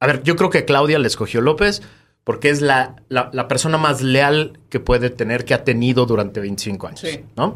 A 0.00 0.06
ver, 0.08 0.22
yo 0.24 0.34
creo 0.36 0.50
que 0.50 0.64
Claudia 0.64 0.98
le 0.98 1.06
escogió 1.06 1.40
López 1.40 1.80
porque 2.24 2.50
es 2.50 2.60
la, 2.60 2.96
la- 3.08 3.30
la 3.32 3.46
persona 3.46 3.78
más 3.78 4.02
leal 4.02 4.58
que 4.68 4.80
puede 4.80 5.10
tener, 5.10 5.44
que 5.44 5.54
ha 5.54 5.62
tenido 5.62 6.06
durante 6.06 6.40
25 6.40 6.88
años. 6.88 7.00
Sí. 7.00 7.20
¿no? 7.36 7.54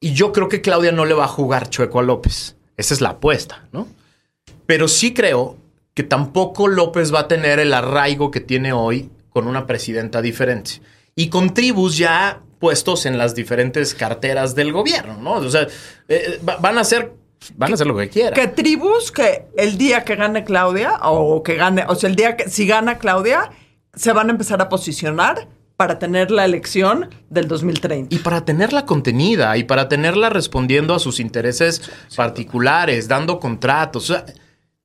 Y 0.00 0.14
yo 0.14 0.32
creo 0.32 0.48
que 0.48 0.62
Claudia 0.62 0.90
no 0.90 1.04
le 1.04 1.14
va 1.14 1.26
a 1.26 1.28
jugar 1.28 1.70
chueco 1.70 2.00
a 2.00 2.02
López. 2.02 2.56
Esa 2.76 2.94
es 2.94 3.00
la 3.02 3.10
apuesta, 3.10 3.68
¿no? 3.72 3.86
Pero 4.70 4.86
sí 4.86 5.12
creo 5.12 5.56
que 5.94 6.04
tampoco 6.04 6.68
López 6.68 7.12
va 7.12 7.20
a 7.20 7.26
tener 7.28 7.58
el 7.58 7.74
arraigo 7.74 8.30
que 8.30 8.38
tiene 8.38 8.72
hoy 8.72 9.10
con 9.30 9.48
una 9.48 9.66
presidenta 9.66 10.22
diferente. 10.22 10.80
Y 11.16 11.28
con 11.28 11.52
tribus 11.54 11.96
ya 11.98 12.40
puestos 12.60 13.04
en 13.04 13.18
las 13.18 13.34
diferentes 13.34 13.96
carteras 13.96 14.54
del 14.54 14.70
gobierno, 14.72 15.16
¿no? 15.20 15.32
O 15.32 15.50
sea, 15.50 15.66
eh, 16.06 16.38
va- 16.48 16.58
van 16.58 16.78
a 16.78 16.82
hacer, 16.82 17.12
van 17.56 17.72
a 17.72 17.74
hacer 17.74 17.88
lo 17.88 17.96
que 17.96 18.08
quieran. 18.10 18.34
que 18.34 18.46
tribus 18.46 19.10
que 19.10 19.46
el 19.56 19.76
día 19.76 20.04
que 20.04 20.14
gane 20.14 20.44
Claudia, 20.44 21.00
o 21.02 21.42
que 21.42 21.56
gane, 21.56 21.84
o 21.88 21.96
sea, 21.96 22.08
el 22.08 22.14
día 22.14 22.36
que 22.36 22.48
si 22.48 22.64
gana 22.64 22.98
Claudia, 22.98 23.50
se 23.92 24.12
van 24.12 24.28
a 24.28 24.30
empezar 24.30 24.62
a 24.62 24.68
posicionar 24.68 25.48
para 25.76 25.98
tener 25.98 26.30
la 26.30 26.44
elección 26.44 27.08
del 27.28 27.48
2030. 27.48 28.14
Y 28.14 28.18
para 28.18 28.44
tenerla 28.44 28.84
contenida 28.86 29.56
y 29.56 29.64
para 29.64 29.88
tenerla 29.88 30.28
respondiendo 30.30 30.94
a 30.94 31.00
sus 31.00 31.18
intereses 31.18 31.90
particulares, 32.14 33.08
dando 33.08 33.40
contratos. 33.40 34.10
O 34.10 34.12
sea, 34.14 34.24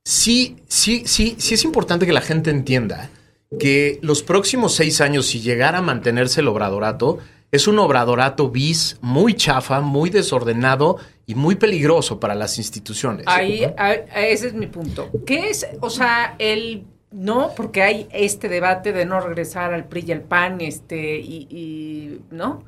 sí, 0.06 0.56
sí, 0.68 1.02
sí, 1.04 1.34
sí 1.38 1.54
es 1.54 1.64
importante 1.64 2.06
que 2.06 2.12
la 2.12 2.20
gente 2.20 2.50
entienda 2.50 3.10
que 3.58 3.98
los 4.02 4.22
próximos 4.22 4.74
seis 4.74 5.00
años, 5.00 5.26
si 5.26 5.40
llegara 5.40 5.78
a 5.78 5.82
mantenerse 5.82 6.40
el 6.40 6.48
obradorato, 6.48 7.18
es 7.50 7.66
un 7.66 7.78
obradorato 7.78 8.50
bis 8.50 8.98
muy 9.00 9.34
chafa, 9.34 9.80
muy 9.80 10.10
desordenado 10.10 10.98
y 11.26 11.34
muy 11.34 11.56
peligroso 11.56 12.20
para 12.20 12.36
las 12.36 12.58
instituciones. 12.58 13.26
Ahí, 13.26 13.66
ese 14.14 14.48
es 14.48 14.54
mi 14.54 14.66
punto. 14.66 15.10
¿Qué 15.26 15.50
es, 15.50 15.66
o 15.80 15.90
sea, 15.90 16.36
el 16.38 16.84
no, 17.10 17.52
porque 17.56 17.82
hay 17.82 18.08
este 18.12 18.48
debate 18.48 18.92
de 18.92 19.06
no 19.06 19.20
regresar 19.20 19.72
al 19.72 19.86
PRI 19.86 20.04
y 20.06 20.12
al 20.12 20.22
PAN, 20.22 20.60
este, 20.60 21.18
y, 21.18 21.48
y, 21.50 22.20
¿no? 22.30 22.62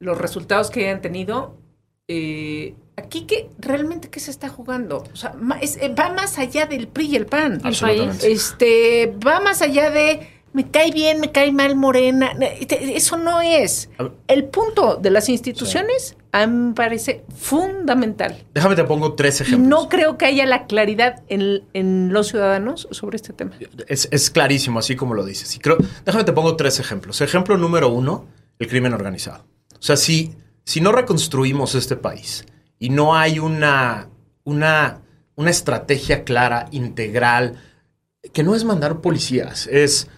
Los 0.00 0.18
resultados 0.18 0.70
que 0.70 0.86
hayan 0.86 1.00
tenido. 1.00 1.56
Eh, 2.08 2.74
aquí 2.96 3.22
que 3.26 3.48
realmente 3.58 4.08
qué 4.10 4.20
se 4.20 4.30
está 4.30 4.48
jugando. 4.48 5.04
O 5.12 5.16
sea, 5.16 5.34
es- 5.60 5.76
eh, 5.78 5.88
va 5.98 6.12
más 6.12 6.38
allá 6.38 6.66
del 6.66 6.88
PRI 6.88 7.06
y 7.06 7.16
el 7.16 7.26
PAN. 7.26 7.54
El 7.60 7.66
Absolutamente. 7.68 8.26
país. 8.26 8.32
Este, 8.50 9.14
va 9.26 9.40
más 9.40 9.62
allá 9.62 9.90
de 9.90 10.28
me 10.52 10.70
cae 10.70 10.92
bien, 10.92 11.18
me 11.18 11.32
cae 11.32 11.50
mal 11.50 11.74
Morena. 11.74 12.32
Eso 12.70 13.16
no 13.16 13.40
es. 13.40 13.90
El 14.28 14.44
punto 14.44 14.96
de 15.02 15.10
las 15.10 15.28
instituciones 15.28 16.16
a 16.30 16.46
mí 16.46 16.68
me 16.68 16.74
parece 16.74 17.24
fundamental. 17.36 18.36
Déjame 18.54 18.76
te 18.76 18.84
pongo 18.84 19.14
tres 19.14 19.40
ejemplos. 19.40 19.68
no 19.68 19.88
creo 19.88 20.16
que 20.16 20.26
haya 20.26 20.46
la 20.46 20.66
claridad 20.66 21.24
en, 21.28 21.64
en 21.72 22.12
los 22.12 22.28
ciudadanos 22.28 22.86
sobre 22.92 23.16
este 23.16 23.32
tema. 23.32 23.52
Es, 23.88 24.08
es 24.12 24.30
clarísimo, 24.30 24.78
así 24.78 24.94
como 24.94 25.14
lo 25.14 25.24
dices. 25.24 25.56
Y 25.56 25.58
creo, 25.58 25.76
déjame 26.04 26.22
te 26.22 26.32
pongo 26.32 26.54
tres 26.54 26.78
ejemplos. 26.78 27.20
Ejemplo 27.20 27.56
número 27.56 27.88
uno, 27.88 28.26
el 28.60 28.68
crimen 28.68 28.92
organizado. 28.94 29.44
O 29.78 29.82
sea, 29.82 29.96
si, 29.96 30.36
si 30.64 30.80
no 30.80 30.92
reconstruimos 30.92 31.74
este 31.74 31.96
país 31.96 32.44
y 32.78 32.90
no 32.90 33.14
hay 33.14 33.38
una, 33.38 34.08
una, 34.44 35.02
una 35.36 35.50
estrategia 35.50 36.24
clara, 36.24 36.68
integral, 36.72 37.56
que 38.32 38.42
no 38.42 38.54
es 38.54 38.64
mandar 38.64 39.00
policías, 39.00 39.66
es 39.66 40.08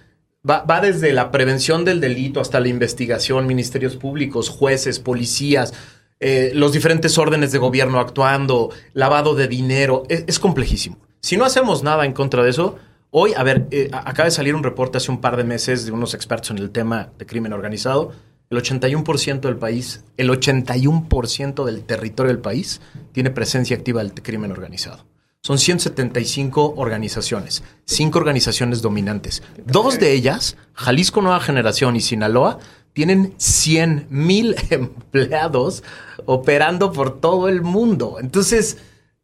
va, 0.49 0.63
va 0.63 0.81
desde 0.81 1.13
la 1.13 1.31
prevención 1.31 1.85
del 1.85 2.01
delito 2.01 2.41
hasta 2.41 2.61
la 2.61 2.69
investigación, 2.69 3.47
ministerios 3.47 3.97
públicos, 3.97 4.49
jueces, 4.49 5.01
policías, 5.01 5.75
eh, 6.19 6.53
los 6.55 6.73
diferentes 6.73 7.19
órdenes 7.19 7.53
de 7.53 7.59
gobierno 7.59 8.01
actuando, 8.01 8.71
lavado 8.95 9.35
de 9.35 9.49
dinero, 9.49 10.05
es, 10.09 10.25
es 10.27 10.39
complejísimo. 10.39 10.99
Si 11.21 11.37
no 11.37 11.45
hacemos 11.45 11.83
nada 11.83 12.07
en 12.07 12.13
contra 12.13 12.43
de 12.43 12.51
eso, 12.51 12.77
hoy, 13.11 13.35
a 13.35 13.43
ver, 13.43 13.67
eh, 13.71 13.91
acaba 13.93 14.25
de 14.25 14.31
salir 14.31 14.55
un 14.55 14.63
reporte 14.63 14.99
hace 14.99 15.11
un 15.11 15.21
par 15.21 15.37
de 15.37 15.45
meses 15.45 15.85
de 15.85 15.93
unos 15.93 16.15
expertos 16.15 16.51
en 16.53 16.59
el 16.59 16.71
tema 16.71 17.11
de 17.19 17.27
crimen 17.27 17.53
organizado. 17.53 18.13
El 18.51 18.59
81% 18.59 19.41
del 19.41 19.57
país, 19.57 20.05
el 20.17 20.31
81% 20.31 21.65
del 21.65 21.85
territorio 21.85 22.33
del 22.33 22.41
país 22.41 22.81
tiene 23.13 23.31
presencia 23.31 23.77
activa 23.77 24.03
del 24.03 24.15
crimen 24.15 24.53
organizado. 24.53 25.05
Son 25.43 25.59
175 25.59 26.75
organizaciones, 26.77 27.63
cinco 27.85 28.19
organizaciones 28.19 28.83
dominantes. 28.83 29.43
Dos 29.65 29.99
de 30.01 30.13
ellas, 30.13 30.57
Jalisco 30.75 31.23
Nueva 31.23 31.41
Generación 31.41 31.95
y 31.97 32.01
Sinaloa, 32.01 32.59
tienen 32.93 33.35
100 33.37 34.07
mil 34.11 34.57
empleados 34.71 35.85
operando 36.25 36.93
por 36.93 37.21
todo 37.21 37.49
el 37.49 37.63
mundo. 37.63 38.19
Entonces, 38.21 38.79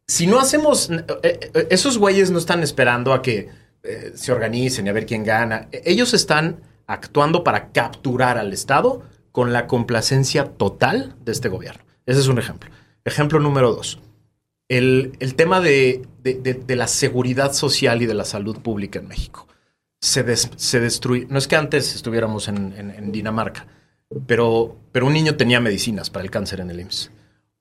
si 0.06 0.26
no 0.26 0.38
hacemos, 0.38 0.90
eh, 0.90 1.06
eh, 1.22 1.66
esos 1.70 1.98
güeyes 1.98 2.30
no 2.30 2.38
están 2.38 2.62
esperando 2.62 3.12
a 3.12 3.22
que 3.22 3.48
eh, 3.84 4.12
se 4.14 4.30
organicen 4.30 4.86
y 4.86 4.90
a 4.90 4.92
ver 4.92 5.06
quién 5.06 5.24
gana. 5.24 5.68
Eh, 5.72 5.82
Ellos 5.86 6.14
están 6.14 6.60
actuando 6.86 7.44
para 7.44 7.72
capturar 7.72 8.38
al 8.38 8.52
Estado 8.52 9.02
con 9.32 9.52
la 9.52 9.66
complacencia 9.66 10.44
total 10.44 11.14
de 11.24 11.32
este 11.32 11.48
gobierno. 11.48 11.82
Ese 12.06 12.20
es 12.20 12.28
un 12.28 12.38
ejemplo. 12.38 12.70
Ejemplo 13.04 13.40
número 13.40 13.74
dos. 13.74 13.98
El, 14.68 15.16
el 15.20 15.34
tema 15.34 15.60
de, 15.60 16.06
de- 16.22 16.34
de- 16.34 16.76
la 16.76 16.86
seguridad 16.88 17.52
social 17.52 18.00
y 18.02 18.06
de 18.06 18.14
la 18.14 18.24
salud 18.24 18.58
pública 18.60 18.98
en 18.98 19.08
México. 19.08 19.46
Se, 20.00 20.22
des- 20.22 20.50
se 20.56 20.80
destruye. 20.80 21.26
No 21.28 21.38
es 21.38 21.46
que 21.48 21.56
antes 21.56 21.94
estuviéramos 21.94 22.48
en, 22.48 22.72
en- 22.76 23.12
Dinamarca, 23.12 23.66
pero, 24.26 24.76
pero 24.92 25.06
un 25.06 25.12
niño 25.12 25.36
tenía 25.36 25.60
medicinas 25.60 26.10
para 26.10 26.24
el 26.24 26.30
cáncer 26.30 26.60
en 26.60 26.70
el 26.70 26.80
IMSS. 26.80 27.10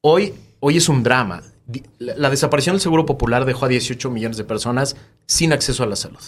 Hoy, 0.02 0.34
hoy 0.60 0.78
es 0.78 0.90
un 0.90 1.04
drama. 1.04 1.42
La 2.00 2.30
desaparición 2.30 2.76
del 2.76 2.82
Seguro 2.82 3.06
Popular 3.06 3.46
dejó 3.46 3.66
a 3.66 3.70
18 3.70 4.10
millones 4.10 4.38
de 4.38 4.44
personas 4.44 4.96
sin 5.28 5.54
acceso 5.54 5.84
a 5.84 5.88
la 5.88 5.96
salud. 5.96 6.20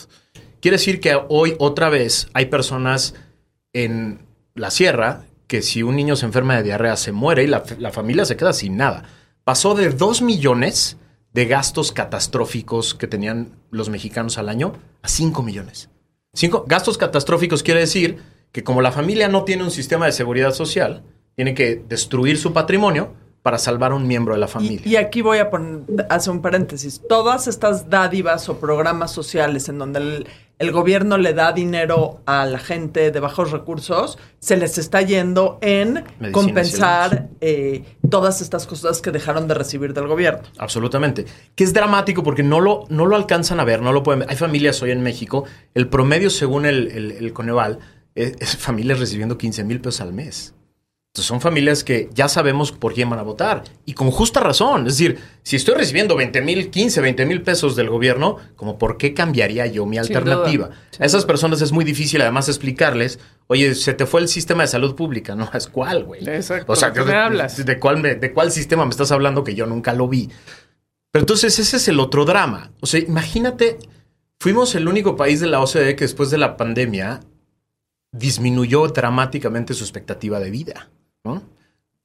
Quiere 0.63 0.78
decir 0.78 1.02
que 1.02 1.19
hoy 1.28 1.56
otra 1.60 1.89
vez 1.89 2.30
hay 2.32 2.45
personas 2.45 3.15
en 3.73 4.26
la 4.56 4.71
sierra 4.71 5.26
que 5.45 5.62
si 5.62 5.84
un 5.84 5.97
niño 5.97 6.15
se 6.15 6.26
enferma 6.26 6.56
de 6.56 6.63
diarrea 6.63 6.95
se 6.95 7.12
muere 7.12 7.43
y 7.43 7.47
la, 7.47 7.65
la 7.80 7.91
familia 7.91 8.23
se 8.23 8.38
queda 8.38 8.54
sin 8.54 8.78
nada. 8.78 9.04
Pasó 9.43 9.76
de 9.76 9.89
2 9.89 10.21
millones 10.21 10.95
de 11.34 11.47
gastos 11.47 11.91
catastróficos 11.91 12.95
que 12.95 13.08
tenían 13.08 13.52
los 13.71 13.89
mexicanos 13.89 14.38
al 14.38 14.47
año 14.47 14.71
a 15.02 15.10
5 15.10 15.43
millones. 15.43 15.89
Cinco, 16.34 16.63
gastos 16.65 16.97
catastróficos 16.97 17.62
quiere 17.62 17.82
decir 17.82 18.19
que 18.54 18.63
como 18.63 18.82
la 18.82 18.93
familia 18.93 19.28
no 19.28 19.43
tiene 19.43 19.63
un 19.65 19.71
sistema 19.71 20.06
de 20.06 20.13
seguridad 20.13 20.54
social, 20.54 21.04
tiene 21.36 21.56
que 21.56 21.84
destruir 21.89 22.38
su 22.38 22.54
patrimonio 22.54 23.15
para 23.41 23.58
salvar 23.58 23.91
a 23.91 23.95
un 23.95 24.08
miembro 24.08 24.34
de 24.34 24.39
la 24.39 24.47
familia. 24.47 24.82
Y, 24.86 24.91
y 24.91 24.95
aquí 24.95 25.21
voy 25.21 25.39
a 25.39 25.49
poner, 25.49 26.08
hacer 26.10 26.32
un 26.32 26.41
paréntesis. 26.41 27.02
Todas 27.10 27.49
estas 27.49 27.89
dádivas 27.89 28.47
o 28.47 28.62
programas 28.62 29.12
sociales 29.12 29.67
en 29.67 29.78
donde 29.78 29.99
el, 29.99 30.28
el 30.59 30.71
gobierno 30.71 31.17
le 31.17 31.33
da 31.33 31.51
dinero 31.51 32.21
a 32.25 32.45
la 32.45 32.59
gente 32.59 33.11
de 33.11 33.19
bajos 33.19 33.51
recursos, 33.51 34.17
se 34.39 34.55
les 34.55 34.77
está 34.77 35.01
yendo 35.01 35.57
en 35.61 36.03
compensar 36.31 37.29
eh, 37.41 37.83
todas 38.09 38.39
estas 38.41 38.65
cosas 38.67 39.01
que 39.01 39.11
dejaron 39.11 39.47
de 39.47 39.55
recibir 39.55 39.93
del 39.93 40.07
gobierno. 40.07 40.43
Absolutamente. 40.57 41.25
Que 41.55 41.63
es 41.63 41.73
dramático 41.73 42.23
porque 42.23 42.43
no 42.43 42.61
lo, 42.61 42.85
no 42.89 43.05
lo 43.05 43.15
alcanzan 43.15 43.59
a 43.59 43.65
ver, 43.65 43.81
no 43.81 43.91
lo 43.91 44.03
pueden 44.03 44.19
ver. 44.21 44.29
Hay 44.29 44.37
familias 44.37 44.81
hoy 44.81 44.91
en 44.91 45.01
México, 45.03 45.43
el 45.73 45.89
promedio 45.89 46.29
según 46.29 46.65
el, 46.65 46.87
el- 46.91 47.11
el 47.11 47.33
Coneval 47.33 47.79
es, 48.15 48.35
es 48.39 48.55
familias 48.55 48.99
recibiendo 48.99 49.37
15 49.37 49.63
mil 49.63 49.81
pesos 49.81 50.01
al 50.01 50.13
mes. 50.13 50.53
Entonces 51.13 51.28
son 51.28 51.41
familias 51.41 51.84
que 51.84 52.10
ya 52.15 52.28
sabemos 52.28 52.71
por 52.71 52.95
quién 52.95 53.08
van 53.08 53.19
a 53.19 53.21
votar 53.21 53.63
y 53.86 53.93
con 53.93 54.10
justa 54.10 54.39
razón. 54.39 54.88
Es 54.88 54.97
decir, 54.97 55.19
si 55.43 55.56
estoy 55.56 55.76
recibiendo 55.76 56.15
20 56.15 56.41
mil, 56.41 56.71
15, 56.71 57.02
20 57.02 57.28
mil 57.28 57.43
pesos 57.43 57.76
del 57.76 57.88
gobierno, 57.91 58.38
como 58.56 58.80
por 58.80 58.97
qué 58.97 59.13
cambiaría 59.13 59.67
yo 59.67 59.85
mi 59.85 59.98
Sin 59.98 60.06
alternativa? 60.17 60.69
duda, 60.69 60.77
a 61.00 61.06
esas 61.06 61.21
duda. 61.21 61.27
personas 61.27 61.62
es 61.62 61.71
muy 61.71 61.85
difícil 61.85 62.19
además 62.23 62.50
explicarles, 62.50 63.19
oye, 63.46 63.75
se 63.75 63.94
te 63.94 64.08
fue 64.08 64.21
el 64.21 64.27
sistema 64.27 64.63
de 64.63 64.69
salud 64.69 64.96
pública, 64.96 65.35
¿no? 65.35 65.48
¿Es 65.54 65.67
cuál, 65.67 66.04
güey? 66.04 66.27
Exacto, 66.27 66.71
O 66.73 66.75
sea, 66.75 66.90
¿de 66.90 66.96
qué 66.96 67.00
de, 67.02 67.06
me 67.12 67.15
hablas? 67.19 67.63
de 67.63 67.79
cuál 67.79 67.98
me- 68.02 68.15
¿de 68.15 68.33
cuál 68.33 68.52
sistema 68.52 68.83
me 68.83 68.90
estás 68.90 69.12
hablando 69.12 69.44
que 69.44 69.54
yo 69.54 69.67
nunca 69.67 69.94
lo 69.94 70.08
vi? 70.08 70.29
Pero 71.12 71.21
entonces 71.21 71.60
ese 71.60 71.77
es 71.77 71.87
el 71.90 72.00
otro 72.00 72.25
drama. 72.25 72.71
O 72.81 72.87
sea, 72.87 73.00
imagínate, 73.00 73.77
fuimos 74.40 74.73
el 74.73 74.87
único 74.87 75.15
país 75.15 75.40
de 75.42 75.46
la 75.46 75.60
OCDE 75.62 75.96
que 75.96 76.06
después 76.06 76.31
de 76.31 76.40
la 76.40 76.58
pandemia 76.58 77.19
disminuyó 78.12 78.87
dramáticamente 78.87 79.75
su 79.75 79.83
expectativa 79.83 80.40
de 80.40 80.50
vida, 80.50 80.90
¿no? 81.24 81.42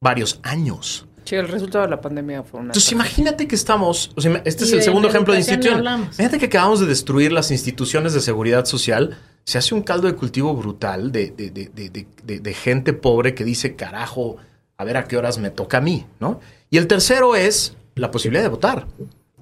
Varios 0.01 0.41
años. 0.43 1.07
Sí, 1.25 1.35
el 1.35 1.49
resultado 1.49 1.85
de 1.85 1.91
la 1.91 2.01
pandemia 2.01 2.43
fue 2.43 2.61
una. 2.61 2.69
Entonces, 2.71 2.91
imagínate 2.93 3.47
que 3.47 3.55
estamos. 3.55 4.13
O 4.17 4.21
sea, 4.21 4.41
este 4.45 4.65
es 4.65 4.73
el 4.73 4.83
segundo 4.83 5.09
de 5.09 5.13
ejemplo 5.13 5.35
de 5.35 5.41
institución. 5.41 5.81
Imagínate 5.85 6.39
que 6.39 6.47
acabamos 6.47 6.81
de 6.81 6.87
destruir 6.87 7.33
las 7.33 7.51
instituciones 7.51 8.15
de 8.15 8.21
seguridad 8.21 8.65
social. 8.65 9.19
Se 9.45 9.59
hace 9.59 9.75
un 9.75 9.83
caldo 9.83 10.07
de 10.07 10.15
cultivo 10.15 10.55
brutal 10.55 11.13
de, 11.13 11.31
de- 11.31 11.51
de- 11.51 11.69
de- 11.75 11.91
de- 11.91 12.07
de- 12.25 12.41
de 12.41 12.55
gente 12.55 12.93
pobre 12.95 13.35
que 13.35 13.45
dice, 13.45 13.77
carajo, 13.77 14.37
a 14.79 14.85
ver 14.85 14.97
a 14.97 15.05
qué 15.05 15.17
horas 15.19 15.39
me 15.39 15.51
toca 15.51 15.79
a 15.79 15.81
mí, 15.83 16.07
¿no? 16.21 16.41
Y 16.71 16.79
el 16.79 16.87
tercero 16.87 17.35
es 17.37 17.75
la 17.95 18.11
posibilidad 18.11 18.43
de 18.45 18.49
votar. 18.51 18.87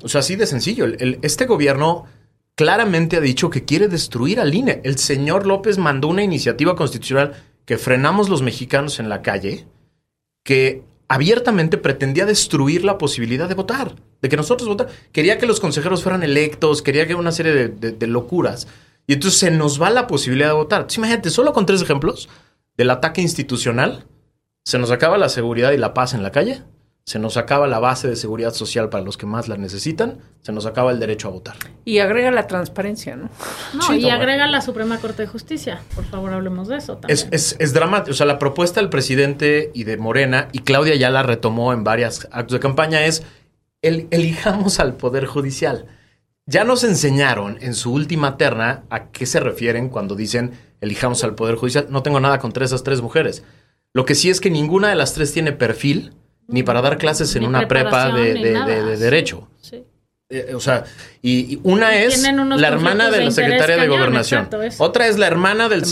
O 0.02 0.08
sea, 0.08 0.20
así 0.20 0.34
de 0.34 0.46
sencillo. 0.46 0.86
El- 0.86 0.96
el- 1.00 1.18
este 1.22 1.46
gobierno 1.46 2.06
claramente 2.56 3.16
ha 3.16 3.20
dicho 3.20 3.50
que 3.50 3.64
quiere 3.64 3.86
destruir 3.88 4.40
al 4.40 4.54
INE. 4.54 4.80
El 4.84 4.98
señor 4.98 5.46
López 5.46 5.78
mandó 5.78 6.08
una 6.08 6.22
iniciativa 6.24 6.74
constitucional 6.74 7.34
que 7.66 7.76
frenamos 7.76 8.30
los 8.30 8.40
mexicanos 8.40 8.98
en 8.98 9.08
la 9.10 9.20
calle 9.20 9.66
que 10.44 10.82
abiertamente 11.08 11.76
pretendía 11.78 12.24
destruir 12.26 12.84
la 12.84 12.98
posibilidad 12.98 13.48
de 13.48 13.54
votar, 13.54 13.94
de 14.22 14.28
que 14.28 14.36
nosotros 14.36 14.68
votáramos. 14.68 14.98
Quería 15.12 15.38
que 15.38 15.46
los 15.46 15.60
consejeros 15.60 16.02
fueran 16.02 16.22
electos, 16.22 16.82
quería 16.82 17.06
que 17.06 17.14
una 17.14 17.32
serie 17.32 17.52
de, 17.52 17.68
de- 17.92 18.06
locuras. 18.06 18.66
Y 19.06 19.12
entonces 19.14 19.38
se 19.38 19.50
nos 19.50 19.80
va 19.80 19.90
la 19.90 20.06
posibilidad 20.06 20.48
de 20.48 20.54
votar. 20.54 20.80
Entonces, 20.80 20.98
imagínate, 20.98 21.30
solo 21.30 21.52
con 21.52 21.66
tres 21.66 21.82
ejemplos 21.82 22.28
del 22.76 22.90
ataque 22.90 23.20
institucional, 23.20 24.06
se 24.64 24.78
nos 24.78 24.90
acaba 24.90 25.18
la 25.18 25.28
seguridad 25.28 25.72
y 25.72 25.76
la 25.76 25.94
paz 25.94 26.12
en 26.14 26.22
la 26.24 26.32
calle, 26.32 26.62
se 27.08 27.20
nos 27.20 27.36
acaba 27.36 27.68
la 27.68 27.78
base 27.78 28.08
de 28.08 28.16
seguridad 28.16 28.52
social 28.52 28.88
para 28.88 29.04
los 29.04 29.16
que 29.16 29.26
más 29.26 29.46
la 29.46 29.56
necesitan, 29.56 30.18
se 30.42 30.50
nos 30.50 30.66
acaba 30.66 30.90
el 30.90 30.98
derecho 30.98 31.28
a 31.28 31.30
votar. 31.30 31.54
Y 31.84 32.00
agrega 32.00 32.32
la 32.32 32.48
transparencia, 32.48 33.14
¿no? 33.14 33.30
No, 33.74 33.82
Sí, 33.82 33.98
y 33.98 34.02
toma. 34.02 34.14
agrega 34.14 34.48
la 34.48 34.60
Suprema 34.60 34.98
Corte 34.98 35.22
de 35.22 35.28
Justicia. 35.28 35.80
Por 35.94 36.04
favor, 36.04 36.32
hablemos 36.32 36.66
de 36.66 36.78
eso 36.78 36.96
también. 36.96 37.16
Es, 37.16 37.28
es, 37.30 37.56
es 37.60 37.72
dramático. 37.72 38.10
O 38.10 38.14
sea, 38.14 38.26
la 38.26 38.40
propuesta 38.40 38.80
del 38.80 38.90
presidente 38.90 39.70
y 39.72 39.84
de 39.84 39.96
Morena, 39.98 40.48
y 40.50 40.58
Claudia 40.58 40.96
ya 40.96 41.08
la 41.10 41.22
retomó 41.22 41.72
en 41.72 41.84
varios 41.84 42.26
actos 42.32 42.54
de 42.54 42.60
campaña, 42.60 43.04
es 43.04 43.22
el, 43.82 44.08
elijamos 44.10 44.80
al 44.80 44.94
Poder 44.96 45.26
Judicial. 45.26 45.86
Ya 46.44 46.64
nos 46.64 46.82
enseñaron 46.82 47.56
en 47.60 47.74
su 47.74 47.92
última 47.92 48.36
terna 48.36 48.82
a 48.90 49.10
qué 49.10 49.26
se 49.26 49.38
refieren 49.38 49.90
cuando 49.90 50.16
dicen 50.16 50.58
elijamos 50.80 51.22
al 51.22 51.36
Poder 51.36 51.54
Judicial. 51.54 51.86
No 51.88 52.02
tengo 52.02 52.18
nada 52.18 52.40
contra 52.40 52.64
esas 52.64 52.82
tres 52.82 53.00
mujeres. 53.00 53.44
Lo 53.92 54.04
que 54.04 54.16
sí 54.16 54.28
es 54.28 54.40
que 54.40 54.50
ninguna 54.50 54.88
de 54.88 54.96
las 54.96 55.14
tres 55.14 55.32
tiene 55.32 55.52
perfil 55.52 56.12
ni 56.48 56.62
para 56.62 56.80
dar 56.82 56.98
clases 56.98 57.34
en 57.36 57.42
Ni 57.42 57.48
una 57.48 57.66
prepa 57.68 58.12
de, 58.12 58.34
de- 58.34 58.52
nada. 58.52 58.66
de- 58.66 58.82
de 58.84 58.96
derecho. 58.96 59.48
Sí. 59.60 59.84
Eh, 60.28 60.54
o 60.56 60.60
sea, 60.60 60.82
y, 61.22 61.54
y 61.54 61.60
una 61.62 61.94
es 61.96 62.20
la 62.22 62.66
hermana 62.68 63.10
de 63.10 63.18
de 63.18 63.24
la 63.26 63.30
secretaria 63.30 63.76
de 63.76 63.86
gobernación. 63.86 64.48
exacto. 64.50 64.82
Otra 64.84 65.06
es 65.06 65.18
la 65.18 65.28
hermana 65.28 65.68
del, 65.68 65.82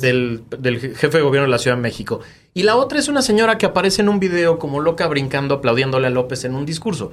del- 0.00 0.42
del 0.58 0.80
jefe 0.80 1.18
de 1.18 1.22
gobierno 1.22 1.46
de 1.46 1.50
la 1.52 1.58
Ciudad 1.58 1.76
de 1.76 1.82
México. 1.82 2.20
Y 2.52 2.64
la 2.64 2.74
otra 2.76 2.98
es 2.98 3.06
una 3.06 3.22
señora 3.22 3.58
que 3.58 3.66
aparece 3.66 4.02
en 4.02 4.08
un 4.08 4.18
video 4.18 4.58
como 4.58 4.80
loca 4.80 5.06
brincando, 5.06 5.54
aplaudiéndole 5.56 6.08
a 6.08 6.10
López 6.10 6.44
en 6.44 6.56
un 6.56 6.66
discurso. 6.66 7.12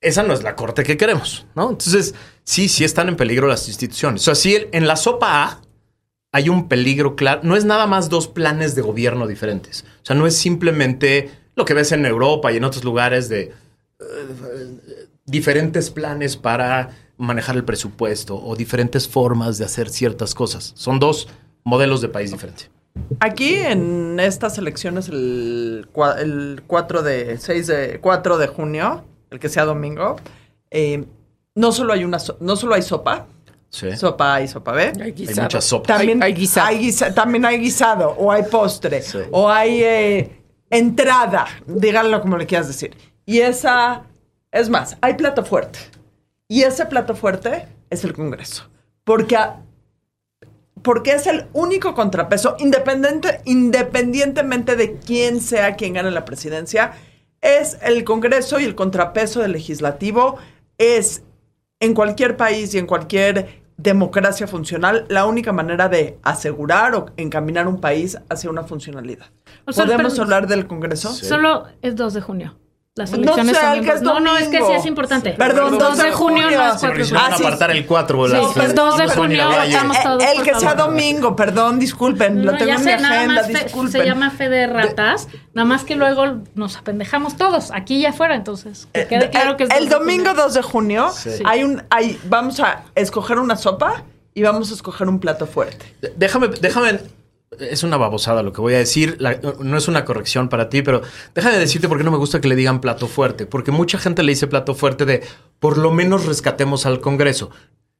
Esa 0.00 0.22
no 0.22 0.32
es 0.32 0.42
la 0.42 0.56
corte 0.56 0.82
que 0.82 0.96
queremos, 0.96 1.44
¿no? 1.54 1.64
Entonces, 1.68 2.14
sí, 2.44 2.70
sí 2.70 2.84
están 2.84 3.08
en 3.10 3.16
peligro 3.16 3.46
las 3.46 3.68
instituciones. 3.68 4.22
O 4.22 4.24
sea, 4.24 4.34
sí, 4.34 4.56
en 4.72 4.86
la 4.86 4.96
sopa 4.96 5.42
A 5.44 5.60
hay 6.32 6.48
un 6.48 6.68
peligro 6.68 7.16
claro. 7.16 7.40
No 7.44 7.54
es 7.54 7.66
nada 7.66 7.86
más 7.86 8.08
dos 8.08 8.26
planes 8.28 8.74
de 8.74 8.80
gobierno 8.80 9.26
diferentes. 9.26 9.84
O 10.02 10.06
sea, 10.06 10.16
no 10.16 10.26
es 10.26 10.34
simplemente 10.38 11.28
lo 11.60 11.64
que 11.66 11.74
ves 11.74 11.92
en 11.92 12.06
Europa 12.06 12.50
y 12.52 12.56
en 12.56 12.64
otros 12.64 12.82
lugares 12.84 13.28
de 13.28 13.52
eh, 14.00 15.06
diferentes 15.26 15.90
planes 15.90 16.36
para 16.36 16.90
manejar 17.18 17.56
el 17.56 17.64
presupuesto 17.64 18.34
o 18.42 18.56
diferentes 18.56 19.06
formas 19.06 19.58
de 19.58 19.64
hacer 19.66 19.90
ciertas 19.90 20.34
cosas. 20.34 20.72
Son 20.74 20.98
dos 20.98 21.28
modelos 21.64 22.00
de 22.00 22.08
país 22.08 22.30
diferentes. 22.32 22.70
Aquí 23.20 23.54
en 23.56 24.18
estas 24.18 24.56
elecciones 24.58 25.08
el, 25.08 25.86
el 26.18 26.62
4 26.66 27.02
de 27.02 27.36
6 27.38 27.66
de 27.66 27.98
4 28.00 28.38
de 28.38 28.46
junio, 28.48 29.04
el 29.30 29.38
que 29.38 29.48
sea 29.48 29.64
domingo, 29.66 30.16
eh, 30.70 31.04
no 31.54 31.72
solo 31.72 31.92
hay 31.92 32.04
una 32.04 32.18
so- 32.18 32.36
no 32.40 32.56
solo 32.56 32.74
hay 32.74 32.82
sopa, 32.82 33.26
Sí. 33.68 33.96
sopa 33.96 34.34
A 34.36 34.42
y 34.42 34.48
sopa 34.48 34.72
B. 34.72 34.92
Hay 35.00 35.14
Hay 35.28 35.34
muchas 35.42 35.64
sopas. 35.64 35.96
También 35.98 36.20
Hay- 36.22 36.32
hay 36.32 36.38
guisado. 36.38 36.76
guisa- 36.76 37.14
también 37.14 37.44
hay 37.44 37.58
guisado 37.58 38.10
o 38.18 38.32
hay 38.32 38.42
postre 38.44 39.02
Sí. 39.02 39.18
o 39.30 39.48
hay 39.48 39.82
eh, 39.84 40.39
entrada, 40.70 41.46
díganlo 41.66 42.20
como 42.20 42.38
le 42.38 42.46
quieras 42.46 42.68
decir. 42.68 42.96
Y 43.26 43.40
esa 43.40 44.04
es 44.50 44.70
más, 44.70 44.96
hay 45.00 45.14
plato 45.14 45.44
fuerte. 45.44 45.78
Y 46.48 46.62
ese 46.62 46.86
plato 46.86 47.14
fuerte 47.14 47.66
es 47.90 48.04
el 48.04 48.12
Congreso. 48.12 48.68
Porque 49.04 49.36
porque 50.82 51.12
es 51.12 51.26
el 51.26 51.46
único 51.52 51.94
contrapeso, 51.94 52.56
independiente, 52.58 53.40
independientemente 53.44 54.76
de 54.76 54.96
quién 54.96 55.40
sea 55.40 55.76
quien 55.76 55.92
gane 55.92 56.10
la 56.10 56.24
presidencia, 56.24 56.92
es 57.40 57.78
el 57.82 58.04
Congreso 58.04 58.58
y 58.60 58.64
el 58.64 58.74
contrapeso 58.74 59.40
del 59.40 59.52
legislativo 59.52 60.38
es 60.78 61.22
en 61.80 61.94
cualquier 61.94 62.36
país 62.36 62.74
y 62.74 62.78
en 62.78 62.86
cualquier 62.86 63.59
democracia 63.82 64.46
funcional 64.46 65.06
la 65.08 65.24
única 65.26 65.52
manera 65.52 65.88
de 65.88 66.18
asegurar 66.22 66.94
o 66.94 67.06
encaminar 67.16 67.66
un 67.66 67.80
país 67.80 68.18
hacia 68.28 68.50
una 68.50 68.64
funcionalidad. 68.64 69.26
O 69.66 69.72
sea, 69.72 69.86
¿Podemos 69.86 70.12
pero- 70.12 70.22
hablar 70.24 70.46
del 70.46 70.66
Congreso? 70.66 71.10
Solo 71.12 71.66
es 71.82 71.96
2 71.96 72.14
de 72.14 72.20
junio. 72.20 72.56
Las 72.96 73.12
No 73.12 73.18
elecciones 73.18 73.56
el 73.56 73.78
en 73.78 73.84
que 73.84 73.92
es 73.92 74.02
No, 74.02 74.18
no, 74.18 74.36
es 74.36 74.48
que 74.48 74.58
sí 74.58 74.72
es 74.72 74.84
importante. 74.84 75.30
Perdón, 75.38 75.78
2 75.78 75.96
de 75.98 76.10
junio 76.10 76.50
no 76.50 76.66
es 76.66 76.72
Sí, 76.72 76.78
4 76.80 76.88
porque 76.88 76.98
de 76.98 77.04
si 77.04 77.12
no 77.14 77.20
van 77.20 77.30
Ah, 77.30 77.34
a 77.34 77.38
sí. 77.38 77.44
apartar 77.44 77.70
el 77.70 77.86
4. 77.86 78.28
Sí, 78.28 78.36
pues, 78.56 78.74
dos 78.74 78.98
de 78.98 79.06
junio 79.08 79.48
votamos 79.48 79.96
Eh, 79.96 80.00
todos, 80.02 80.22
el 80.24 80.42
que 80.42 80.54
sea 80.56 80.74
domingo, 80.74 81.36
perdón, 81.36 81.78
disculpen, 81.78 82.44
lo 82.44 82.50
No, 82.50 82.58
tengo 82.58 82.68
ya 82.72 82.74
en 82.78 82.82
sé, 82.82 82.96
mi 82.96 83.02
nada 83.02 83.14
agenda, 83.20 83.42
disculpen. 83.44 83.92
se 83.92 84.04
llama 84.04 84.30
fe 84.32 84.48
de 84.48 84.66
ratas, 84.66 85.28
nada 85.54 85.66
más 85.66 85.84
que 85.84 85.94
luego 85.94 86.38
nos 86.56 86.76
apendejamos 86.78 87.36
todos, 87.36 87.70
aquí 87.70 87.98
y 87.98 88.06
afuera, 88.06 88.34
entonces 88.34 88.88
que 88.92 89.06
quede 89.06 89.26
Eh, 89.26 89.30
claro 89.30 89.56
que 89.56 89.64
es 89.64 89.70
el 89.70 89.84
2 89.84 89.88
de 89.88 89.94
domingo 89.94 90.24
junio. 90.30 90.42
2 90.42 90.54
de 90.54 90.62
junio 90.62 91.10
Sí. 91.14 91.30
hay 91.44 91.62
un 91.62 91.82
hay 91.90 92.18
vamos 92.24 92.58
a 92.58 92.82
escoger 92.96 93.38
una 93.38 93.54
sopa 93.54 94.02
y 94.34 94.42
vamos 94.42 94.72
a 94.72 94.74
escoger 94.74 95.08
un 95.08 95.20
plato 95.20 95.46
fuerte. 95.46 95.94
Déjame, 96.16 96.48
déjame. 96.60 96.98
Es 97.58 97.82
una 97.82 97.96
babosada 97.96 98.42
lo 98.44 98.52
que 98.52 98.60
voy 98.60 98.74
a 98.74 98.78
decir. 98.78 99.16
la- 99.18 99.40
no 99.58 99.76
es 99.76 99.88
una 99.88 100.04
corrección 100.04 100.48
para 100.48 100.68
ti, 100.68 100.82
pero 100.82 101.02
déjame 101.34 101.58
decirte 101.58 101.88
por 101.88 101.98
qué 101.98 102.04
no 102.04 102.12
me 102.12 102.16
gusta 102.16 102.40
que 102.40 102.46
le 102.48 102.54
digan 102.54 102.80
plato 102.80 103.08
fuerte. 103.08 103.44
Porque 103.44 103.72
mucha 103.72 103.98
gente 103.98 104.22
le 104.22 104.30
dice 104.32 104.46
plato 104.46 104.74
fuerte 104.74 105.04
de 105.04 105.22
por 105.58 105.76
lo 105.76 105.90
menos 105.90 106.26
rescatemos 106.26 106.86
al 106.86 107.00
Congreso. 107.00 107.50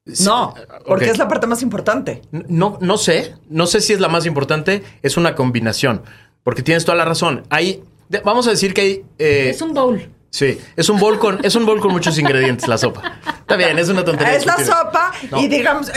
Sí, 0.06 0.24
No, 0.24 0.54
porque 0.86 1.06
es 1.10 1.18
la 1.18 1.26
parte 1.28 1.46
más 1.48 1.62
importante. 1.62 2.22
No, 2.30 2.78
no 2.80 2.96
sé, 2.96 3.34
no 3.48 3.66
sé 3.66 3.80
si 3.80 3.92
es 3.92 4.00
la 4.00 4.08
más 4.08 4.24
importante, 4.24 4.82
es 5.02 5.16
una 5.16 5.34
combinación, 5.34 6.02
porque 6.42 6.62
tienes 6.62 6.84
toda 6.84 6.96
la 6.96 7.04
razón. 7.04 7.42
Hay, 7.50 7.82
de- 8.08 8.20
vamos 8.20 8.46
a 8.46 8.50
decir 8.50 8.72
que 8.72 8.80
hay, 8.80 9.04
eh, 9.18 9.50
Es 9.50 9.60
un 9.62 9.74
bowl. 9.74 10.00
Sí, 10.30 10.58
es 10.76 10.88
un 10.88 10.98
bol 10.98 11.18
con, 11.18 11.44
es 11.44 11.54
un 11.54 11.66
bol 11.66 11.80
con 11.80 11.92
muchos 11.92 12.18
ingredientes 12.18 12.66
la 12.68 12.78
sopa. 12.78 13.18
Está 13.40 13.56
bien, 13.56 13.78
es 13.78 13.88
una 13.88 14.04
tontería. 14.04 14.36
Es 14.36 14.46
la 14.46 14.64
sopa 14.64 15.12
No. 15.30 15.40
y 15.42 15.48
digamos 15.48 15.90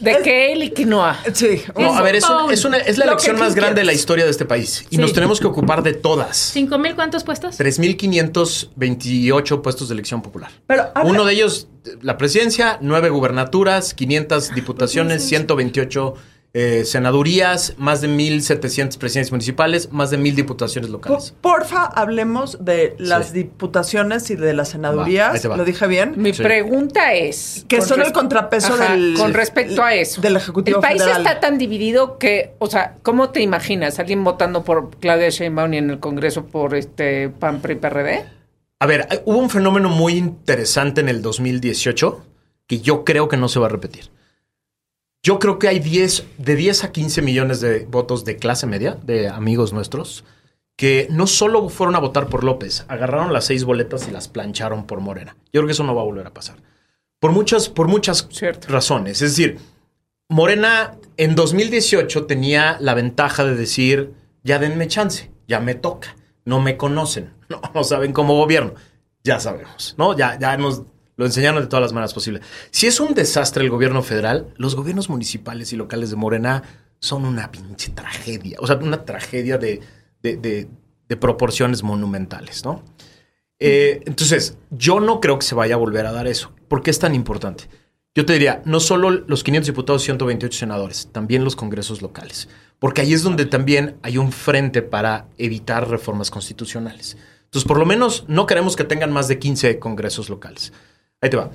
¿De 0.00 0.52
el 0.52 0.62
y 0.62 0.70
quinoa? 0.70 1.18
Sí. 1.32 1.62
No, 1.78 1.94
a 1.94 2.02
ver, 2.02 2.16
es, 2.16 2.24
un- 2.28 2.52
es, 2.52 2.64
una, 2.64 2.76
es 2.76 2.98
la 2.98 3.06
Lo 3.06 3.12
elección 3.12 3.38
más 3.38 3.54
grande 3.54 3.80
de 3.80 3.86
la 3.86 3.94
historia 3.94 4.24
de 4.26 4.30
este 4.30 4.44
país 4.44 4.84
y 4.90 4.96
Sí. 4.96 5.00
nos 5.00 5.12
tenemos 5.14 5.40
que 5.40 5.46
ocupar 5.46 5.82
de 5.82 5.94
todas. 5.94 6.36
¿Cinco 6.36 6.78
mil 6.78 6.94
cuántos 6.94 7.24
puestos? 7.24 7.56
3.528 7.58 9.62
puestos 9.62 9.88
de 9.88 9.94
elección 9.94 10.22
popular. 10.22 10.50
Pero, 10.66 10.90
Uno 11.04 11.24
de 11.24 11.32
ellos, 11.32 11.68
la 12.02 12.16
presidencia, 12.16 12.78
nueve 12.80 13.08
gubernaturas, 13.10 13.94
500 13.94 14.54
diputaciones, 14.54 15.24
128 15.24 16.14
eh, 16.56 16.84
senadurías, 16.84 17.74
más 17.78 18.00
de 18.00 18.06
1.700 18.08 18.96
presidencias 18.98 19.32
municipales, 19.32 19.90
más 19.90 20.10
de 20.10 20.18
1.000 20.18 20.36
diputaciones 20.36 20.88
locales. 20.88 21.34
porfa, 21.40 21.82
hablemos 21.84 22.64
de 22.64 22.94
las 22.98 23.28
Sí. 23.30 23.34
diputaciones 23.42 24.30
y 24.30 24.36
de 24.36 24.54
las 24.54 24.68
senadurías. 24.68 25.34
ahí 25.34 25.40
te 25.40 25.48
va. 25.48 25.56
¿Lo 25.56 25.64
dije 25.64 25.86
bien? 25.88 26.14
Mi 26.16 26.32
Sí. 26.32 26.42
pregunta 26.44 27.12
es... 27.12 27.64
Que 27.68 27.82
son 27.82 28.00
el 28.02 28.12
contrapeso 28.12 28.76
del- 28.76 29.14
Con 29.18 29.34
respecto 29.34 29.82
a 29.82 29.94
eso. 29.94 30.20
del 30.20 30.36
Ejecutivo 30.36 30.78
El 30.78 30.82
país 30.82 31.02
Federal. 31.02 31.22
está 31.26 31.40
tan 31.40 31.58
dividido 31.58 32.18
que, 32.18 32.54
o 32.60 32.68
sea, 32.68 32.98
¿cómo 33.02 33.30
te 33.30 33.40
imaginas? 33.40 33.98
¿Alguien 33.98 34.22
votando 34.22 34.62
por 34.62 34.90
Claudia 35.00 35.30
Sheinbaum 35.30 35.74
y 35.74 35.78
en 35.78 35.90
el 35.90 35.98
Congreso 35.98 36.46
por 36.46 36.76
este 36.76 37.30
PAN, 37.30 37.60
PRI, 37.62 37.74
PRD? 37.74 38.24
A 38.78 38.86
ver, 38.86 39.08
hubo 39.24 39.38
un 39.38 39.50
fenómeno 39.50 39.88
muy 39.88 40.12
interesante 40.16 41.00
en 41.00 41.08
el 41.08 41.20
2018 41.20 42.22
que 42.68 42.80
yo 42.80 43.02
creo 43.04 43.28
que 43.28 43.36
no 43.36 43.48
se 43.48 43.58
va 43.58 43.66
a 43.66 43.70
repetir. 43.70 44.10
Yo 45.24 45.38
creo 45.38 45.58
que 45.58 45.68
hay 45.68 45.78
10, 45.78 46.26
de 46.36 46.54
10 46.54 46.84
a 46.84 46.92
15 46.92 47.22
millones 47.22 47.62
de 47.62 47.86
votos 47.86 48.26
de 48.26 48.36
clase 48.36 48.66
media, 48.66 48.98
de 49.02 49.30
amigos 49.30 49.72
nuestros, 49.72 50.22
que 50.76 51.06
no 51.10 51.26
solo 51.26 51.70
fueron 51.70 51.96
a 51.96 51.98
votar 51.98 52.26
por 52.26 52.44
López, 52.44 52.84
agarraron 52.88 53.32
las 53.32 53.46
seis 53.46 53.64
boletas 53.64 54.06
y 54.06 54.10
las 54.10 54.28
plancharon 54.28 54.86
por 54.86 55.00
Morena. 55.00 55.34
Yo 55.46 55.60
creo 55.60 55.66
que 55.66 55.72
eso 55.72 55.82
no 55.82 55.94
va 55.94 56.02
a 56.02 56.04
volver 56.04 56.26
a 56.26 56.34
pasar. 56.34 56.56
Por 57.20 57.32
muchas, 57.32 57.70
por 57.70 57.88
muchas 57.88 58.28
Cierto. 58.30 58.68
razones. 58.68 59.22
Es 59.22 59.30
decir, 59.30 59.58
Morena 60.28 60.98
en 61.16 61.34
2018 61.34 62.26
tenía 62.26 62.76
la 62.80 62.92
ventaja 62.92 63.46
de 63.46 63.56
decir, 63.56 64.12
ya 64.42 64.58
denme 64.58 64.88
chance, 64.88 65.30
ya 65.48 65.58
me 65.58 65.74
toca, 65.74 66.16
no 66.44 66.60
me 66.60 66.76
conocen, 66.76 67.32
no, 67.48 67.62
no 67.74 67.82
saben 67.82 68.12
cómo 68.12 68.36
gobierno, 68.36 68.74
ya 69.22 69.40
sabemos, 69.40 69.94
¿no? 69.96 70.14
Ya, 70.14 70.38
ya 70.38 70.58
nos 70.58 70.82
lo 71.16 71.26
enseñaron 71.26 71.60
de 71.62 71.68
todas 71.68 71.82
las 71.82 71.92
maneras 71.92 72.14
posibles. 72.14 72.42
Si 72.70 72.86
es 72.86 73.00
un 73.00 73.14
desastre 73.14 73.62
el 73.64 73.70
gobierno 73.70 74.02
federal, 74.02 74.52
los 74.56 74.74
gobiernos 74.74 75.08
municipales 75.08 75.72
y 75.72 75.76
locales 75.76 76.10
de 76.10 76.16
Morena 76.16 76.62
son 77.00 77.24
una 77.24 77.50
pinche 77.52 77.90
tragedia, 77.90 78.56
o 78.60 78.66
sea, 78.66 78.76
una 78.76 79.04
tragedia 79.04 79.58
de, 79.58 79.80
de, 80.22 80.36
de- 80.36 80.68
proporciones 81.16 81.84
monumentales, 81.84 82.64
¿no? 82.64 82.82
Eh, 83.60 84.00
entonces, 84.06 84.58
yo 84.70 84.98
no 84.98 85.20
creo 85.20 85.38
que 85.38 85.46
se 85.46 85.54
vaya 85.54 85.76
a 85.76 85.78
volver 85.78 86.06
a 86.06 86.12
dar 86.12 86.26
eso. 86.26 86.50
¿Por 86.66 86.82
qué 86.82 86.90
es 86.90 86.98
tan 86.98 87.14
importante? 87.14 87.68
Yo 88.16 88.26
te 88.26 88.32
diría, 88.32 88.60
no 88.64 88.80
solo 88.80 89.10
los 89.10 89.44
500 89.44 89.66
diputados 89.68 90.02
y 90.02 90.06
128 90.06 90.58
senadores, 90.58 91.08
también 91.12 91.44
los 91.44 91.54
congresos 91.54 92.02
locales, 92.02 92.48
porque 92.80 93.02
ahí 93.02 93.12
es 93.12 93.22
donde 93.22 93.46
también 93.46 93.96
hay 94.02 94.18
un 94.18 94.32
frente 94.32 94.82
para 94.82 95.28
evitar 95.38 95.88
reformas 95.88 96.32
constitucionales. 96.32 97.16
Entonces, 97.44 97.68
por 97.68 97.78
lo 97.78 97.86
menos 97.86 98.24
no 98.26 98.46
queremos 98.46 98.74
que 98.74 98.82
tengan 98.82 99.12
más 99.12 99.28
de 99.28 99.38
15 99.38 99.78
congresos 99.78 100.28
locales. 100.28 100.72
Ahí 101.24 101.30
te 101.30 101.36
va. 101.38 101.50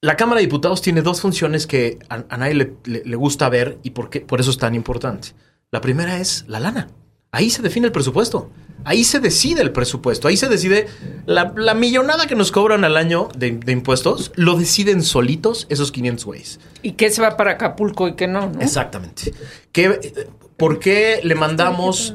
La 0.00 0.16
Cámara 0.16 0.40
de 0.40 0.46
Diputados 0.46 0.82
tiene 0.82 1.02
dos 1.02 1.20
funciones 1.20 1.66
que 1.66 1.98
a, 2.08 2.24
a 2.28 2.36
nadie 2.36 2.54
le, 2.54 2.74
le- 2.84 3.02
le 3.04 3.16
gusta 3.16 3.48
ver 3.48 3.78
y 3.82 3.90
por, 3.90 4.10
qué, 4.10 4.20
por 4.20 4.40
eso 4.40 4.50
es 4.50 4.58
tan 4.58 4.74
importante. 4.74 5.28
La 5.70 5.80
primera 5.80 6.18
es 6.18 6.44
la 6.48 6.58
lana. 6.60 6.88
Ahí 7.30 7.50
se 7.50 7.62
define 7.62 7.86
el 7.86 7.92
presupuesto. 7.92 8.50
Ahí 8.84 9.04
se 9.04 9.20
decide 9.20 9.60
el 9.62 9.70
presupuesto. 9.72 10.28
Ahí 10.28 10.36
se 10.36 10.48
decide 10.48 10.86
la, 11.26 11.52
la 11.56 11.74
millonada 11.74 12.26
que 12.26 12.34
nos 12.36 12.50
cobran 12.52 12.84
al 12.84 12.96
año 12.96 13.28
de, 13.36 13.52
de 13.52 13.72
impuestos. 13.72 14.32
Lo 14.34 14.56
deciden 14.56 15.02
solitos 15.02 15.66
esos 15.68 15.92
500 15.92 16.24
güeyes. 16.24 16.60
¿Y 16.82 16.92
qué 16.92 17.10
se 17.10 17.20
va 17.22 17.36
para 17.36 17.52
Acapulco 17.52 18.08
y 18.08 18.14
qué 18.14 18.26
no? 18.28 18.48
¿no? 18.50 18.60
Exactamente. 18.60 19.32
¿Qué, 19.72 20.26
¿Por 20.56 20.78
qué 20.80 21.20
le 21.22 21.34
mandamos? 21.34 22.14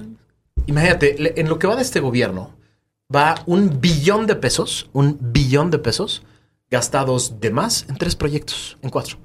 Imagínate, 0.65 1.39
en 1.39 1.47
lo 1.49 1.59
que 1.59 1.67
va 1.67 1.75
de 1.75 1.81
este 1.83 1.99
gobierno, 1.99 2.55
va 3.13 3.35
un 3.45 3.79
billón 3.81 4.25
de 4.25 4.35
pesos, 4.35 4.89
un 4.93 5.17
billón 5.21 5.69
de 5.69 5.79
pesos 5.79 6.23
gastados 6.73 7.39
de 7.39 7.51
más 7.51 7.85
en 7.87 7.95
tres 7.97 8.15
proyectos, 8.15 8.77
en 8.81 8.89
cuatro. 8.89 9.17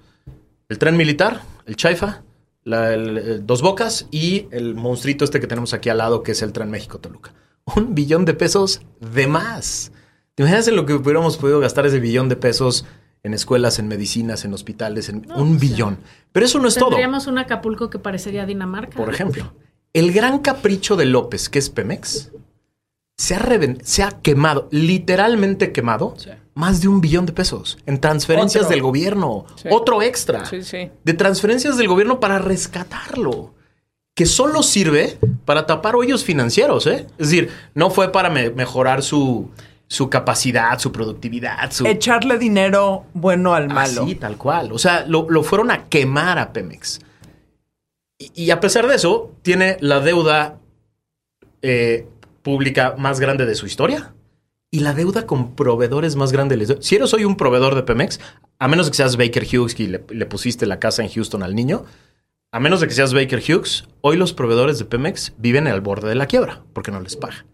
El 0.68 0.78
tren 0.78 0.96
militar, 0.99 1.40
el 1.66 1.76
Chaifa, 1.76 2.22
la- 2.62 2.92
el- 2.92 3.16
el 3.18 3.46
Dos 3.46 3.62
Bocas 3.62 4.07
y 4.11 4.46
el 4.51 4.74
monstruito 4.74 5.24
este 5.24 5.40
que 5.40 5.46
tenemos 5.46 5.72
aquí 5.72 5.88
al 5.88 5.99
lado, 5.99 6.22
que 6.22 6.32
es 6.32 6.42
el 6.42 6.53
tren 6.53 6.70
México-Toluca. 6.70 7.32
Un 7.76 7.94
billón 7.94 8.24
de 8.26 8.34
pesos 8.34 8.82
de 9.01 9.26
más. 9.26 9.90
¿Te 10.34 10.42
imaginas 10.42 10.68
en 10.68 10.76
lo 10.76 10.84
que 10.86 10.92
hubiéramos 10.94 11.38
podido 11.38 11.59
gastar 11.59 11.86
ese 11.86 11.99
billón 12.01 12.28
de 12.28 12.36
pesos 12.36 12.84
en 13.24 13.32
escuelas, 13.34 13.78
en 13.78 13.88
medicinas, 13.88 14.44
en 14.44 14.53
hospitales? 14.53 15.09
En 15.09 15.26
un 15.32 15.59
billón. 15.59 15.99
Pero 16.32 16.44
eso 16.46 16.59
no 16.59 16.68
es 16.68 16.74
todo. 16.76 16.90
Tendríamos 16.90 17.26
un 17.26 17.38
Acapulco 17.38 17.88
que 17.90 17.99
parecería 17.99 18.44
Dinamarca. 18.44 18.96
Por 18.96 19.09
ejemplo, 19.12 19.53
el 19.94 20.12
gran 20.12 20.38
capricho 20.40 20.96
de 20.96 21.07
López, 21.07 21.49
que 21.49 21.59
es 21.59 21.70
Pemex, 21.70 22.30
se 23.18 23.34
ha, 23.34 23.46
se 23.82 24.02
ha 24.04 24.10
quemado, 24.22 24.68
literalmente 24.70 25.72
quemado, 25.72 26.14
más 26.54 26.80
de 26.80 26.88
un 26.88 27.00
billón 27.00 27.26
de 27.26 27.32
pesos 27.32 27.76
en 27.84 28.00
transferencias 28.00 28.64
Otro. 28.64 28.74
del 28.74 28.82
gobierno. 28.82 29.44
Sí. 29.56 29.68
Otro 29.70 30.00
extra. 30.02 30.46
Sí, 30.46 30.62
sí. 30.62 30.90
De 31.04 31.12
transferencias 31.14 31.76
del 31.76 31.88
gobierno 31.88 32.20
para 32.20 32.38
rescatarlo. 32.38 33.54
Que 34.14 34.24
solo 34.26 34.62
sirve 34.62 35.18
para 35.44 35.66
tapar 35.66 35.94
hoyos 35.96 36.24
financieros, 36.24 36.86
¿eh? 36.86 37.06
Es 37.18 37.30
decir, 37.30 37.50
no 37.74 37.90
fue 37.90 38.10
para 38.10 38.30
me- 38.30 38.50
mejorar 38.50 39.02
su, 39.02 39.50
su 39.88 40.08
capacidad, 40.10 40.78
su 40.80 40.90
productividad, 40.90 41.70
su... 41.70 41.86
Echarle 41.86 42.38
dinero 42.38 43.04
bueno 43.14 43.54
al 43.54 43.68
malo. 43.68 44.02
Así, 44.04 44.14
tal 44.16 44.36
cual. 44.36 44.72
O 44.72 44.78
sea, 44.78 45.04
lo, 45.06 45.26
lo 45.28 45.42
fueron 45.44 45.70
a 45.70 45.88
quemar 45.88 46.38
a 46.40 46.52
Pemex. 46.52 47.00
Y, 48.18 48.44
y 48.44 48.50
a 48.50 48.58
pesar 48.58 48.86
de 48.88 48.96
eso, 48.96 49.32
tiene 49.42 49.76
la 49.80 50.00
deuda 50.00 50.58
eh, 51.62 52.08
pública 52.49 52.94
más 52.96 53.20
grande 53.20 53.44
de 53.44 53.55
su 53.55 53.66
historia 53.66 54.14
y 54.70 54.80
la 54.80 54.94
deuda 54.94 55.26
con 55.26 55.55
proveedores 55.55 56.16
más 56.16 56.32
grande. 56.32 56.78
Si 56.80 56.96
eres 56.96 57.12
hoy 57.12 57.26
un 57.26 57.36
proveedor 57.36 57.74
de 57.74 57.82
Pemex, 57.82 58.20
a 58.59 58.68
menos 58.68 58.88
que 58.88 58.96
seas 58.96 59.18
Baker 59.18 59.44
Hughes 59.44 59.78
y 59.78 59.86
le, 59.86 59.99
pusiste 59.99 60.64
la 60.64 60.78
casa 60.78 61.03
en 61.03 61.11
Houston 61.11 61.42
al 61.42 61.55
niño, 61.55 61.84
a 62.51 62.59
menos 62.59 62.80
de 62.80 62.88
que 62.88 62.94
seas 62.94 63.12
Baker 63.12 63.42
Hughes, 63.46 63.86
hoy 64.01 64.16
los 64.16 64.32
proveedores 64.32 64.78
de 64.78 64.86
Pemex 64.86 65.34
viven 65.36 65.66
al 65.66 65.82
borde 65.82 66.09
de 66.09 66.14
la 66.14 66.24
quiebra 66.24 66.62
porque 66.72 66.90
no 66.90 67.03
les 67.03 67.16
paga. 67.16 67.44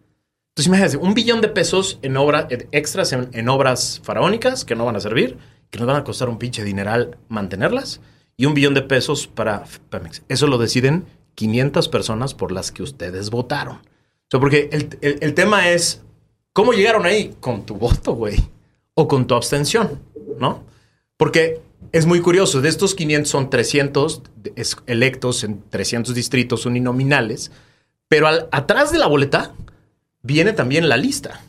Entonces 0.51 0.68
imagínate, 0.68 0.97
un 0.99 1.14
billón 1.14 1.40
de 1.40 1.49
pesos 1.49 1.99
en 2.03 2.16
obra, 2.16 2.47
extras 2.70 3.12
en, 3.12 3.30
en 3.32 3.49
obras 3.49 4.01
faraónicas 4.05 4.64
que 4.64 4.76
no 4.76 4.84
van 4.84 4.95
a 4.95 5.01
servir, 5.01 5.38
que 5.70 5.80
nos 5.80 5.88
van 5.88 5.97
a 5.97 6.05
costar 6.05 6.28
un 6.28 6.38
pinche 6.38 6.62
dineral 6.62 7.18
mantenerlas, 7.28 8.01
y 8.36 8.47
un 8.47 8.55
billón 8.55 8.74
de 8.74 8.82
pesos 8.82 9.26
para 9.26 9.64
Pemex. 9.90 10.22
Eso 10.28 10.47
lo 10.47 10.57
deciden 10.57 11.07
500 11.34 11.88
personas 11.88 12.32
por 12.32 12.53
las 12.53 12.70
que 12.70 12.84
ustedes 12.84 13.30
votaron. 13.30 13.80
O 14.26 14.30
sea, 14.30 14.40
porque 14.40 14.68
el, 14.72 14.98
el- 15.00 15.18
el 15.20 15.34
tema 15.34 15.68
es, 15.70 16.02
¿cómo 16.52 16.72
llegaron 16.72 17.06
ahí? 17.06 17.34
Con 17.40 17.64
tu 17.66 17.74
voto, 17.76 18.14
güey. 18.14 18.36
O 18.94 19.08
con 19.08 19.26
tu 19.26 19.34
abstención, 19.34 20.00
¿no? 20.38 20.62
Porque 21.16 21.60
es 21.92 22.06
muy 22.06 22.20
curioso, 22.20 22.60
de 22.60 22.68
estos 22.68 22.94
500 22.94 23.30
son 23.30 23.50
300 23.50 24.22
de- 24.36 24.52
es- 24.56 24.76
electos 24.86 25.44
en 25.44 25.62
300 25.70 26.14
distritos 26.14 26.64
uninominales, 26.66 27.50
pero 28.08 28.26
al- 28.28 28.48
atrás 28.52 28.90
de 28.92 28.98
la 28.98 29.06
boleta 29.06 29.52
viene 30.22 30.52
también 30.52 30.88
la 30.88 30.96
lista, 30.96 31.40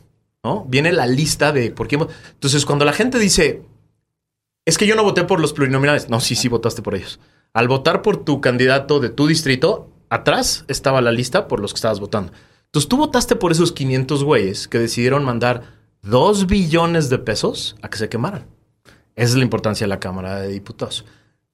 ¿no? 0.43 0.65
Viene 0.67 0.91
la 0.91 1.07
lista 1.07 1.51
de 1.51 1.71
por 1.71 1.87
qué. 1.87 1.95
Entonces, 2.33 2.65
cuando 2.65 2.83
la 2.85 2.93
gente 2.93 3.17
dice, 3.19 3.61
es 4.65 4.77
que 4.77 4.87
yo 4.87 4.95
no 4.95 5.03
voté 5.03 5.23
por 5.23 5.39
los 5.39 5.53
plurinominales, 5.53 6.09
no, 6.09 6.19
sí, 6.19 6.35
sí 6.35 6.47
votaste 6.47 6.81
por 6.81 6.95
ellos. 6.95 7.19
Al 7.53 7.67
votar 7.67 8.01
por 8.01 8.23
tu 8.25 8.41
candidato 8.41 8.99
de 8.99 9.09
tu 9.09 9.27
distrito, 9.27 9.89
atrás 10.09 10.65
estaba 10.67 11.01
la 11.01 11.11
lista 11.11 11.47
por 11.47 11.59
los 11.59 11.71
que 11.73 11.77
estabas 11.77 11.99
votando. 11.99 12.31
Entonces, 12.75 12.89
tú 12.89 12.97
votaste 12.97 13.37
por 13.37 13.53
esos 13.53 13.71
500 13.71 14.25
güeyes 14.25 14.67
que 14.67 14.79
decidieron 14.79 15.23
mandar 15.23 15.61
2 16.01 16.45
billones 16.45 17.09
de 17.09 17.17
pesos 17.17 17.77
a 17.81 17.89
que 17.89 17.97
se 17.97 18.09
quemaran. 18.09 18.47
Esa 19.15 19.29
es 19.29 19.35
la 19.35 19.45
importancia 19.45 19.85
de 19.85 19.87
la 19.87 20.01
Cámara 20.01 20.41
de 20.41 20.49
Diputados. 20.49 21.05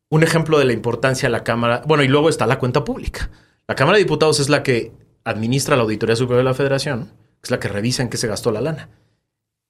Un 0.10 0.24
ejemplo 0.24 0.58
de 0.58 0.66
la 0.66 0.74
importancia 0.74 1.30
de 1.30 1.32
la 1.32 1.44
Cámara, 1.44 1.84
bueno, 1.86 2.02
y 2.02 2.08
luego 2.08 2.28
está 2.28 2.48
la 2.48 2.58
cuenta 2.58 2.84
pública. 2.84 3.30
La 3.68 3.76
Cámara 3.76 4.00
de 4.00 4.04
Diputados 4.04 4.40
es 4.40 4.50
la 4.50 4.64
que 4.64 4.94
administra 5.24 5.76
la 5.76 5.84
Auditoría 5.84 6.16
Superior 6.16 6.40
de 6.40 6.50
la 6.50 6.56
Federación, 6.56 7.14
es 7.44 7.52
la 7.52 7.60
que 7.60 7.68
revisa 7.68 8.02
en 8.02 8.10
qué 8.10 8.18
se 8.18 8.28
gastó 8.28 8.52
la 8.52 8.62
lana. 8.62 8.90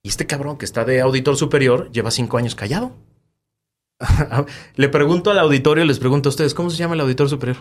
Y 0.02 0.08
este 0.08 0.26
cabrón 0.26 0.56
que 0.56 0.64
está 0.64 0.86
de 0.86 1.02
auditor 1.02 1.36
superior 1.36 1.92
lleva 1.92 2.10
cinco 2.10 2.38
años 2.38 2.54
callado. 2.54 2.96
Le 4.76 4.88
pregunto 4.88 5.30
al 5.30 5.38
auditorio, 5.38 5.84
les 5.84 5.98
pregunto 5.98 6.30
a 6.30 6.30
ustedes, 6.30 6.54
¿cómo 6.54 6.70
se 6.70 6.78
llama 6.78 6.94
el 6.94 7.02
auditor 7.02 7.28
superior? 7.28 7.58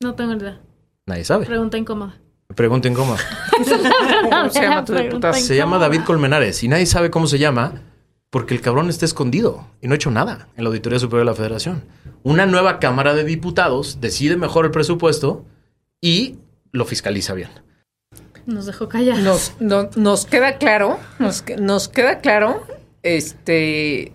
No 0.00 0.14
tengo 0.14 0.32
idea. 0.32 0.58
Nadie 1.04 1.24
sabe. 1.24 1.44
Pregunta 1.44 1.76
incómoda. 1.76 2.23
Pregunten 2.54 2.94
cómo. 2.94 3.16
¿Cómo 4.30 4.50
se 4.50 4.60
llama 4.62 4.82
diputado? 4.82 5.34
Se 5.34 5.56
llama. 5.56 5.78
David 5.78 6.02
Colmenares 6.02 6.62
y 6.62 6.68
nadie 6.68 6.86
sabe 6.86 7.10
cómo 7.10 7.26
se 7.26 7.38
llama 7.38 7.82
porque 8.30 8.54
el 8.54 8.60
cabrón 8.60 8.90
está 8.90 9.04
escondido 9.04 9.66
y 9.80 9.86
no 9.88 9.94
ha 9.94 9.96
hecho 9.96 10.10
nada 10.10 10.48
en 10.56 10.64
la 10.64 10.68
Auditoría 10.68 10.98
Superior 10.98 11.24
de 11.26 11.30
la 11.32 11.36
Federación. 11.36 11.84
Una 12.22 12.46
nueva 12.46 12.80
Cámara 12.80 13.14
de 13.14 13.24
Diputados 13.24 13.98
decide 14.00 14.36
mejor 14.36 14.64
el 14.66 14.70
presupuesto 14.70 15.44
y 16.00 16.36
lo 16.72 16.84
fiscaliza 16.84 17.34
bien. 17.34 17.48
Nos 18.46 18.66
dejó 18.66 18.88
callar. 18.88 19.18
Nos, 19.18 19.54
no- 19.60 19.88
nos 19.96 20.26
queda 20.26 20.58
claro, 20.58 20.98
nos, 21.18 21.42
que- 21.42 21.56
nos 21.56 21.88
queda 21.88 22.18
claro, 22.20 22.62
este, 23.02 24.12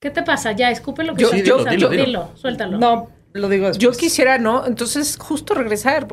¿Qué 0.00 0.10
te 0.10 0.22
pasa? 0.22 0.52
Ya, 0.52 0.70
escupe 0.70 1.04
lo 1.04 1.14
que 1.14 1.22
Yo- 1.22 1.30
pensando. 1.30 1.70
dilo, 1.70 1.88
dilo. 1.88 2.04
Dilo, 2.04 2.30
suéltalo. 2.34 2.76
No, 2.78 3.08
lo 3.32 3.48
digo 3.48 3.68
después. 3.68 3.78
yo 3.82 3.92
quisiera, 3.92 4.36
¿no? 4.38 4.66
Entonces, 4.66 5.16
justo 5.18 5.54
regresar, 5.54 6.06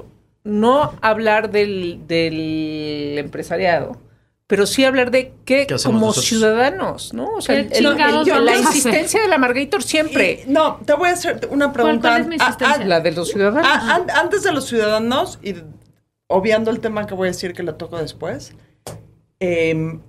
no 0.44 0.94
hablar 1.02 1.52
del, 1.52 2.02
del 2.08 3.16
empresariado, 3.18 4.00
pero 4.48 4.66
sí 4.66 4.84
hablar 4.84 5.12
de 5.12 5.34
qué, 5.46 5.66
¿Qué 5.68 5.76
hacemos 5.76 5.84
como 5.96 6.06
nosotros? 6.08 6.26
ciudadanos, 6.26 7.14
¿no? 7.14 7.28
O 7.36 7.42
sea, 7.42 7.56
¿Qué 7.68 7.78
el- 7.78 7.86
el- 7.86 8.46
la 8.46 8.58
insistencia 8.58 9.22
de 9.22 9.28
la 9.28 9.38
Margator 9.38 9.82
siempre, 9.84 10.44
Y- 10.46 10.50
no, 10.52 10.78
te 10.86 10.94
voy 10.94 11.10
a 11.10 11.14
hacer 11.14 11.48
una 11.52 11.72
pregunta. 11.72 12.10
cuál 12.10 12.22
es 12.22 12.28
mi 12.28 12.36
insistencia? 12.36 12.86
la 12.86 13.00
de 13.00 13.12
los 13.12 13.30
ciudadanos. 13.30 13.70
An- 13.72 14.10
antes 14.10 14.44
de 14.44 14.52
los 14.52 14.66
ciudadanos 14.66 15.40
y 15.42 15.56
obviando 16.28 16.70
el 16.72 16.80
tema 16.80 17.06
que 17.08 17.14
voy 17.14 17.28
a 17.28 17.32
decir 17.32 17.54
que 17.54 17.64
lo 17.64 17.76
toco 17.76 17.98
después, 17.98 18.54
em, 19.40 20.02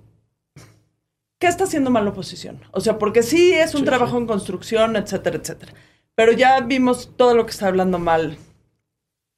¿qué 1.39 1.47
está 1.47 1.65
haciendo 1.65 1.91
mal 1.91 2.05
la 2.05 2.11
oposición? 2.11 2.61
O 2.73 2.81
sea, 2.81 2.99
porque 2.99 3.23
sí 3.23 3.53
es 3.53 3.75
un 3.75 3.85
trabajo 3.85 4.19
en 4.19 4.27
construcción, 4.27 4.97
etcétera, 4.97 5.37
etcétera. 5.37 5.73
Pero 6.15 6.33
ya 6.33 6.61
vimos 6.61 7.11
todo 7.17 7.35
lo 7.35 7.45
que 7.47 7.53
está 7.53 7.69
hablando 7.69 7.99
mal, 7.99 8.37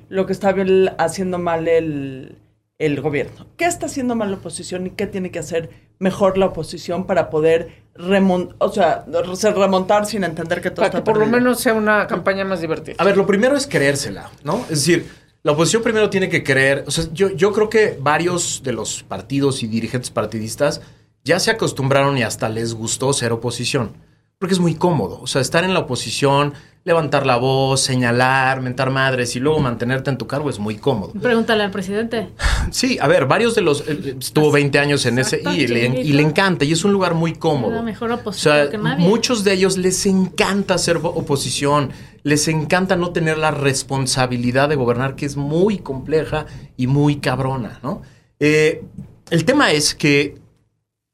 lo 0.08 0.26
que 0.26 0.32
está 0.32 0.52
bien- 0.52 0.90
haciendo 0.98 1.38
mal 1.38 1.68
el, 1.68 2.38
el 2.78 3.00
gobierno. 3.00 3.46
¿Qué 3.56 3.64
está 3.66 3.86
haciendo 3.86 4.14
mal 4.14 4.30
la 4.30 4.36
oposición 4.36 4.86
y 4.86 4.90
qué 4.90 5.06
tiene 5.06 5.30
que 5.30 5.38
hacer 5.38 5.70
mejor 5.98 6.36
la 6.38 6.46
oposición 6.46 7.06
para 7.06 7.30
poder 7.30 7.84
remon- 7.96 8.54
o 8.58 8.72
sea, 8.72 9.04
se 9.34 9.50
remontar 9.52 10.06
sin 10.06 10.24
entender 10.24 10.60
que 10.60 10.70
todo 10.70 10.82
para 10.82 10.90
que 10.90 10.96
está 10.98 11.04
por 11.04 11.18
lo 11.18 11.26
menos 11.26 11.60
sea 11.60 11.74
una 11.74 12.06
campaña 12.06 12.44
más 12.44 12.60
divertida. 12.60 12.96
A 12.98 13.04
ver, 13.04 13.16
lo 13.16 13.26
primero 13.26 13.56
es 13.56 13.66
creérsela, 13.66 14.30
¿no? 14.42 14.62
Es 14.64 14.86
decir, 14.86 15.08
la 15.44 15.52
oposición 15.52 15.82
primero 15.82 16.10
tiene 16.10 16.28
que 16.28 16.42
creer, 16.42 16.84
o 16.86 16.90
sea, 16.90 17.04
yo, 17.12 17.30
yo 17.30 17.52
creo 17.52 17.68
que 17.68 17.96
varios 18.00 18.62
de 18.64 18.72
los 18.72 19.02
partidos 19.02 19.62
y 19.62 19.66
dirigentes 19.68 20.10
partidistas 20.10 20.80
ya 21.22 21.38
se 21.38 21.50
acostumbraron 21.50 22.18
y 22.18 22.22
hasta 22.22 22.48
les 22.48 22.74
gustó 22.74 23.12
ser 23.12 23.30
oposición, 23.32 23.92
porque 24.38 24.54
es 24.54 24.60
muy 24.60 24.74
cómodo, 24.74 25.20
o 25.20 25.26
sea, 25.26 25.40
estar 25.40 25.62
en 25.64 25.74
la 25.74 25.80
oposición, 25.80 26.54
levantar 26.84 27.24
la 27.24 27.36
voz, 27.36 27.80
señalar, 27.80 28.60
mentar 28.60 28.90
madres 28.90 29.34
y 29.36 29.40
luego 29.40 29.58
mantenerte 29.58 30.10
en 30.10 30.18
tu 30.18 30.26
cargo 30.26 30.50
es 30.50 30.58
muy 30.58 30.76
cómodo. 30.76 31.12
Pregúntale 31.20 31.62
al 31.64 31.70
presidente. 31.70 32.28
Sí, 32.70 32.98
a 33.00 33.08
ver, 33.08 33.24
varios 33.26 33.54
de 33.54 33.62
los... 33.62 33.88
eh, 33.88 34.16
estuvo 34.20 34.52
20 34.52 34.78
años 34.78 35.06
en 35.06 35.18
ese 35.18 35.40
y 35.54 35.66
le, 35.66 35.86
y 36.02 36.12
le 36.12 36.22
encanta 36.22 36.66
y 36.66 36.72
es 36.72 36.84
un 36.84 36.92
lugar 36.92 37.14
muy 37.14 37.32
cómodo. 37.32 37.74
La 37.74 37.82
mejor 37.82 38.10
O 38.10 38.16
oposición 38.16 38.54
sea, 38.54 38.70
que 38.70 38.76
nadie. 38.76 39.06
muchos 39.06 39.44
de 39.44 39.54
ellos 39.54 39.78
les 39.78 40.04
encanta 40.04 40.76
ser 40.76 40.98
vo- 40.98 41.12
oposición, 41.14 41.90
les 42.22 42.48
encanta 42.48 42.96
no 42.96 43.12
tener 43.12 43.38
la 43.38 43.50
responsabilidad 43.50 44.68
de 44.68 44.76
gobernar, 44.76 45.16
que 45.16 45.24
es 45.24 45.36
muy 45.36 45.78
compleja 45.78 46.44
y 46.76 46.86
muy 46.86 47.16
cabrona, 47.16 47.78
¿no? 47.82 48.02
Eh, 48.40 48.82
el 49.30 49.44
tema 49.46 49.70
es 49.72 49.94
que 49.94 50.36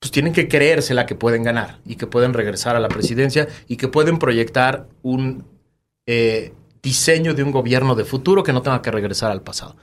pues 0.01 0.11
tienen 0.11 0.33
que 0.33 0.49
creérsela 0.49 1.05
que 1.05 1.15
pueden 1.15 1.43
ganar 1.43 1.79
y 1.85 1.97
que 1.97 2.07
pueden 2.07 2.33
regresar 2.33 2.75
a 2.75 2.81
la 2.81 2.89
presidencia 2.89 3.47
y 3.69 3.77
que 3.77 3.87
pueden 3.87 4.19
proyectar 4.19 4.89
un 5.03 5.45
eh, 6.13 6.53
diseño 6.83 7.35
de 7.35 7.45
un 7.45 7.53
gobierno 7.53 7.95
de 7.95 8.05
futuro 8.05 8.43
que 8.43 8.53
no 8.53 8.63
tenga 8.63 8.83
que 8.83 8.91
regresar 8.91 9.31
al 9.31 9.43
pasado. 9.43 9.77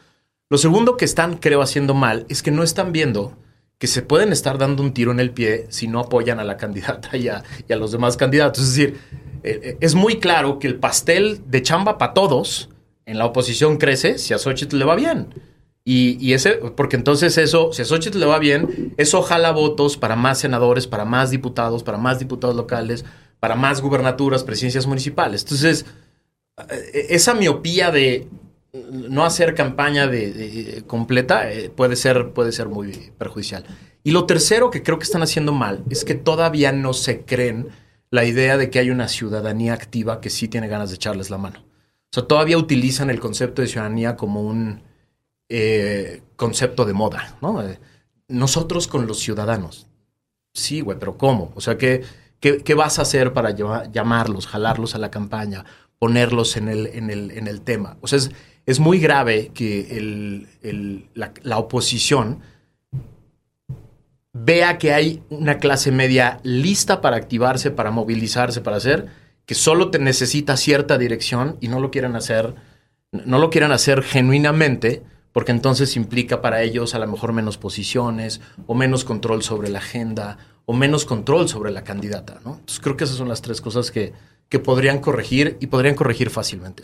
Lo 0.50 0.58
segundo 0.58 0.98
que 0.98 1.06
están, 1.06 1.38
creo, 1.38 1.62
haciendo 1.62 1.94
mal 1.94 2.26
es 2.28 2.44
que 2.44 2.52
no 2.52 2.64
están 2.64 2.92
viendo 2.92 3.38
que 3.78 3.88
se 3.88 4.02
pueden 4.02 4.34
estar 4.34 4.58
dando 4.58 4.84
un 4.84 4.94
tiro 4.94 5.12
en 5.12 5.22
el 5.22 5.32
pie 5.32 5.68
si 5.70 5.88
no 5.88 6.02
apoyan 6.02 6.42
a 6.42 6.44
la 6.44 6.58
candidata 6.62 7.16
y 7.16 7.30
a, 7.30 7.44
y 7.66 7.72
a 7.72 7.78
los 7.78 7.94
demás 7.94 8.18
candidatos. 8.18 8.62
Es 8.62 8.76
decir, 8.76 9.00
eh, 9.44 9.60
eh, 9.64 9.78
es 9.80 9.96
muy 9.96 10.20
claro 10.20 10.60
que 10.60 10.68
el 10.68 10.76
pastel 10.76 11.40
de 11.48 11.62
chamba 11.62 11.98
para 11.98 12.14
todos 12.14 12.68
en 13.06 13.18
la 13.18 13.26
oposición 13.26 13.78
crece 13.78 14.18
si 14.18 14.34
a 14.34 14.38
Xochitl 14.38 14.78
le 14.78 14.84
va 14.84 14.96
bien. 14.96 15.34
Y, 15.86 16.18
y 16.20 16.34
ese, 16.34 16.56
porque 16.76 16.98
entonces 16.98 17.38
eso, 17.38 17.72
si 17.72 17.84
a 17.84 17.86
Xochitl 17.86 18.20
le 18.20 18.26
va 18.26 18.38
bien, 18.38 18.94
eso 18.98 19.22
jala 19.22 19.52
votos 19.54 19.96
para 19.96 20.18
más 20.18 20.40
senadores, 20.40 20.88
para 20.88 21.06
más 21.06 21.32
diputados, 21.32 21.84
para 21.84 21.98
más 21.98 22.20
diputados 22.20 22.58
locales, 22.58 23.06
para 23.40 23.56
más 23.56 23.80
gubernaturas, 23.80 24.44
presidencias 24.44 24.88
municipales. 24.88 25.44
Entonces, 25.44 25.86
esa 26.94 27.34
miopía 27.34 27.92
de 27.92 28.28
no 28.92 29.26
hacer 29.26 29.56
campaña 29.56 30.08
de, 30.08 30.34
de- 30.34 30.84
completa 30.86 31.52
eh, 31.52 31.70
puede, 31.70 31.96
ser, 31.96 32.32
puede 32.34 32.52
ser 32.52 32.68
muy 32.68 33.12
perjudicial. 33.18 33.66
Y 34.04 34.12
lo 34.12 34.26
tercero 34.26 34.70
que 34.70 34.84
creo 34.84 35.00
que 35.00 35.04
están 35.04 35.24
haciendo 35.24 35.52
mal 35.52 35.84
es 35.90 36.06
que 36.06 36.16
todavía 36.16 36.72
no 36.72 36.94
se 36.94 37.22
creen 37.22 37.70
la 38.10 38.24
idea 38.24 38.58
de 38.58 38.70
que 38.70 38.80
hay 38.80 38.90
una 38.90 39.08
ciudadanía 39.08 39.74
activa 39.74 40.22
que 40.22 40.30
sí 40.30 40.48
tiene 40.48 40.68
ganas 40.68 40.90
de 40.90 40.96
echarles 40.96 41.30
la 41.30 41.38
mano. 41.38 41.60
O 41.60 42.10
sea, 42.14 42.24
todavía 42.26 42.58
utilizan 42.58 43.10
el 43.10 43.20
concepto 43.20 43.62
de 43.62 43.68
ciudadanía 43.68 44.16
como 44.16 44.42
un 44.42 44.82
eh, 45.50 46.22
concepto 46.36 46.86
de 46.86 46.94
moda, 46.94 47.38
¿no? 47.42 47.62
Eh, 47.62 47.80
nosotros 48.30 48.88
con 48.88 49.08
los 49.08 49.20
ciudadanos. 49.20 49.88
Sí, 50.54 50.82
güey, 50.82 50.98
pero 51.00 51.18
¿cómo? 51.18 51.52
O 51.56 51.62
sea, 51.62 51.78
¿qué, 51.78 52.04
qué, 52.40 52.74
vas 52.74 53.00
a 53.00 53.04
hacer 53.04 53.34
para 53.34 53.52
llamarlos, 53.52 54.48
jalarlos 54.48 54.96
a 54.96 55.00
la 55.00 55.12
campaña, 55.12 55.66
ponerlos 56.00 56.58
en 56.58 56.68
el, 56.68 56.88
en 56.88 57.10
el, 57.10 57.32
en 57.32 57.48
el 57.48 57.62
tema? 57.62 57.98
O 58.02 58.08
sea, 58.08 58.18
es, 58.18 58.32
es 58.66 58.80
muy 58.80 59.00
grave 59.00 59.52
que 59.54 59.98
el- 59.98 60.48
el- 60.62 61.06
la, 61.14 61.58
oposición 61.58 62.40
vea 64.34 64.78
que 64.78 64.94
hay 64.94 65.24
una 65.30 65.58
clase 65.58 65.92
media 65.92 66.40
lista 66.44 67.02
para 67.02 67.18
activarse, 67.18 67.72
para 67.72 67.92
movilizarse, 67.92 68.62
para 68.62 68.78
hacer, 68.78 69.08
que 69.46 69.56
solo 69.56 69.90
te 69.90 70.00
necesita 70.00 70.58
cierta 70.58 70.98
dirección 70.98 71.58
y 71.62 71.70
no 71.70 71.80
lo 71.80 71.90
quieren 71.92 72.16
hacer, 72.16 72.54
no 73.12 73.40
lo 73.40 73.50
quieren 73.50 73.72
hacer 73.72 74.04
genuinamente, 74.04 75.02
porque 75.32 75.52
entonces 75.52 75.96
implica 75.96 76.42
para 76.42 76.62
ellos 76.62 76.94
a 76.94 77.00
lo 77.00 77.08
mejor 77.08 77.32
menos 77.34 77.58
posiciones, 77.58 78.42
o 78.68 78.76
menos 78.76 79.06
control 79.06 79.44
sobre 79.44 79.70
la 79.70 79.80
agenda, 79.80 80.38
o 80.66 80.74
menos 80.74 81.06
control 81.06 81.48
sobre 81.48 81.72
la 81.72 81.84
candidata, 81.84 82.40
¿no? 82.44 82.52
Entonces 82.60 82.80
creo 82.82 82.98
que 82.98 83.06
esas 83.06 83.18
son 83.18 83.30
las 83.30 83.42
tres 83.42 83.62
cosas 83.62 83.90
que, 83.90 84.14
que 84.50 84.60
podrían 84.60 85.00
corregir 85.00 85.58
y 85.60 85.68
podrían 85.68 85.96
corregir 85.96 86.30
fácilmente. 86.30 86.84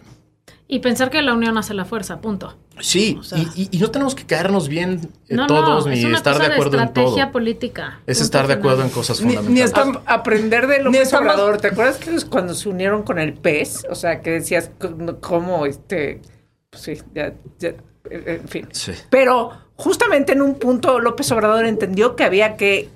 Y 0.67 0.79
pensar 0.79 1.09
que 1.11 1.21
la 1.21 1.33
unión 1.33 1.57
hace 1.57 1.73
la 1.73 1.85
fuerza, 1.85 2.19
punto. 2.19 2.57
Sí, 2.79 3.17
O 3.19 3.23
sea- 3.23 3.37
y, 3.37 3.47
y- 3.55 3.69
y 3.71 3.77
no 3.79 3.91
tenemos 3.91 4.15
que 4.15 4.25
caernos 4.25 4.67
bien 4.69 5.11
eh, 5.29 5.35
No, 5.35 5.45
todos, 5.45 5.85
no, 5.85 5.91
ni 5.91 5.99
es 5.99 6.05
una 6.05 6.17
estar 6.17 6.33
cosa 6.33 6.47
de 6.47 6.53
acuerdo 6.53 6.77
en 6.77 6.83
estrategia 6.85 7.23
todo. 7.25 7.31
política. 7.33 7.99
Es 8.07 8.21
estar 8.21 8.47
de 8.47 8.53
acuerdo 8.53 8.81
en 8.81 8.89
cosas 8.89 9.19
Ni- 9.21 9.27
ni 9.27 9.35
fundamentales. 9.35 9.65
estamos- 9.69 9.97
A- 10.07 10.13
aprender 10.15 10.67
de 10.67 10.77
Ni 10.79 10.83
López 10.85 11.01
estamos- 11.01 11.33
Obrador. 11.33 11.57
¿Te 11.57 11.67
acuerdas 11.67 11.97
que 11.97 12.15
es 12.15 12.25
cuando 12.25 12.55
se 12.55 12.69
unieron 12.69 13.03
con 13.03 13.19
el 13.19 13.33
PES? 13.33 13.85
O 13.91 13.95
sea, 13.95 14.21
que 14.21 14.31
decías 14.31 14.71
cómo 15.21 15.65
este. 15.65 16.21
Pues 16.71 16.81
sí, 16.83 16.93
ya, 17.13 17.33
ya, 17.59 17.73
en 18.09 18.47
fin. 18.47 18.67
Sí. 18.71 18.93
Pero 19.11 19.51
justamente 19.75 20.33
en 20.33 20.41
un 20.41 20.55
punto 20.55 20.99
López 20.99 21.31
Obrador 21.31 21.65
entendió 21.65 22.15
que 22.15 22.23
había 22.23 22.57
que, 22.57 22.89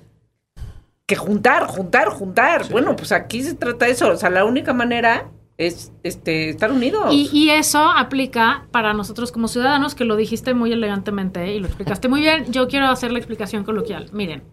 que 1.08 1.16
juntar, 1.16 1.66
juntar, 1.66 2.10
juntar. 2.10 2.68
Bueno, 2.68 2.94
pues 2.94 3.12
aquí 3.12 3.42
se 3.42 3.54
trata 3.54 3.86
de 3.86 3.92
eso. 3.92 4.10
O 4.10 4.16
sea, 4.18 4.28
la 4.28 4.44
única 4.44 4.74
manera 4.74 5.30
es 5.56 5.90
este 6.02 6.50
estar 6.50 6.70
unidos. 6.70 7.06
Y, 7.10 7.30
y 7.32 7.48
eso 7.48 7.82
aplica 7.82 8.66
para 8.72 8.92
nosotros 8.92 9.32
como 9.32 9.48
ciudadanos, 9.48 9.94
que 9.94 10.04
lo 10.04 10.16
dijiste 10.16 10.52
muy 10.52 10.70
elegantemente 10.70 11.42
¿eh? 11.44 11.54
y 11.54 11.60
lo 11.60 11.66
explicaste 11.66 12.08
muy 12.08 12.20
bien. 12.20 12.52
Yo 12.52 12.68
quiero 12.68 12.88
hacer 12.88 13.10
la 13.10 13.18
explicación 13.18 13.64
coloquial. 13.64 14.10
Miren, 14.12 14.44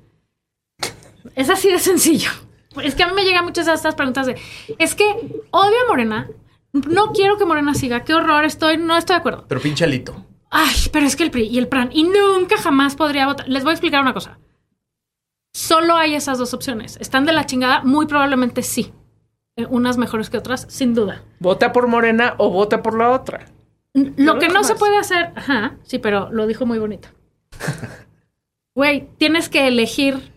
es 1.36 1.49
así 1.49 1.70
de 1.70 1.78
sencillo. 1.78 2.32
Es 2.82 2.95
que 2.95 3.03
a 3.03 3.08
mí 3.08 3.14
me 3.14 3.26
llegan 3.26 3.43
muchas 3.43 3.66
de 3.66 3.74
estas 3.74 3.95
preguntas 3.95 4.26
de, 4.26 4.38
es 4.80 4.95
que 4.95 5.03
odio 5.51 5.76
a 5.86 5.89
Morena, 5.89 6.30
no 6.72 7.12
quiero 7.12 7.38
que 7.38 7.43
Morena 7.43 7.74
siga, 7.74 8.06
qué 8.06 8.14
horror, 8.14 8.45
estoy, 8.45 8.78
no 8.78 8.95
estoy 8.95 9.16
de 9.16 9.20
acuerdo. 9.20 9.45
Pero 9.49 9.60
pinche 9.60 9.84
alito. 9.84 10.26
Ay, 10.51 10.76
pero 10.93 11.06
es 11.06 11.18
que 11.18 11.24
el 11.24 11.32
PRI 11.32 11.47
y 11.47 11.58
el 11.58 11.68
PRAN, 11.68 11.89
y 11.91 12.03
nunca 12.03 12.56
jamás 12.58 12.95
podría 12.95 13.28
votar. 13.28 13.47
Les 13.49 13.64
voy 13.64 13.72
a 13.72 13.74
explicar 13.74 14.01
una 14.01 14.14
cosa. 14.14 14.39
Solo 15.56 15.95
hay 15.95 16.16
esas 16.16 16.38
dos 16.38 16.53
opciones. 16.53 16.97
¿Están 16.99 17.26
de 17.26 17.32
la 17.32 17.45
chingada? 17.45 17.82
Muy 17.82 18.08
probablemente 18.08 18.62
sí. 18.62 18.91
Eh, 19.56 19.66
Unas 19.70 19.97
mejores 19.97 20.30
que 20.30 20.38
otras, 20.38 20.66
sin 20.70 20.93
duda. 20.93 21.24
Vota 21.39 21.72
por 21.72 21.88
Morena 21.88 22.36
o 22.39 22.49
vota 22.49 22.84
por 22.84 22.97
la 22.97 23.10
otra. 23.12 23.45
N- 23.93 24.12
Lo 24.18 24.38
que 24.38 24.49
no 24.49 24.66
se 24.66 24.76
puede 24.76 24.97
hacer, 24.97 25.32
ajá, 25.34 25.78
sí, 25.84 25.97
pero 25.97 26.30
lo 26.30 26.45
dijo 26.45 26.66
muy 26.66 26.78
bonito. 26.78 27.08
Güey, 28.76 29.08
tienes 29.18 29.47
que 29.47 29.70
elegir 29.70 30.34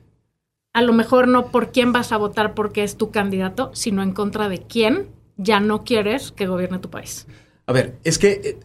a 0.72 0.82
lo 0.82 0.92
mejor 0.92 1.26
no 1.26 1.46
por 1.50 1.72
quién 1.72 1.92
vas 1.92 2.12
a 2.12 2.16
votar 2.16 2.54
porque 2.54 2.84
es 2.84 2.96
tu 2.96 3.10
candidato, 3.10 3.72
sino 3.74 4.00
en 4.04 4.12
contra 4.12 4.48
de 4.48 4.58
quién 4.62 5.10
ya 5.36 5.58
no 5.58 5.82
quieres 5.82 6.30
que 6.30 6.46
gobierne 6.46 6.78
tu 6.78 6.88
país. 6.90 7.26
A 7.66 7.72
ver, 7.72 7.98
es 8.04 8.18
que 8.20 8.30
eh, 8.44 8.58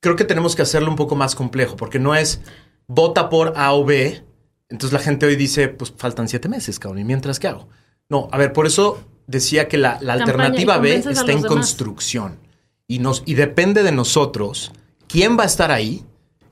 creo 0.00 0.14
que 0.14 0.24
tenemos 0.24 0.54
que 0.54 0.62
hacerlo 0.62 0.88
un 0.90 0.94
poco 0.96 1.16
más 1.16 1.34
complejo, 1.34 1.74
porque 1.76 1.98
no 1.98 2.14
es 2.14 2.40
vota 2.86 3.28
por 3.28 3.54
A 3.56 3.72
o 3.72 3.84
B. 3.84 4.22
Entonces 4.68 4.92
la 4.92 4.98
gente 5.04 5.26
hoy 5.26 5.36
dice, 5.36 5.68
pues 5.68 5.92
faltan 5.96 6.28
siete 6.28 6.48
meses, 6.48 6.78
cabrón, 6.78 6.98
¿y 7.00 7.04
mientras 7.04 7.38
qué 7.38 7.48
hago? 7.48 7.68
No, 8.08 8.28
a 8.32 8.38
ver, 8.38 8.52
por 8.52 8.66
eso 8.66 9.02
decía 9.26 9.68
que 9.68 9.78
la, 9.78 9.98
la 10.00 10.18
Campaña, 10.18 10.24
alternativa 10.46 10.78
B 10.78 10.94
está 10.96 11.20
en 11.20 11.26
demás. 11.26 11.44
construcción. 11.46 12.38
Y, 12.86 12.98
nos, 13.00 13.22
y 13.26 13.34
depende 13.34 13.82
de 13.82 13.92
nosotros 13.92 14.72
quién 15.08 15.38
va 15.38 15.42
a 15.42 15.46
estar 15.46 15.70
ahí, 15.70 16.04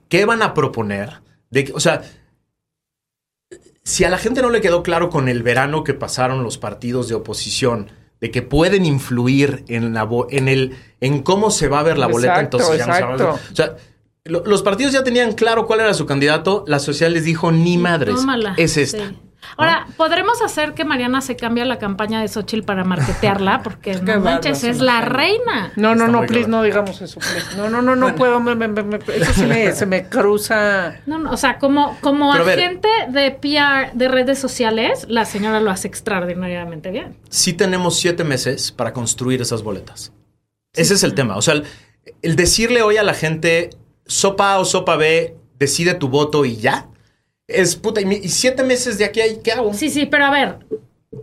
qué 0.09 0.25
van 0.25 0.43
a 0.43 0.55
proponer. 0.55 1.21
De, 1.51 1.65
que- 1.65 1.73
o 1.73 1.81
sea, 1.81 2.03
si 3.83 4.05
a 4.05 4.11
la 4.11 4.19
gente 4.19 4.43
no 4.43 4.51
le 4.51 4.61
quedó 4.61 4.83
claro 4.83 5.11
con 5.11 5.29
el 5.29 5.43
verano 5.43 5.85
que 5.85 5.95
pasaron 5.95 6.43
los 6.43 6.59
partidos 6.59 7.09
de 7.09 7.15
oposición, 7.15 7.91
de 8.21 8.31
que 8.31 8.43
pueden 8.43 8.85
influir 8.85 9.65
en, 9.69 9.93
la 9.95 10.09
en, 10.31 10.49
el, 10.49 10.77
en 11.01 11.23
cómo 11.23 11.51
se 11.51 11.69
va 11.69 11.81
a 11.81 11.83
ver 11.85 11.99
la 11.99 12.07
boleta, 12.07 12.35
Exacto, 12.41 12.57
entonces 12.59 12.79
ya 12.79 12.87
no 12.87 12.95
se 12.95 13.03
va 13.03 13.09
a 13.15 13.17
ver. 13.17 13.27
O 13.53 13.55
sea, 13.57 13.77
los 14.27 14.63
partidos 14.63 14.93
ya 14.93 15.05
tenían 15.05 15.33
claro 15.33 15.67
cuál 15.67 15.81
era 15.81 15.95
su 15.95 16.07
candidato, 16.07 16.65
la 16.67 16.79
social 16.79 17.13
les 17.13 17.25
dijo, 17.25 17.53
ni 17.53 17.79
madres, 17.79 18.17
Tómala. 18.17 18.55
es 18.57 18.77
esta. 18.77 19.09
Sí. 19.09 19.19
Ahora, 19.59 19.87
¿podremos 19.97 20.43
hacer 20.43 20.75
que 20.75 20.85
Mariana 20.85 21.21
se 21.21 21.37
cambie 21.37 21.65
la 21.65 21.79
campaña 21.79 22.21
de 22.21 22.27
Xochitl 22.27 22.65
para 22.65 22.83
marketearla? 22.83 23.63
Porque 23.63 23.95
no 24.03 24.19
manches, 24.21 24.65
es 24.65 24.81
la 24.81 25.03
reina. 25.03 25.73
No, 25.77 25.95
no, 25.95 26.09
no, 26.09 26.27
please, 26.27 26.49
no 26.49 26.65
digamos 26.65 27.01
eso. 27.01 27.21
please. 27.21 27.57
No, 27.57 27.71
no, 27.71 27.81
no, 27.81 27.95
no 27.95 28.15
puedo. 28.17 28.41
me- 28.41 28.57
me- 28.57 28.67
me- 28.67 28.83
me- 28.83 28.97
eso 28.97 29.33
sí 29.33 29.45
me, 29.47 29.71
se 29.73 29.87
me 29.87 30.09
cruza. 30.09 30.97
No, 31.07 31.19
no, 31.19 31.31
o 31.31 31.37
sea, 31.37 31.59
como, 31.59 31.97
como 32.01 32.33
Pero 32.33 32.45
agente 32.45 32.89
de 33.09 33.31
PR 33.31 33.97
de 33.97 34.09
redes 34.09 34.41
sociales, 34.41 35.07
la 35.09 35.25
señora 35.25 35.61
lo 35.61 35.71
hace 35.71 35.87
extraordinariamente 35.87 36.91
bien. 36.91 37.17
sí 37.31 37.53
tenemos 37.53 37.99
siete 38.01 38.25
meses 38.25 38.73
para 38.73 38.93
construir 38.93 39.41
esas 39.43 39.63
boletas. 39.63 40.13
Ese 40.75 40.95
es 40.95 41.05
el 41.05 41.15
tema. 41.15 41.37
O 41.37 41.43
sea, 41.43 41.55
el, 41.55 41.65
el 42.23 42.35
decirle 42.35 42.83
hoy 42.83 42.97
a 42.97 43.05
la 43.05 43.15
gente, 43.15 43.71
sopa 44.07 44.53
A 44.55 44.59
o 44.59 44.65
sopa 44.65 44.97
B, 44.97 45.37
decide 45.59 45.95
tu 45.95 46.09
voto 46.09 46.45
y 46.45 46.57
ya. 46.57 46.89
Es 47.49 47.77
puta, 47.77 48.01
y, 48.01 48.29
siete 48.29 48.63
meses 48.65 48.99
de 48.99 49.05
aquí 49.05 49.21
a 49.21 49.25
ahí, 49.25 49.41
¿qué 49.43 49.53
hago? 49.53 49.73
Sí, 49.73 49.89
sí, 49.89 50.07
pero 50.07 50.27
a 50.27 50.31
ver, 50.31 50.59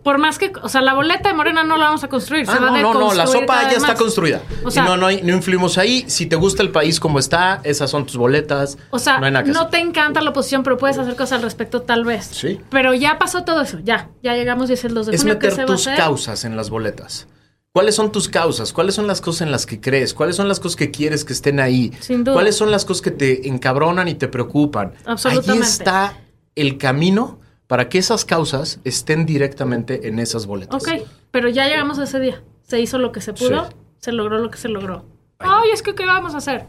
por 0.02 0.16
más 0.18 0.38
que, 0.38 0.50
o 0.62 0.68
sea, 0.70 0.80
la 0.80 0.94
boleta 0.94 1.28
de 1.28 1.34
Morena 1.34 1.64
no 1.64 1.76
la 1.76 1.84
vamos 1.84 2.02
a 2.02 2.08
construir. 2.08 2.46
se 2.46 2.52
Ah, 2.52 2.54
va 2.58 2.70
no, 2.70 2.74
a 2.76 2.80
no, 2.80 2.94
no, 2.94 3.14
la 3.14 3.26
sopa 3.26 3.62
ya 3.64 3.72
está 3.76 3.88
más. 3.88 3.98
construida. 3.98 4.40
O 4.64 4.70
sea- 4.70 4.82
y 4.82 4.86
no, 4.86 4.96
no, 4.96 5.10
no 5.10 5.32
influimos 5.34 5.76
ahí. 5.76 6.04
Si 6.08 6.24
te 6.26 6.36
gusta 6.36 6.62
el 6.62 6.70
país 6.70 6.98
como 6.98 7.18
está, 7.18 7.60
esas 7.62 7.90
son 7.90 8.06
tus 8.06 8.16
boletas. 8.16 8.78
O 8.90 8.98
sea, 8.98 9.18
no 9.18 9.26
hay 9.26 9.32
nada 9.32 9.44
que 9.44 9.52
no 9.52 9.60
hacer. 9.60 9.70
te 9.72 9.78
encanta 9.80 10.22
la 10.22 10.30
oposición, 10.30 10.62
pero 10.62 10.78
puedes 10.78 10.96
hacer 10.98 11.14
cosas 11.14 11.32
al 11.32 11.42
respecto 11.42 11.82
tal 11.82 12.04
vez. 12.04 12.24
Sí. 12.32 12.58
Pero 12.70 12.94
ya 12.94 13.18
pasó 13.18 13.44
todo 13.44 13.60
eso, 13.60 13.78
ya. 13.84 14.08
Ya 14.22 14.34
llegamos 14.34 14.70
y 14.70 14.72
es 14.72 14.84
el 14.84 14.94
2 14.94 15.06
de 15.06 15.14
es 15.14 15.20
junio. 15.20 15.38
¿qué 15.38 15.50
se 15.50 15.56
meter 15.58 15.60
va 15.68 15.72
a 15.72 15.76
tus 15.76 15.86
hacer? 15.86 15.98
causas 15.98 16.44
en 16.46 16.56
las 16.56 16.70
boletas. 16.70 17.28
¿Cuáles 17.74 17.96
son 17.96 18.12
tus 18.12 18.28
causas? 18.28 18.72
¿Cuáles 18.72 18.94
son 18.94 19.08
las 19.08 19.20
cosas 19.20 19.40
en 19.42 19.50
las 19.50 19.66
que 19.66 19.80
crees? 19.80 20.14
¿Cuáles 20.14 20.36
son 20.36 20.46
las 20.46 20.60
cosas 20.60 20.76
que 20.76 20.92
quieres 20.92 21.24
que 21.24 21.32
estén 21.32 21.58
ahí? 21.58 21.90
Sin 21.98 22.22
duda. 22.22 22.34
¿Cuáles 22.34 22.56
son 22.56 22.70
las 22.70 22.84
cosas 22.84 23.02
que 23.02 23.10
te 23.10 23.48
encabronan 23.48 24.06
y 24.06 24.14
te 24.14 24.28
preocupan? 24.28 24.94
Absolutamente. 25.04 25.52
Ahí 25.64 25.68
está 25.72 26.20
el 26.54 26.78
camino 26.78 27.40
para 27.66 27.88
que 27.88 27.98
esas 27.98 28.24
causas 28.24 28.78
estén 28.84 29.26
directamente 29.26 30.06
en 30.06 30.20
esas 30.20 30.46
boletas. 30.46 30.80
Ok, 30.80 30.88
pero 31.32 31.48
ya 31.48 31.66
llegamos 31.66 31.98
a 31.98 32.04
ese 32.04 32.20
día. 32.20 32.44
Se 32.62 32.78
hizo 32.78 32.98
lo 32.98 33.10
que 33.10 33.20
se 33.20 33.32
pudo, 33.32 33.64
Sí. 33.64 33.72
se 33.98 34.12
logró 34.12 34.38
lo 34.38 34.50
que 34.52 34.58
se 34.58 34.68
logró. 34.68 35.04
Ay, 35.40 35.70
es 35.72 35.82
que 35.82 35.96
¿qué 35.96 36.06
vamos 36.06 36.34
a 36.34 36.38
hacer? 36.38 36.66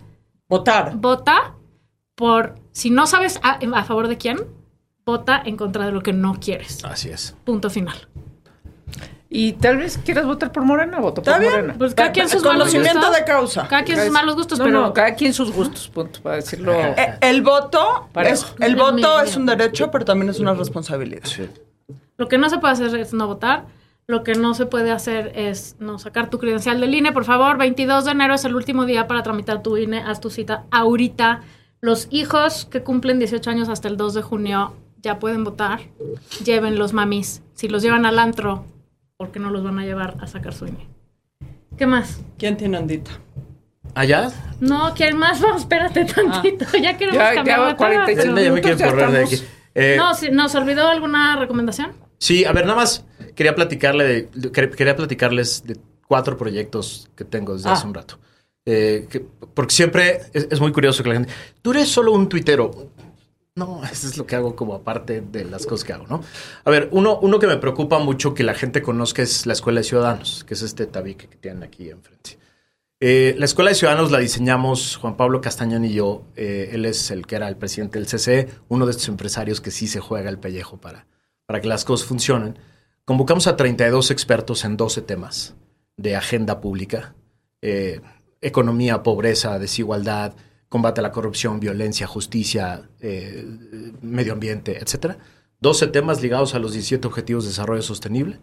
Votar. 0.49 0.95
Vota 0.95 1.53
por, 2.15 2.55
si 2.71 2.89
no 2.89 3.05
sabes 3.05 3.39
a, 3.43 3.59
a 3.59 3.83
favor 3.83 4.07
de 4.07 4.17
quién, 4.17 4.39
vota 5.05 5.39
en 5.45 5.55
contra 5.55 5.85
de 5.85 5.91
lo 5.91 6.01
que 6.01 6.13
no 6.13 6.39
quieres. 6.39 6.83
Así 6.83 7.09
es. 7.09 7.35
Punto 7.43 7.69
final. 7.69 8.07
Y 9.37 9.51
tal 9.51 9.75
vez 9.75 9.97
quieras 9.97 10.25
votar 10.25 10.53
por 10.53 10.63
Morena, 10.63 10.97
voto 11.01 11.21
por 11.21 11.27
¿Está 11.27 11.39
bien? 11.39 11.51
Morena. 11.51 11.75
Pues 11.77 11.93
cada 11.93 12.13
quien 12.13 12.29
sus 12.29 12.41
malos 12.41 12.73
gustos. 12.73 13.15
de 13.15 13.25
causa. 13.25 13.67
Cada 13.67 13.83
quien 13.83 13.99
sus 13.99 14.09
malos 14.09 14.35
gustos, 14.35 14.59
no, 14.59 14.63
pero 14.63 14.81
no, 14.81 14.93
cada 14.93 15.13
quien 15.13 15.33
sus 15.33 15.51
gustos, 15.51 15.89
punto, 15.89 16.21
para 16.21 16.37
decirlo. 16.37 16.71
Eh, 16.71 17.17
El 17.19 17.41
voto, 17.41 18.07
es, 18.23 18.55
el 18.61 18.77
voto 18.77 19.19
es 19.19 19.35
un 19.35 19.45
derecho, 19.45 19.91
pero 19.91 20.05
también 20.05 20.29
es 20.29 20.39
una 20.39 20.53
responsabilidad. 20.53 21.25
Sí. 21.25 21.49
Lo 22.15 22.29
que 22.29 22.37
no 22.37 22.49
se 22.49 22.59
puede 22.59 22.75
hacer 22.75 22.95
es 22.97 23.13
no 23.13 23.27
votar. 23.27 23.65
Lo 24.07 24.23
que 24.23 24.35
no 24.35 24.53
se 24.53 24.67
puede 24.67 24.91
hacer 24.91 25.33
es 25.35 25.75
no 25.79 25.99
sacar 25.99 26.29
tu 26.29 26.39
credencial 26.39 26.79
del 26.79 26.93
INE. 26.93 27.11
Por 27.11 27.25
favor, 27.25 27.57
22 27.57 28.05
de 28.05 28.11
enero 28.11 28.35
es 28.35 28.45
el 28.45 28.55
último 28.55 28.85
día 28.85 29.05
para 29.05 29.21
tramitar 29.21 29.61
tu 29.61 29.75
INE. 29.75 29.99
Haz 29.99 30.21
tu 30.21 30.29
cita 30.29 30.63
ahorita. 30.71 31.41
Los 31.81 32.07
hijos 32.09 32.69
que 32.71 32.83
cumplen 32.83 33.19
18 33.19 33.49
años 33.49 33.67
hasta 33.67 33.89
el 33.89 33.97
2 33.97 34.13
de 34.13 34.21
junio 34.21 34.75
ya 35.01 35.19
pueden 35.19 35.43
votar. 35.43 35.81
Lleven 36.45 36.79
los 36.79 36.93
mamis. 36.93 37.41
Si 37.53 37.67
los 37.67 37.81
llevan 37.83 38.05
al 38.05 38.17
antro, 38.17 38.63
¿por 39.17 39.31
qué 39.31 39.39
no 39.39 39.49
los 39.49 39.63
van 39.63 39.79
a 39.79 39.85
llevar 39.85 40.17
a 40.19 40.27
sacar 40.27 40.53
su 40.53 40.65
INE? 40.67 40.87
¿Qué 41.77 41.85
más? 41.85 42.21
¿Quién 42.37 42.57
tiene 42.57 42.77
ondita? 42.77 43.11
¿Allá? 43.93 44.31
No, 44.59 44.93
¿quién 44.95 45.17
más? 45.17 45.41
Vamos, 45.41 45.61
espérate 45.61 46.05
tantito. 46.05 46.65
Ya 46.81 46.97
queremos 46.97 47.19
Ya- 47.21 47.33
cambiar 47.35 47.59
ya 47.59 47.65
de 47.67 47.73
tema. 47.73 47.77
45 47.77 48.35
Ya, 48.37 48.41
ya 48.43 48.51
me 48.51 48.61
quiero 48.61 48.77
ya 48.77 48.89
correr 48.89 49.11
de 49.11 49.23
aquí. 49.23 49.35
Eh, 49.73 49.95
No, 49.97 50.13
si- 50.13 50.31
¿nos 50.31 50.53
olvidó 50.55 50.87
alguna 50.89 51.37
recomendación? 51.37 51.91
Sí, 52.17 52.45
a 52.45 52.51
ver, 52.53 52.65
nada 52.65 52.77
más 52.77 53.05
quería 53.35 53.55
platicarle 53.55 54.03
de- 54.05 54.29
de- 54.33 54.51
quer- 54.51 54.73
quería 54.75 54.95
platicarles 54.95 55.63
de 55.65 55.77
cuatro 56.07 56.37
proyectos 56.37 57.09
que 57.15 57.25
tengo 57.25 57.53
desde 57.55 57.69
Ah. 57.69 57.73
hace 57.73 57.87
un 57.87 57.93
rato. 57.93 58.19
Eh, 58.65 59.07
que- 59.09 59.19
porque 59.53 59.73
siempre 59.75 60.21
es, 60.33 60.47
es 60.49 60.59
muy 60.59 60.71
curioso 60.71 61.03
que 61.03 61.09
la 61.09 61.15
gente. 61.15 61.31
Tú 61.61 61.71
eres 61.71 61.87
solo 61.89 62.11
un 62.13 62.27
tuitero. 62.27 62.89
No, 63.55 63.83
eso 63.91 64.07
es 64.07 64.17
lo 64.17 64.25
que 64.25 64.35
hago 64.35 64.55
como 64.55 64.75
aparte 64.75 65.21
de 65.21 65.45
las 65.45 65.65
cosas 65.65 65.85
que 65.85 65.93
hago, 65.93 66.07
¿no? 66.07 66.21
A 66.63 66.69
ver, 66.69 66.89
uno, 66.91 67.19
uno 67.21 67.39
que 67.39 67.47
me 67.47 67.57
preocupa 67.57 67.99
mucho 67.99 68.33
que 68.33 68.43
la 68.43 68.53
gente 68.53 68.81
conozca 68.81 69.21
es 69.21 69.45
la 69.45 69.53
Escuela 69.53 69.79
de 69.79 69.85
Ciudadanos, 69.85 70.43
que 70.43 70.53
es 70.53 70.61
este 70.61 70.85
tabique 70.87 71.27
que 71.27 71.37
tienen 71.37 71.63
aquí 71.63 71.89
enfrente. 71.89 72.37
Eh, 72.99 73.35
la 73.37 73.45
Escuela 73.45 73.69
de 73.69 73.75
Ciudadanos 73.75 74.11
la 74.11 74.19
diseñamos 74.19 74.97
Juan 74.97 75.17
Pablo 75.17 75.41
Castañón 75.41 75.85
y 75.85 75.93
yo. 75.93 76.23
Eh, 76.35 76.69
él 76.73 76.85
es 76.85 77.11
el 77.11 77.25
que 77.27 77.35
era 77.35 77.47
el 77.47 77.57
presidente 77.57 77.99
del 77.99 78.07
CCE, 78.07 78.49
uno 78.69 78.85
de 78.85 78.91
estos 78.91 79.07
empresarios 79.09 79.61
que 79.61 79.71
sí 79.71 79.87
se 79.87 79.99
juega 79.99 80.29
el 80.29 80.39
pellejo 80.39 80.77
para, 80.77 81.07
para 81.45 81.61
que 81.61 81.67
las 81.67 81.85
cosas 81.85 82.07
funcionen. 82.07 82.57
Convocamos 83.05 83.47
a 83.47 83.55
32 83.55 84.11
expertos 84.11 84.65
en 84.65 84.77
12 84.77 85.01
temas 85.01 85.55
de 85.97 86.15
agenda 86.15 86.59
pública. 86.61 87.15
eh, 87.61 88.01
economía, 88.41 89.01
pobreza, 89.01 89.57
desigualdad, 89.59 90.35
combate 90.75 90.99
a 90.99 91.03
la 91.03 91.13
corrupción, 91.13 91.61
violencia, 91.61 92.05
justicia, 92.05 92.89
eh, 92.99 93.45
medio 94.01 94.33
ambiente, 94.33 94.77
etcétera. 94.77 95.17
12 95.61 95.87
temas 95.87 96.21
ligados 96.21 96.53
a 96.53 96.59
los 96.59 96.73
17 96.73 97.07
Objetivos 97.07 97.45
de 97.45 97.51
Desarrollo 97.51 97.81
Sostenible. 97.81 98.39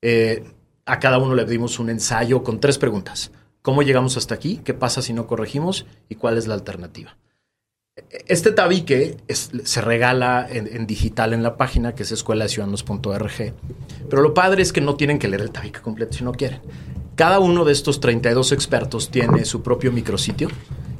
Eh, 0.00 0.42
a 0.86 0.98
cada 1.00 1.18
uno 1.18 1.34
le 1.34 1.44
dimos 1.44 1.78
un 1.78 1.90
ensayo 1.90 2.42
con 2.42 2.60
tres 2.60 2.78
preguntas. 2.78 3.30
¿Cómo 3.60 3.82
llegamos 3.82 4.16
hasta 4.16 4.34
aquí? 4.34 4.62
¿Qué 4.64 4.72
pasa 4.72 5.02
si 5.02 5.12
no 5.12 5.26
corregimos? 5.26 5.84
¿Y 6.08 6.14
cuál 6.14 6.38
es 6.38 6.46
la 6.46 6.54
alternativa? 6.54 7.18
Este 8.26 8.52
tabique 8.52 9.18
se 9.28 9.80
regala 9.82 10.48
en, 10.50 10.86
digital 10.86 11.34
en 11.34 11.42
la 11.42 11.58
página 11.58 11.94
que 11.94 12.04
es 12.04 12.10
escueladeciudadanos.org. 12.10 13.52
Pero 14.08 14.22
lo 14.22 14.32
padre 14.32 14.62
es 14.62 14.72
que 14.72 14.80
no 14.80 14.96
tienen 14.96 15.18
que 15.18 15.28
leer 15.28 15.42
el 15.42 15.50
tabique 15.50 15.82
completo 15.82 16.16
si 16.16 16.24
no 16.24 16.32
quieren. 16.32 16.62
Cada 17.16 17.38
uno 17.38 17.64
de 17.64 17.72
estos 17.72 18.00
32 18.00 18.52
expertos 18.52 19.10
tiene 19.10 19.46
su 19.46 19.62
propio 19.62 19.90
micrositio 19.90 20.50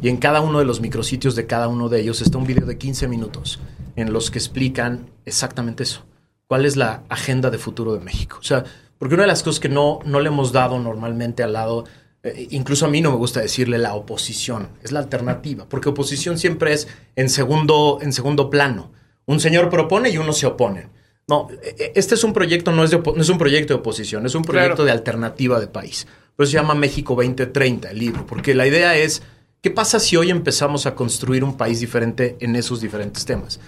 y 0.00 0.08
en 0.08 0.16
cada 0.16 0.40
uno 0.40 0.60
de 0.60 0.64
los 0.64 0.80
micrositios 0.80 1.36
de 1.36 1.46
cada 1.46 1.68
uno 1.68 1.90
de 1.90 2.00
ellos 2.00 2.22
está 2.22 2.38
un 2.38 2.46
video 2.46 2.64
de 2.64 2.78
15 2.78 3.06
minutos 3.06 3.60
en 3.96 4.14
los 4.14 4.30
que 4.30 4.38
explican 4.38 5.10
exactamente 5.26 5.82
eso. 5.82 6.06
¿Cuál 6.46 6.64
es 6.64 6.76
la 6.76 7.02
agenda 7.10 7.50
de 7.50 7.58
futuro 7.58 7.92
de 7.92 8.00
México? 8.00 8.38
O 8.40 8.42
sea, 8.42 8.64
porque 8.96 9.14
una 9.14 9.24
de 9.24 9.28
las 9.28 9.42
cosas 9.42 9.60
que 9.60 9.68
no, 9.68 9.98
no 10.06 10.20
le 10.20 10.28
hemos 10.28 10.52
dado 10.52 10.78
normalmente 10.78 11.42
al 11.42 11.52
lado, 11.52 11.84
eh, 12.22 12.46
incluso 12.48 12.86
a 12.86 12.88
mí 12.88 13.02
no 13.02 13.10
me 13.10 13.18
gusta 13.18 13.42
decirle 13.42 13.76
la 13.76 13.92
oposición, 13.92 14.70
es 14.82 14.92
la 14.92 15.00
alternativa, 15.00 15.68
porque 15.68 15.90
oposición 15.90 16.38
siempre 16.38 16.72
es 16.72 16.88
en 17.16 17.28
segundo, 17.28 17.98
en 18.00 18.14
segundo 18.14 18.48
plano. 18.48 18.90
Un 19.26 19.38
señor 19.38 19.68
propone 19.68 20.08
y 20.08 20.16
uno 20.16 20.32
se 20.32 20.46
opone. 20.46 20.88
No, 21.28 21.48
eh, 21.62 21.92
este 21.94 22.14
es 22.14 22.24
un 22.24 22.32
proyecto, 22.32 22.72
no 22.72 22.84
es, 22.84 22.90
de 22.90 22.98
no 22.98 23.20
es 23.20 23.28
un 23.28 23.38
proyecto 23.38 23.74
de 23.74 23.80
oposición, 23.80 24.26
es 24.26 24.34
un 24.34 24.42
proyecto 24.42 24.76
Claro. 24.76 24.84
de 24.84 24.92
alternativa 24.92 25.58
de 25.60 25.66
país. 25.66 26.06
Por 26.36 26.44
eso 26.44 26.52
se 26.52 26.58
llama 26.58 26.74
México 26.74 27.14
2030, 27.14 27.90
el 27.90 27.98
libro, 27.98 28.26
porque 28.26 28.54
la 28.54 28.66
idea 28.66 28.96
es, 28.96 29.22
¿qué 29.60 29.70
pasa 29.70 29.98
si 29.98 30.16
hoy 30.16 30.30
empezamos 30.30 30.86
a 30.86 30.94
construir 30.94 31.42
un 31.42 31.56
país 31.56 31.80
diferente 31.80 32.36
en 32.40 32.54
esos 32.54 32.80
diferentes 32.80 33.24
temas? 33.24 33.58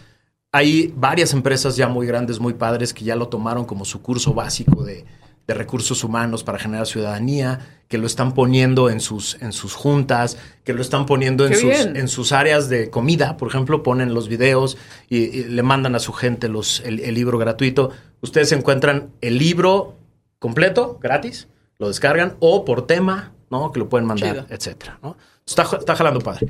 Hay 0.52 0.92
varias 0.96 1.32
empresas 1.32 1.76
ya 1.76 1.88
muy 1.88 2.06
grandes, 2.06 2.38
muy 2.38 2.54
padres, 2.54 2.94
que 2.94 3.04
ya 3.04 3.16
lo 3.16 3.28
tomaron 3.28 3.64
como 3.64 3.84
su 3.84 4.02
curso 4.02 4.34
básico 4.34 4.84
de, 4.84 5.04
de 5.48 5.54
recursos 5.54 6.04
humanos 6.04 6.44
para 6.44 6.58
generar 6.58 6.86
ciudadanía, 6.86 7.58
que 7.88 7.96
lo 7.96 8.06
están 8.06 8.34
poniendo 8.34 8.90
en 8.90 9.00
sus, 9.00 9.38
en 9.40 9.52
sus 9.52 9.74
juntas, 9.74 10.36
que 10.62 10.74
lo 10.74 10.82
están 10.82 11.06
poniendo 11.06 11.46
en 11.46 11.54
sus, 11.54 11.86
en 11.86 12.06
sus 12.06 12.32
áreas 12.32 12.68
de 12.68 12.90
comida, 12.90 13.38
por 13.38 13.48
ejemplo, 13.48 13.82
ponen 13.82 14.12
los 14.12 14.28
videos 14.28 14.76
y, 15.08 15.16
y 15.16 15.44
le 15.44 15.62
mandan 15.62 15.94
a 15.94 16.00
su 16.00 16.12
gente 16.12 16.48
los, 16.48 16.80
el, 16.80 17.00
el 17.00 17.14
libro 17.14 17.38
gratuito. 17.38 17.90
Ustedes 18.20 18.52
encuentran 18.52 19.08
el 19.22 19.38
libro 19.38 19.96
completo, 20.38 20.98
gratis, 21.02 21.48
lo 21.78 21.88
descargan, 21.88 22.36
o 22.40 22.66
por 22.66 22.86
tema, 22.86 23.32
¿no? 23.50 23.72
Que 23.72 23.78
lo 23.78 23.88
pueden 23.88 24.06
mandar, 24.06 24.44
Chido. 24.44 24.46
etcétera, 24.50 24.98
¿no? 25.02 25.16
Está, 25.46 25.62
está 25.62 25.96
jalando 25.96 26.20
padre. 26.20 26.48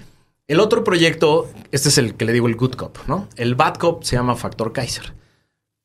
El 0.49 0.59
otro 0.59 0.83
proyecto, 0.83 1.49
este 1.71 1.91
es 1.91 1.99
el 1.99 2.15
que 2.17 2.25
le 2.25 2.33
digo 2.33 2.49
el 2.49 2.57
Good 2.57 2.75
Cop, 2.75 2.99
¿no? 3.07 3.29
El 3.37 3.55
Bad 3.55 3.77
Cop 3.77 4.03
se 4.03 4.17
llama 4.17 4.35
Factor 4.35 4.73
Kaiser. 4.73 5.13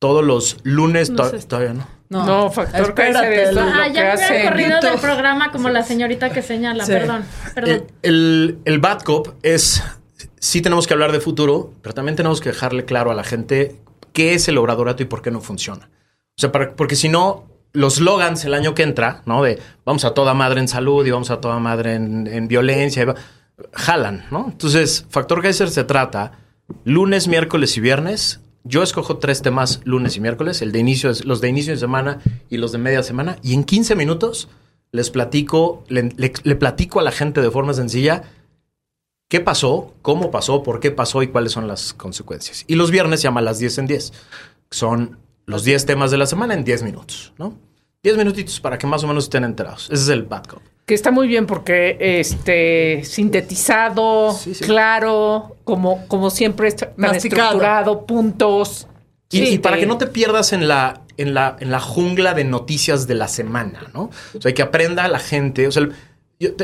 Todos 0.03 0.21
los 0.21 0.57
lunes, 0.63 1.09
No 1.11 1.23
sé. 1.29 1.39
todavía 1.47 1.73
no. 1.73 1.87
No, 2.09 2.51
Factor 2.51 2.89
Espérate, 2.89 3.45
Ah, 3.57 3.87
ya 3.87 4.01
me 4.03 4.07
hace 4.09 4.33
hubiera 4.33 4.49
corrido 4.51 4.79
del 4.81 4.99
programa 4.99 5.49
como 5.53 5.69
la 5.69 5.81
señorita 5.81 6.29
que 6.29 6.41
señala. 6.41 6.85
Sí. 6.85 6.91
Perdón, 6.91 7.23
perdón. 7.55 7.71
El, 7.71 7.85
el, 8.03 8.57
el 8.65 8.79
Bad 8.79 8.99
Cop 9.03 9.29
es. 9.43 9.81
Sí, 10.39 10.61
tenemos 10.61 10.87
que 10.87 10.93
hablar 10.93 11.13
de 11.13 11.21
futuro, 11.21 11.73
pero 11.81 11.95
también 11.95 12.17
tenemos 12.17 12.41
que 12.41 12.49
dejarle 12.49 12.83
claro 12.83 13.11
a 13.11 13.13
la 13.13 13.23
gente 13.23 13.77
qué 14.11 14.33
es 14.33 14.49
el 14.49 14.57
obradorato 14.57 15.01
y 15.03 15.05
por 15.05 15.21
qué 15.21 15.31
no 15.31 15.39
funciona. 15.39 15.89
O 16.37 16.41
sea, 16.41 16.51
para- 16.51 16.75
porque 16.75 16.95
si 16.97 17.07
no, 17.07 17.45
los 17.71 17.95
slogans 17.95 18.43
el 18.43 18.53
año 18.53 18.75
que 18.75 18.83
entra, 18.83 19.21
¿no? 19.25 19.41
De 19.41 19.59
vamos 19.85 20.03
a 20.03 20.13
toda 20.13 20.33
madre 20.33 20.59
en 20.59 20.67
salud 20.67 21.05
y 21.07 21.11
vamos 21.11 21.31
a 21.31 21.39
toda 21.39 21.59
madre 21.59 21.95
en, 21.95 22.27
en 22.27 22.49
violencia, 22.49 23.03
y 23.03 23.05
va- 23.05 23.15
jalan, 23.71 24.25
¿no? 24.31 24.47
Entonces, 24.51 25.05
Factor 25.09 25.41
Kaiser 25.41 25.69
se 25.69 25.85
trata 25.85 26.33
lunes, 26.83 27.27
miércoles 27.29 27.77
y 27.77 27.79
viernes. 27.81 28.41
Yo 28.64 28.82
escojo 28.82 29.18
tres 29.18 29.41
temas 29.41 29.82
lunes 29.84 30.16
y 30.16 30.22
miércoles, 30.22 30.61
el 30.61 30.72
de 30.72 30.80
inicio, 30.80 31.11
los 31.26 31.41
de 31.41 31.49
inicio 31.49 31.74
de 31.74 31.80
semana 31.80 32.20
y 32.49 32.57
los 32.57 32.72
de 32.72 32.78
media 32.78 33.03
semana, 33.03 33.38
y 33.41 33.53
en 33.53 33.66
15 33.66 33.95
minutos 33.95 34.47
les 34.91 35.09
platico, 35.09 35.84
le, 35.89 36.01
platico 36.55 36.99
a 36.99 37.03
la 37.03 37.11
gente 37.11 37.41
de 37.41 37.51
forma 37.51 37.74
sencilla 37.74 38.24
qué 39.28 39.41
pasó, 39.41 39.93
cómo 40.01 40.32
pasó, 40.32 40.64
por 40.64 40.80
qué 40.80 40.91
pasó 40.91 41.24
y 41.24 41.28
cuáles 41.28 41.51
son 41.51 41.68
las 41.68 41.93
consecuencias. 41.93 42.64
Y 42.68 42.76
los 42.76 42.91
viernes 42.91 43.20
se 43.20 43.26
llama 43.26 43.41
las 43.41 43.59
10 43.59 43.80
en 43.80 43.88
10. 43.88 44.14
Son 44.70 45.18
los 45.45 45.64
10 45.64 45.86
temas 45.86 46.11
de 46.11 46.18
la 46.18 46.28
semana 46.28 46.53
en 46.53 46.64
10 46.64 46.84
minutos, 46.84 47.34
¿no? 47.38 47.57
10 48.03 48.18
minutitos 48.18 48.59
para 48.59 48.78
que 48.78 48.86
más 48.86 49.03
o 49.03 49.07
menos 49.07 49.26
estén 49.26 49.43
enterados. 49.43 49.86
Ese 49.86 50.03
es 50.03 50.09
el 50.09 50.24
Bad 50.24 50.45
Cop. 50.45 50.61
Que 50.86 50.93
está 50.95 51.11
muy 51.11 51.27
bien 51.27 51.45
porque 51.45 51.97
este 51.99 53.03
sintetizado, 53.05 54.34
Sí, 54.34 54.53
sí. 54.53 54.63
claro, 54.65 55.55
como, 55.63 56.05
como 56.07 56.29
siempre 56.29 56.67
está 56.67 56.88
tan 56.88 56.95
Masticado. 56.97 57.43
estructurado, 57.43 58.05
puntos. 58.05 58.88
Y, 59.31 59.38
Sí, 59.38 59.53
y 59.53 59.57
para 59.59 59.75
te- 59.75 59.81
que 59.81 59.86
no 59.88 59.97
te 59.97 60.07
pierdas 60.07 60.51
en 60.53 60.67
la, 60.67 61.01
en, 61.17 61.34
la, 61.34 61.55
en 61.59 61.71
la 61.71 61.79
jungla 61.79 62.34
de 62.34 62.43
noticias 62.43 63.07
de 63.07 63.15
la 63.15 63.27
semana, 63.27 63.88
¿no? 63.93 64.09
O 64.38 64.41
sea, 64.41 64.53
que 64.53 64.61
aprenda 64.61 65.07
la 65.07 65.19
gente. 65.19 65.67
O 65.67 65.71
sea, 65.71 65.84
el- 65.84 65.93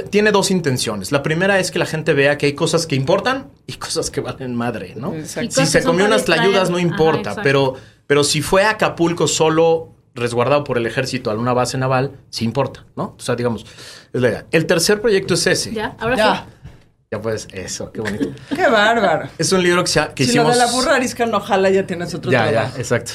tiene 0.09 0.31
dos 0.31 0.51
intenciones. 0.51 1.13
La 1.13 1.23
primera 1.23 1.57
es 1.59 1.71
que 1.71 1.79
la 1.79 1.85
gente 1.85 2.13
vea 2.13 2.37
que 2.37 2.47
hay 2.47 2.53
cosas 2.53 2.85
que 2.85 2.95
importan 2.95 3.47
y 3.67 3.73
cosas 3.73 4.09
que 4.11 4.19
valen 4.19 4.53
madre, 4.53 4.93
¿no? 4.97 5.13
Si 5.25 5.65
se 5.65 5.81
comió 5.83 6.05
unas 6.05 6.25
tlayudas 6.25 6.69
no 6.69 6.77
importa, 6.79 7.37
pero, 7.41 7.75
pero 8.05 8.25
si 8.25 8.41
fue 8.41 8.63
a 8.65 8.71
Acapulco 8.71 9.27
solo 9.27 9.93
resguardado 10.19 10.63
por 10.63 10.77
el 10.77 10.85
ejército 10.85 11.31
a 11.31 11.35
una 11.35 11.53
base 11.53 11.77
naval, 11.77 12.11
sí 12.29 12.45
importa, 12.45 12.85
¿no? 12.95 13.15
O 13.17 13.21
sea, 13.21 13.35
digamos, 13.35 13.65
es 14.13 14.21
la 14.21 14.29
idea. 14.29 14.45
El 14.51 14.65
tercer 14.65 15.01
proyecto 15.01 15.33
es 15.33 15.47
ese. 15.47 15.73
Ya, 15.73 15.95
ahora 15.99 16.15
Ya. 16.17 16.45
sí. 16.47 16.69
Ya 17.11 17.19
pues, 17.19 17.47
eso, 17.51 17.91
qué 17.91 18.01
bonito. 18.01 18.27
Qué 18.55 18.67
bárbaro. 18.67 19.29
Es 19.39 19.51
un 19.51 19.63
libro 19.63 19.83
que, 19.83 19.89
se 19.89 19.99
ha- 19.99 20.13
que 20.13 20.23
si 20.25 20.29
hicimos... 20.29 20.49
lo 20.49 20.53
de 20.53 20.57
la 20.59 20.71
burra 20.71 20.95
arisca 20.95 21.25
no 21.25 21.39
jala, 21.39 21.71
ya 21.71 21.87
tienes 21.87 22.13
otro 22.13 22.31
Ya, 22.31 22.47
trabajo. 22.51 22.73
ya, 22.75 22.79
exacto. 22.79 23.13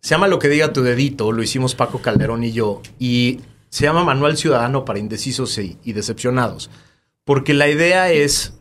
Se 0.00 0.10
llama 0.10 0.28
Lo 0.28 0.38
que 0.38 0.48
diga 0.48 0.72
tu 0.72 0.82
dedito, 0.84 1.32
lo 1.32 1.42
hicimos 1.42 1.74
Paco 1.74 1.98
Calderón 2.00 2.44
y 2.44 2.52
yo, 2.52 2.80
y 3.00 3.40
se 3.70 3.82
llama 3.84 4.04
Manual 4.04 4.36
Ciudadano 4.36 4.84
para 4.84 5.00
Indecisos 5.00 5.58
y, 5.58 5.76
y 5.82 5.94
Decepcionados, 5.94 6.70
porque 7.24 7.54
la 7.54 7.66
idea 7.68 8.08
es 8.12 8.54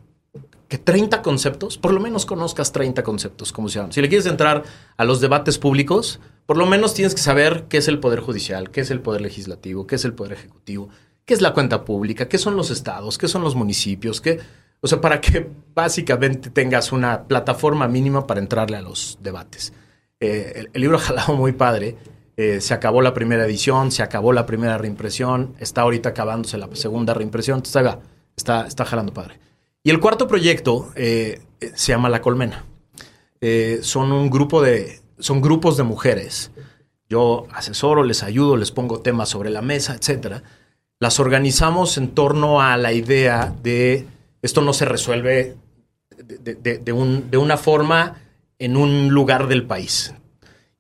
que 0.70 0.80
30 0.80 1.22
conceptos, 1.22 1.78
por 1.78 1.94
lo 1.94 2.00
menos 2.00 2.26
conozcas 2.26 2.72
30 2.72 3.04
conceptos, 3.04 3.52
como 3.54 3.70
se 3.70 3.76
llaman. 3.78 3.94
Si 3.94 4.02
le 4.02 4.10
quieres 4.10 4.26
entrar 4.26 4.64
a 4.98 5.06
los 5.06 5.22
debates 5.22 5.60
públicos, 5.60 6.20
por 6.48 6.56
lo 6.56 6.66
menos 6.66 6.94
tienes 6.94 7.14
que 7.14 7.22
saber 7.22 7.66
qué 7.70 7.78
es 7.78 7.90
el 7.90 8.00
Poder 8.00 8.22
Judicial, 8.22 8.72
qué 8.72 8.80
es 8.82 8.90
el 8.90 9.02
Poder 9.02 9.20
Legislativo, 9.22 9.86
qué 9.86 9.96
es 9.96 10.06
el 10.06 10.14
Poder 10.14 10.32
Ejecutivo, 10.32 10.88
qué 11.26 11.34
es 11.34 11.42
la 11.42 11.54
cuenta 11.54 11.84
pública, 11.84 12.30
qué 12.30 12.38
son 12.38 12.56
los 12.56 12.72
estados, 12.72 13.18
qué 13.18 13.28
son 13.28 13.44
los 13.44 13.54
municipios, 13.54 14.22
qué... 14.22 14.40
O 14.80 14.88
sea, 14.88 15.02
para 15.02 15.20
que 15.20 15.50
básicamente 15.76 16.50
tengas 16.50 16.94
una 16.94 17.24
plataforma 17.28 17.88
mínima 17.90 18.26
para 18.26 18.40
entrarle 18.40 18.78
a 18.78 18.82
los 18.82 19.18
debates. 19.22 19.74
Eh, 20.22 20.68
el, 20.72 20.82
libro 20.82 20.98
ha 20.98 21.02
jalado 21.02 21.36
muy 21.36 21.52
padre. 21.52 21.98
Eh, 22.38 22.62
se 22.62 22.74
acabó 22.74 23.02
la 23.02 23.14
primera 23.14 23.46
edición, 23.46 23.92
se 23.92 24.04
acabó 24.04 24.32
la 24.32 24.46
primera 24.46 24.78
reimpresión, 24.78 25.56
está 25.60 25.82
ahorita 25.82 26.10
acabándose 26.10 26.58
la 26.58 26.70
segunda 26.74 27.14
reimpresión. 27.14 27.62
Está, 27.66 28.00
está 28.38 28.86
jalando 28.86 29.14
padre. 29.14 29.40
Y 29.84 29.90
el 29.90 30.00
cuarto 30.00 30.28
proyecto 30.28 30.92
eh, 30.96 31.42
se 31.74 31.92
llama 31.92 32.08
La 32.08 32.22
Colmena. 32.22 32.64
Son 33.82 34.12
un 34.12 34.30
grupo 34.30 34.62
de, 34.62 35.02
son 35.20 35.42
grupos 35.42 35.78
de 35.78 35.84
mujeres. 35.84 36.52
Yo 37.10 37.48
asesoro, 37.52 38.04
les 38.04 38.24
ayudo, 38.24 38.58
les 38.58 38.72
pongo 38.72 39.00
temas 39.00 39.30
sobre 39.30 39.50
la 39.50 39.62
mesa, 39.62 39.96
etcétera. 39.96 40.44
Las 41.00 41.20
organizamos 41.20 41.98
en 41.98 42.10
torno 42.10 42.62
a 42.62 42.76
la 42.78 42.92
idea 42.94 43.54
de 43.64 44.06
esto 44.42 44.62
no 44.62 44.74
se 44.74 44.86
resuelve 44.86 45.56
de, 46.18 46.38
de- 46.38 46.56
de- 46.56 46.78
de 46.80 46.92
un- 46.92 47.30
de 47.32 47.38
una 47.38 47.58
forma 47.58 48.16
en 48.60 48.76
un 48.78 49.10
lugar 49.10 49.48
del 49.48 49.66
país. 49.66 50.14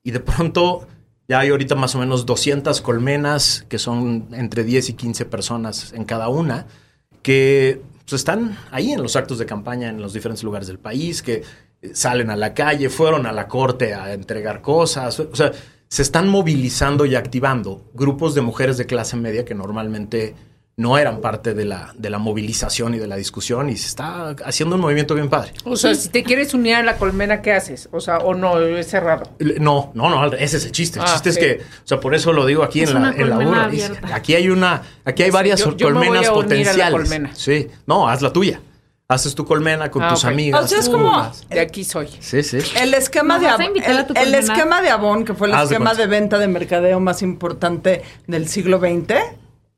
Y 0.03 0.11
de 0.11 0.19
pronto 0.19 0.87
ya 1.27 1.39
hay 1.39 1.49
ahorita 1.49 1.75
más 1.75 1.93
o 1.95 1.99
menos 1.99 2.25
200 2.25 2.81
colmenas, 2.81 3.65
que 3.69 3.77
son 3.79 4.27
entre 4.31 4.63
10 4.63 4.89
y 4.89 4.93
15 4.93 5.25
personas 5.25 5.93
en 5.93 6.05
cada 6.05 6.29
una, 6.29 6.65
que 7.21 7.81
pues, 8.05 8.13
están 8.13 8.57
ahí 8.71 8.91
en 8.93 9.01
los 9.03 9.15
actos 9.15 9.37
de 9.37 9.45
campaña 9.45 9.89
en 9.89 10.01
los 10.01 10.13
diferentes 10.13 10.43
lugares 10.43 10.67
del 10.67 10.79
país, 10.79 11.21
que 11.21 11.43
salen 11.93 12.29
a 12.29 12.35
la 12.35 12.53
calle, 12.53 12.89
fueron 12.89 13.25
a 13.25 13.31
la 13.31 13.47
corte 13.47 13.93
a 13.93 14.13
entregar 14.13 14.61
cosas. 14.61 15.19
O 15.19 15.35
sea, 15.35 15.51
se 15.87 16.01
están 16.01 16.27
movilizando 16.27 17.05
y 17.05 17.15
activando 17.15 17.85
grupos 17.93 18.35
de 18.35 18.41
mujeres 18.41 18.77
de 18.77 18.85
clase 18.85 19.15
media 19.15 19.45
que 19.45 19.55
normalmente 19.55 20.35
no 20.79 20.95
eran 20.99 21.21
parte 21.21 21.55
de 21.55 21.65
la, 21.65 21.91
de 21.97 22.11
la 22.11 22.19
movilización 22.19 22.93
y 22.93 22.99
de 22.99 23.07
la 23.07 23.15
discusión 23.15 23.67
y 23.71 23.77
se 23.77 23.87
está 23.87 24.35
haciendo 24.45 24.75
un 24.75 24.81
movimiento 24.81 25.15
bien 25.15 25.27
padre. 25.27 25.53
O 25.63 25.75
sea, 25.75 25.95
si 25.95 26.09
te 26.09 26.23
quieres 26.23 26.53
unir 26.53 26.75
a 26.75 26.83
la 26.83 26.97
colmena, 26.97 27.41
¿qué 27.41 27.53
haces? 27.53 27.89
O 27.91 27.99
sea, 27.99 28.19
o 28.19 28.35
no, 28.35 28.59
es 28.59 28.87
cerrado. 28.87 29.23
No, 29.59 29.91
no, 29.95 30.09
no, 30.09 30.33
ese 30.35 30.57
es 30.57 30.65
el 30.65 30.71
chiste. 30.71 30.99
El 30.99 31.05
Ah, 31.05 31.13
chiste 31.13 31.31
sí. 31.31 31.39
es 31.39 31.43
que, 31.45 31.63
o 31.63 31.87
sea, 31.87 31.99
por 31.99 32.13
eso 32.13 32.31
lo 32.31 32.45
digo 32.45 32.61
aquí 32.61 32.81
Es 32.81 32.91
en 32.91 33.01
la, 33.01 33.11
en 33.11 33.29
la 33.29 33.63
abierta. 33.63 34.13
Aquí 34.15 34.35
hay 34.35 34.49
una, 34.49 34.83
aquí 35.03 35.23
hay 35.23 35.31
varias 35.31 35.61
yo- 35.61 35.75
yo 35.75 35.87
colmenas 35.91 36.29
potenciales. 36.29 36.91
colmena. 36.91 37.31
Sí, 37.33 37.67
no, 37.87 38.07
haz 38.07 38.21
la 38.21 38.31
tuya. 38.31 38.61
Haces 39.09 39.35
tu 39.35 39.45
colmena 39.45 39.89
con 39.89 40.03
Ah, 40.03 40.09
tus 40.09 40.25
ok. 40.25 40.31
amigas. 40.31 40.65
O 40.65 40.67
sea, 40.67 40.79
es 40.79 40.89
como- 40.89 41.11
vas. 41.11 41.47
De 41.47 41.61
aquí 41.61 41.85
soy. 41.85 42.09
Sí, 42.19 42.43
sí. 42.43 42.57
El 42.75 42.93
esquema 42.93 43.35
¿Nos 43.35 43.43
de 43.43 43.47
Avon, 43.49 43.71
el, 44.17 44.35
esquema 44.35 44.81
de 44.81 44.89
Avon, 44.89 45.23
que 45.23 45.33
fue 45.33 45.47
el 45.47 45.53
Haz 45.53 45.71
esquema 45.71 45.93
de 45.93 46.07
venta 46.07 46.37
de 46.37 46.47
mercadeo 46.49 46.99
más 46.99 47.21
importante 47.21 48.03
del 48.27 48.49
siglo 48.49 48.79
XX, 48.79 49.15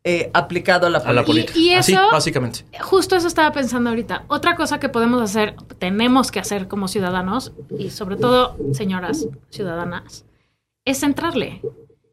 eh, 0.04 0.32
aplicado 0.34 0.88
a 0.88 0.90
la 0.90 0.98
A 0.98 1.14
la 1.14 1.24
política. 1.24 1.60
y 1.60 1.74
Así, 1.76 1.94
eso- 1.94 2.10
básicamente. 2.12 2.66
Justo 2.82 3.16
eso 3.16 3.28
estaba 3.28 3.52
pensando 3.52 3.92
ahorita. 3.92 4.24
Otra 4.30 4.56
cosa 4.56 4.80
que 4.80 4.90
podemos 4.90 5.22
hacer, 5.22 5.56
tenemos 5.78 6.32
que 6.32 6.40
hacer 6.40 6.68
como 6.68 6.88
ciudadanos, 6.88 7.52
y 7.78 7.92
sobre 7.92 8.16
todo 8.16 8.58
señoras 8.74 9.28
ciudadanas, 9.52 10.26
es 10.86 11.04
entrarle. 11.04 11.62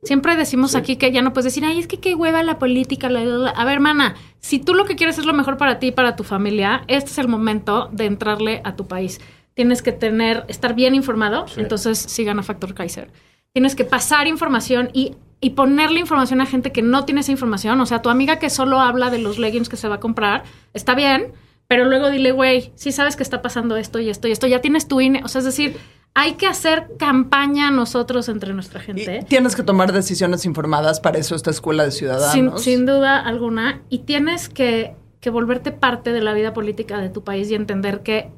Siempre 0.07 0.37
decimos 0.37 0.75
aquí 0.75 0.97
que 0.97 1.11
ya 1.13 1.21
no 1.23 1.33
puedes 1.33 1.45
decir, 1.53 1.65
ay, 1.65 1.79
es 1.79 1.87
que 1.87 1.99
qué 1.99 2.15
hueva 2.15 2.43
la 2.43 2.59
política. 2.59 3.09
la- 3.11 3.25
la- 3.25 3.37
la". 3.39 3.51
A 3.51 3.65
ver, 3.65 3.75
hermana, 3.75 4.15
si 4.41 4.59
tú 4.59 4.73
lo 4.75 4.85
que 4.85 4.97
quieres 4.97 5.19
es 5.19 5.25
lo 5.27 5.33
mejor 5.35 5.57
para 5.57 5.79
ti 5.79 5.89
y 5.89 5.93
para 5.93 6.17
tu 6.17 6.23
familia, 6.25 6.85
este 6.87 7.11
es 7.11 7.19
el 7.19 7.29
momento 7.29 7.89
de 7.93 8.07
entrarle 8.07 8.61
a 8.65 8.77
tu 8.77 8.87
país. 8.87 9.21
Tienes 9.55 9.83
que 9.83 9.93
tener, 9.93 10.45
estar 10.49 10.75
bien 10.75 10.95
informado, 10.95 11.49
Sí. 11.49 11.61
entonces 11.61 11.99
sigan 11.99 12.39
a 12.39 12.43
Factor 12.43 12.75
Kaiser. 12.75 13.11
Tienes 13.53 13.75
que 13.75 13.85
pasar 13.85 14.27
información 14.27 14.91
y, 14.93 15.15
y 15.41 15.51
ponerle 15.51 15.99
información 16.01 16.41
a 16.41 16.47
gente 16.47 16.73
que 16.73 16.83
no 16.83 17.05
tiene 17.05 17.23
esa 17.23 17.33
información. 17.33 17.81
O 17.81 17.87
sea, 17.87 18.01
tu 18.03 18.09
amiga 18.11 18.39
que 18.39 18.51
solo 18.51 18.81
habla 18.81 19.11
de 19.11 19.19
los 19.19 19.39
leggings 19.39 19.69
que 19.69 19.77
se 19.77 19.89
va 19.89 19.97
a 19.97 20.01
comprar, 20.01 20.45
está 20.75 20.95
bien, 20.95 21.33
pero 21.69 21.85
luego 21.85 22.11
dile, 22.11 22.31
güey, 22.33 22.71
sí 22.77 22.93
sabes 22.93 23.17
que 23.17 23.23
está 23.23 23.43
pasando 23.43 23.77
esto 23.77 23.99
y 23.99 24.09
esto 24.09 24.29
y 24.29 24.33
esto, 24.33 24.47
ya 24.47 24.61
tienes 24.61 24.87
tu 24.89 25.01
INE. 25.01 25.23
O 25.25 25.29
sea, 25.29 25.41
es 25.41 25.47
decir, 25.47 25.77
hay 26.19 26.33
que 26.33 26.47
hacer 26.47 26.89
campaña 26.99 27.71
nosotros 27.71 28.31
entre 28.31 28.55
nuestra 28.55 28.81
Y 28.81 28.87
gente. 28.87 29.27
tienes 29.29 29.55
que 29.55 29.63
tomar 29.63 29.93
decisiones 29.93 30.47
informadas, 30.47 30.99
para 30.99 31.19
eso 31.19 31.35
esta 31.35 31.51
escuela 31.51 31.85
de 31.85 31.91
Sin, 31.91 31.99
ciudadanos. 31.99 32.63
sin 32.63 32.87
duda 32.87 33.21
alguna. 33.21 33.83
Y 33.91 33.99
tienes 34.01 34.49
que, 34.49 34.97
que 35.21 35.29
volverte 35.29 35.73
parte 35.73 36.13
de 36.13 36.23
la 36.23 36.33
vida 36.33 36.55
política 36.55 36.99
de 36.99 37.11
tu 37.11 37.23
país 37.23 37.51
y 37.51 37.55
entender 37.55 38.01
que, 38.03 38.31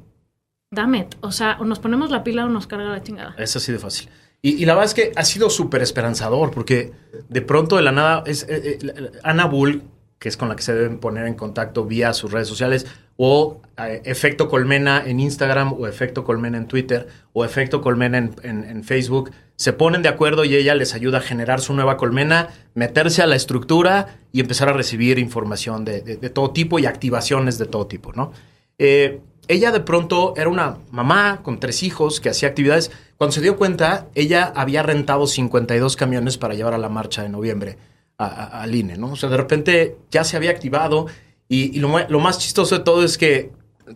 dame, 0.71 1.07
o 1.21 1.31
sea, 1.31 1.55
o 1.61 1.63
nos 1.63 1.79
ponemos 1.79 2.11
la 2.11 2.21
pila 2.25 2.45
o 2.45 2.49
nos 2.49 2.67
carga 2.67 2.89
la 2.89 3.01
chingada. 3.01 3.33
Es 3.37 3.55
así 3.55 3.71
de 3.71 3.79
fácil. 3.79 4.09
Y, 4.41 4.61
y 4.61 4.65
la 4.65 4.73
verdad 4.73 4.85
es 4.85 4.93
que 4.93 5.11
ha 5.15 5.23
sido 5.23 5.49
súper 5.49 5.81
esperanzador 5.81 6.51
porque 6.51 6.91
de 7.29 7.41
pronto 7.41 7.77
de 7.77 7.81
la 7.81 7.93
nada 7.93 8.23
es 8.25 8.43
eh, 8.49 8.77
eh, 8.81 9.11
Ana 9.23 9.45
Bull, 9.45 9.83
que 10.19 10.27
es 10.27 10.35
con 10.35 10.49
la 10.49 10.57
que 10.57 10.63
se 10.63 10.73
deben 10.75 10.99
poner 10.99 11.27
en 11.27 11.35
contacto 11.35 11.85
vía 11.85 12.11
sus 12.13 12.31
redes 12.33 12.49
sociales, 12.49 12.85
o 13.21 13.59
eh, 13.77 14.01
Efecto 14.05 14.47
Colmena 14.47 15.03
en 15.05 15.19
Instagram, 15.19 15.73
o 15.73 15.87
Efecto 15.87 16.23
Colmena 16.23 16.57
en 16.57 16.67
Twitter, 16.67 17.07
o 17.33 17.43
Efecto 17.43 17.81
Colmena 17.81 18.17
en, 18.17 18.33
en- 18.43 18.83
Facebook, 18.85 19.31
se 19.57 19.73
ponen 19.73 20.01
de 20.01 20.07
acuerdo 20.07 20.45
y 20.45 20.55
ella 20.55 20.73
les 20.73 20.93
ayuda 20.93 21.17
a 21.17 21.21
generar 21.21 21.59
su 21.59 21.73
nueva 21.73 21.97
colmena, 21.97 22.47
meterse 22.75 23.21
a 23.21 23.27
la 23.27 23.35
estructura 23.35 24.19
y 24.31 24.39
empezar 24.39 24.69
a 24.69 24.73
recibir 24.73 25.19
información 25.19 25.83
de, 25.83 25.99
de- 26.01 26.29
todo 26.29 26.51
tipo 26.51 26.79
y 26.79 26.85
activaciones 26.85 27.57
de 27.57 27.65
todo 27.65 27.87
tipo, 27.87 28.13
¿no? 28.13 28.31
Eh, 28.77 29.19
ella 29.49 29.71
de 29.73 29.81
pronto 29.81 30.33
era 30.37 30.47
una 30.47 30.77
mamá 30.91 31.41
con 31.43 31.59
tres 31.59 31.83
hijos 31.83 32.21
que 32.21 32.29
hacía 32.29 32.47
actividades. 32.47 32.89
Cuando 33.17 33.33
se 33.33 33.41
dio 33.41 33.57
cuenta, 33.57 34.07
ella 34.15 34.53
había 34.55 34.81
rentado 34.81 35.27
52 35.27 35.97
camiones 35.97 36.37
para 36.37 36.53
llevar 36.53 36.73
a 36.73 36.77
la 36.77 36.87
marcha 36.87 37.23
de 37.23 37.29
noviembre 37.29 37.77
al 38.17 38.73
INE, 38.75 38.97
¿no? 38.97 39.11
O 39.11 39.15
sea, 39.17 39.27
de 39.29 39.37
repente 39.37 39.97
ya 40.11 40.23
se 40.23 40.37
había 40.37 40.51
activado 40.51 41.07
y, 41.49 41.75
y 41.75 41.79
lo, 41.81 41.89
lo 42.07 42.19
más 42.21 42.37
chistoso 42.39 42.77
de 42.77 42.83
todo 42.85 43.03
es 43.03 43.17
que 43.17 43.51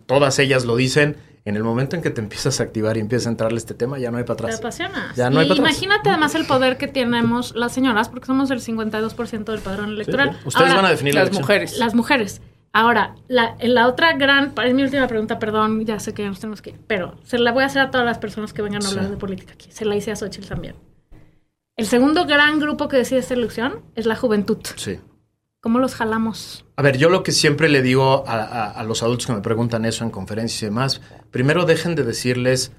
todas 0.06 0.38
ellas 0.38 0.64
lo 0.66 0.76
dicen, 0.76 1.16
en 1.46 1.56
el 1.56 1.62
momento 1.62 1.94
en 1.94 2.02
que 2.02 2.10
te 2.10 2.20
empiezas 2.20 2.58
a 2.60 2.64
activar 2.64 2.96
y 2.96 3.00
empieza 3.00 3.28
a 3.28 3.32
entrarle 3.32 3.58
este 3.58 3.74
tema, 3.74 3.98
ya 3.98 4.10
no 4.10 4.16
hay 4.18 4.24
para 4.24 4.36
Te 4.36 4.42
atrás. 4.44 4.58
apasionas. 4.60 5.14
Ya 5.16 5.28
no 5.30 5.40
hay 5.40 5.46
para 5.48 5.60
atrás. 5.60 5.72
imagínate 5.82 6.08
además 6.08 6.34
el 6.34 6.46
poder 6.46 6.78
que 6.78 6.88
tenemos 6.88 7.54
las 7.54 7.72
señoras, 7.72 8.08
porque 8.08 8.26
somos 8.26 8.50
el 8.50 8.60
52% 8.60 9.44
del 9.44 9.60
padrón 9.60 9.90
electoral. 9.90 10.30
Sí, 10.32 10.36
sí. 10.40 10.48
Ustedes 10.48 10.66
Ahora, 10.70 10.76
van 10.76 10.86
a 10.86 10.90
definir 10.90 11.14
la 11.14 11.24
Las 11.24 11.32
mujeres. 11.34 11.78
Las 11.78 11.94
mujeres. 11.94 12.40
Ahora, 12.72 13.14
la, 13.28 13.56
la 13.60 13.86
otra 13.86 14.14
gran, 14.16 14.52
es 14.64 14.74
mi 14.74 14.82
última 14.82 15.06
pregunta, 15.06 15.38
perdón, 15.38 15.84
ya 15.84 16.00
sé 16.00 16.12
que 16.14 16.22
ya 16.22 16.28
nos 16.28 16.40
tenemos 16.40 16.60
que 16.60 16.70
ir, 16.70 16.80
pero 16.88 17.14
se 17.24 17.38
la 17.38 17.52
voy 17.52 17.62
a 17.62 17.66
hacer 17.66 17.82
a 17.82 17.90
todas 17.92 18.04
las 18.06 18.18
personas 18.18 18.52
que 18.52 18.62
vengan 18.62 18.84
a 18.84 18.88
hablar 18.88 19.04
Sí. 19.04 19.10
de 19.12 19.16
política 19.16 19.52
aquí. 19.52 19.68
Se 19.70 19.84
la 19.84 19.94
hice 19.94 20.10
a 20.10 20.16
Xochitl 20.16 20.48
también. 20.48 20.74
El 21.76 21.86
segundo 21.86 22.24
gran 22.26 22.58
grupo 22.58 22.88
que 22.88 22.96
decide 22.96 23.18
esta 23.20 23.34
elección 23.34 23.82
es 23.94 24.06
la 24.06 24.16
juventud. 24.16 24.58
Sí. 24.76 24.98
¿Cómo 25.64 25.78
los 25.78 25.94
jalamos? 25.94 26.66
A 26.76 26.82
ver, 26.82 26.98
yo 26.98 27.08
lo 27.08 27.22
que 27.22 27.32
siempre 27.32 27.70
le 27.70 27.80
digo 27.80 28.22
a, 28.28 28.34
a- 28.34 28.70
a 28.72 28.84
los 28.84 29.02
adultos 29.02 29.26
que 29.26 29.32
me 29.32 29.40
preguntan 29.40 29.86
eso 29.86 30.04
en 30.04 30.10
conferencias 30.10 30.62
y 30.62 30.66
demás, 30.66 31.00
primero 31.30 31.64
dejen 31.64 31.94
de 31.94 32.02
decirles 32.04 32.72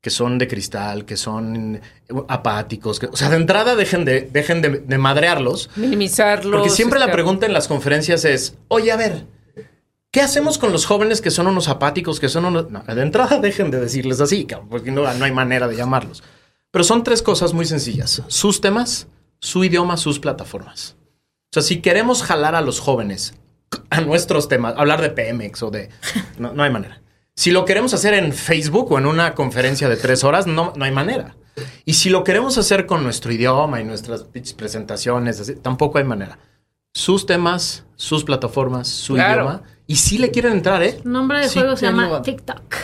que 0.00 0.08
son 0.08 0.38
de 0.38 0.48
cristal, 0.48 1.04
que 1.04 1.18
son 1.18 1.82
apáticos, 2.28 2.98
que, 2.98 3.06
o 3.08 3.16
sea, 3.16 3.28
de 3.28 3.36
entrada 3.36 3.76
dejen 3.76 4.06
de, 4.06 4.22
dejen 4.22 4.62
de, 4.62 4.70
de 4.78 4.96
madrearlos, 4.96 5.68
Minimizarlos. 5.76 6.50
porque 6.56 6.70
siempre 6.70 6.98
la 6.98 7.04
este, 7.04 7.12
pregunta 7.14 7.44
en 7.44 7.52
las 7.52 7.68
conferencias 7.68 8.24
es, 8.24 8.54
oye, 8.68 8.90
a 8.90 8.96
ver, 8.96 9.26
¿qué 10.10 10.22
hacemos 10.22 10.56
con 10.56 10.72
los 10.72 10.86
jóvenes 10.86 11.20
que 11.20 11.30
son 11.30 11.46
unos 11.46 11.68
apáticos, 11.68 12.18
que 12.20 12.30
son 12.30 12.46
unos... 12.46 12.70
No, 12.70 12.82
de 12.82 13.02
entrada 13.02 13.38
dejen 13.42 13.70
de 13.70 13.80
decirles 13.80 14.22
así, 14.22 14.46
porque 14.70 14.90
no, 14.90 15.02
no 15.12 15.24
hay 15.26 15.32
manera 15.32 15.68
de 15.68 15.76
llamarlos. 15.76 16.22
Pero 16.70 16.84
son 16.84 17.04
tres 17.04 17.20
cosas 17.20 17.52
muy 17.52 17.66
sencillas, 17.66 18.22
sus 18.28 18.62
temas, 18.62 19.08
su 19.40 19.62
idioma, 19.62 19.98
sus 19.98 20.18
plataformas. 20.18 20.96
O 21.50 21.52
sea, 21.52 21.62
si 21.62 21.80
queremos 21.80 22.22
jalar 22.22 22.54
a 22.54 22.60
los 22.60 22.78
jóvenes 22.80 23.34
a 23.90 24.00
nuestros 24.00 24.48
temas, 24.48 24.74
hablar 24.76 25.00
de 25.00 25.10
PMX 25.10 25.62
o 25.64 25.70
de... 25.70 25.88
No, 26.38 26.52
no 26.52 26.62
hay 26.62 26.70
manera. 26.70 27.02
Si 27.34 27.50
lo 27.50 27.64
queremos 27.64 27.92
hacer 27.94 28.14
en 28.14 28.32
Facebook 28.32 28.92
o 28.92 28.98
en 28.98 29.06
una 29.06 29.34
conferencia 29.34 29.88
de 29.88 29.96
tres 29.96 30.22
horas, 30.24 30.46
no, 30.46 30.72
no 30.76 30.84
hay 30.84 30.92
manera. 30.92 31.36
Y 31.84 31.94
si 31.94 32.08
lo 32.10 32.22
queremos 32.22 32.56
hacer 32.58 32.86
con 32.86 33.02
nuestro 33.02 33.32
idioma 33.32 33.80
y 33.80 33.84
nuestras 33.84 34.26
presentaciones, 34.56 35.40
así, 35.40 35.56
tampoco 35.56 35.98
hay 35.98 36.04
manera. 36.04 36.38
Sus 36.92 37.26
temas, 37.26 37.84
sus 37.96 38.24
plataformas, 38.24 38.88
su 38.88 39.14
Claro. 39.14 39.42
idioma. 39.44 39.62
Y 39.86 39.96
si 39.96 40.18
le 40.18 40.30
quieren 40.30 40.52
entrar, 40.52 40.82
¿eh? 40.82 41.00
Nombre 41.04 41.40
de 41.40 41.48
Sí, 41.48 41.58
juego 41.58 41.76
se 41.76 41.86
llama. 41.86 42.22
TikTok. 42.22 42.74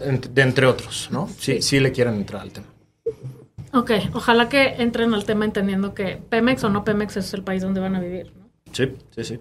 Ent- 0.00 0.28
de 0.28 0.42
entre 0.42 0.66
otros, 0.66 1.08
¿no? 1.12 1.28
Sí, 1.38 1.62
sí 1.62 1.78
le 1.80 1.92
quieren 1.92 2.14
entrar 2.14 2.42
al 2.42 2.50
tema. 2.52 2.66
Ok, 3.72 3.90
ojalá 4.14 4.48
que 4.48 4.76
entren 4.78 5.12
al 5.14 5.24
tema 5.24 5.44
entendiendo 5.44 5.94
que 5.94 6.16
Pemex 6.28 6.64
o 6.64 6.68
no 6.70 6.84
Pemex 6.84 7.16
es 7.16 7.34
el 7.34 7.42
país 7.42 7.62
donde 7.62 7.80
van 7.80 7.94
a 7.96 8.00
vivir. 8.00 8.32
¿no? 8.36 8.48
Sí, 8.72 8.92
sí, 9.14 9.24
sí. 9.24 9.38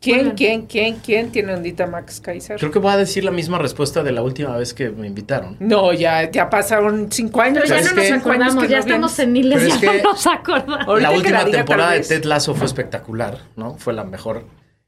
¿Quién, 0.00 0.32
quién, 0.32 0.66
quién, 0.66 0.96
quién 0.96 1.30
tiene 1.30 1.54
ondita 1.54 1.86
Max 1.86 2.20
Kaiser? 2.20 2.58
Creo 2.58 2.72
que 2.72 2.80
voy 2.80 2.92
a 2.92 2.96
decir 2.96 3.22
la 3.22 3.30
misma 3.30 3.58
respuesta 3.58 4.02
de 4.02 4.10
la 4.10 4.22
última 4.22 4.56
vez 4.56 4.74
que 4.74 4.90
me 4.90 5.06
invitaron. 5.06 5.56
No, 5.60 5.92
ya, 5.92 6.28
ya 6.28 6.50
pasaron 6.50 7.06
cinco 7.12 7.40
años. 7.40 7.62
Pero 7.62 7.76
ya 7.76 7.82
¿Sabes 7.84 8.10
no 8.10 8.16
nos 8.16 8.20
acordamos, 8.20 8.68
ya 8.68 8.78
estamos 8.78 9.12
seniles, 9.12 9.80
ya 9.80 9.92
no 9.92 10.02
nos 10.10 10.26
acordamos. 10.26 11.00
La 11.00 11.12
última 11.12 11.38
la 11.38 11.44
diga, 11.44 11.58
temporada 11.58 11.92
de. 11.92 12.00
Ted 12.00 12.24
Lasso 12.24 12.52
fue 12.56 12.66
espectacular, 12.66 13.38
¿no? 13.54 13.76
Fue 13.76 13.92
la 13.92 14.02
mejor. 14.02 14.44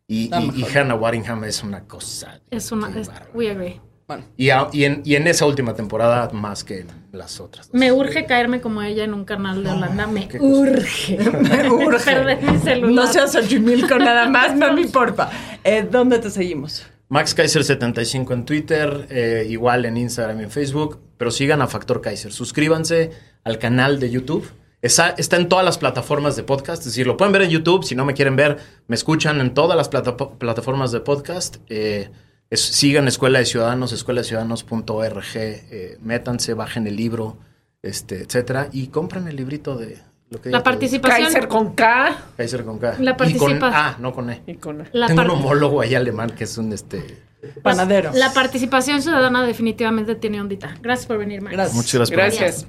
Y, 0.08 0.30
La 0.30 0.40
y- 0.40 0.46
mejor. 0.50 0.58
y 0.72 0.76
Hannah 0.76 0.94
Waddingham 0.96 1.44
es 1.44 1.62
una 1.62 1.84
cosa. 1.84 2.40
Es 2.50 2.72
una, 2.72 2.88
es, 2.98 3.08
we 3.34 3.48
agree. 3.50 3.80
Bueno. 4.06 4.24
Y, 4.36 4.50
a- 4.50 4.68
y 4.72 4.84
en, 4.84 5.00
y 5.04 5.14
en 5.14 5.26
esa 5.26 5.46
última 5.46 5.74
temporada 5.74 6.28
más 6.32 6.62
que 6.64 6.80
en 6.80 6.86
las 7.12 7.40
otras. 7.40 7.68
dos. 7.68 7.74
Me 7.80 7.90
urge 7.92 8.26
caerme 8.26 8.60
como 8.60 8.82
ella 8.82 9.04
en 9.04 9.14
un 9.14 9.24
canal 9.24 9.64
de 9.64 9.70
Holanda. 9.70 10.06
Me 10.06 10.28
urge. 10.40 11.18
Me 11.40 11.70
urge. 11.70 12.04
Perder 12.04 12.42
mi 12.42 12.58
celular. 12.58 12.92
No 12.92 13.06
seas 13.12 13.32
Xochimilco 13.32 13.96
nada 13.98 14.28
más, 14.30 14.54
no 14.56 14.72
me 14.74 14.82
importa. 14.82 15.30
Eh, 15.64 15.86
¿Dónde 15.90 16.18
te 16.18 16.28
seguimos? 16.30 16.84
Max 17.08 17.36
Kaiser75 17.36 18.32
en 18.32 18.44
Twitter, 18.44 19.06
eh, 19.10 19.46
igual 19.48 19.84
en 19.84 19.96
Instagram 19.96 20.40
y 20.40 20.44
en 20.44 20.50
Facebook, 20.50 20.98
pero 21.16 21.30
sigan 21.30 21.62
a 21.62 21.66
Factor 21.66 22.00
Kaiser. 22.00 22.32
Suscríbanse 22.32 23.10
al 23.44 23.58
canal 23.58 24.00
de 24.00 24.10
YouTube. 24.10 24.50
Está, 24.82 25.10
está 25.16 25.36
en 25.36 25.48
todas 25.48 25.64
las 25.64 25.78
plataformas 25.78 26.36
de 26.36 26.42
podcast, 26.42 26.80
es 26.80 26.86
decir, 26.86 27.06
lo 27.06 27.16
pueden 27.16 27.32
ver 27.32 27.42
en 27.42 27.50
YouTube. 27.50 27.84
Si 27.84 27.94
no 27.94 28.04
me 28.04 28.12
quieren 28.14 28.36
ver, 28.36 28.58
me 28.86 28.96
escuchan 28.96 29.40
en 29.40 29.54
todas 29.54 29.76
las 29.78 29.88
plata- 29.88 30.16
plataformas 30.16 30.92
de 30.92 31.00
podcast. 31.00 31.56
Eh, 31.68 32.10
es- 32.50 32.60
sigan 32.60 33.08
Escuela 33.08 33.38
de 33.38 33.46
Ciudadanos, 33.46 33.92
escuela 33.92 34.20
de 34.20 34.26
ciudadanos.org. 34.28 35.24
eh, 35.36 35.98
métanse, 36.02 36.54
bajen 36.54 36.86
el 36.86 36.96
libro, 36.96 37.36
este, 37.82 38.22
etcétera, 38.22 38.68
y 38.72 38.88
compren 38.88 39.28
el 39.28 39.36
librito 39.36 39.76
de 39.76 39.98
lo 40.30 40.40
que 40.40 40.50
La 40.50 40.62
participación. 40.62 41.24
Kaiser 41.24 41.48
con 41.48 41.74
K. 41.74 42.16
Kaiser 42.36 42.64
con 42.64 42.78
K. 42.78 42.96
La 43.00 43.16
Y 43.26 43.34
con 43.36 43.62
A, 43.62 43.96
no 44.00 44.12
con 44.14 44.30
E. 44.30 44.42
Y 44.46 44.54
con 44.54 44.84
La, 44.92 45.06
Tengo 45.06 45.22
un 45.22 45.30
homólogo 45.30 45.80
ahí 45.80 45.94
alemán 45.94 46.30
que 46.30 46.44
es 46.44 46.56
un 46.58 46.72
este. 46.72 47.22
Panadero. 47.62 48.10
la 48.14 48.32
participación 48.32 49.02
ciudadana 49.02 49.44
definitivamente 49.44 50.14
tiene 50.14 50.40
ondita. 50.40 50.76
Gracias 50.80 51.06
por 51.06 51.18
venir, 51.18 51.42
Max. 51.42 51.54
Gracias. 51.54 51.76
Muchas 51.76 51.94
gracias 51.94 52.10
por 52.10 52.18
Gracias. 52.18 52.66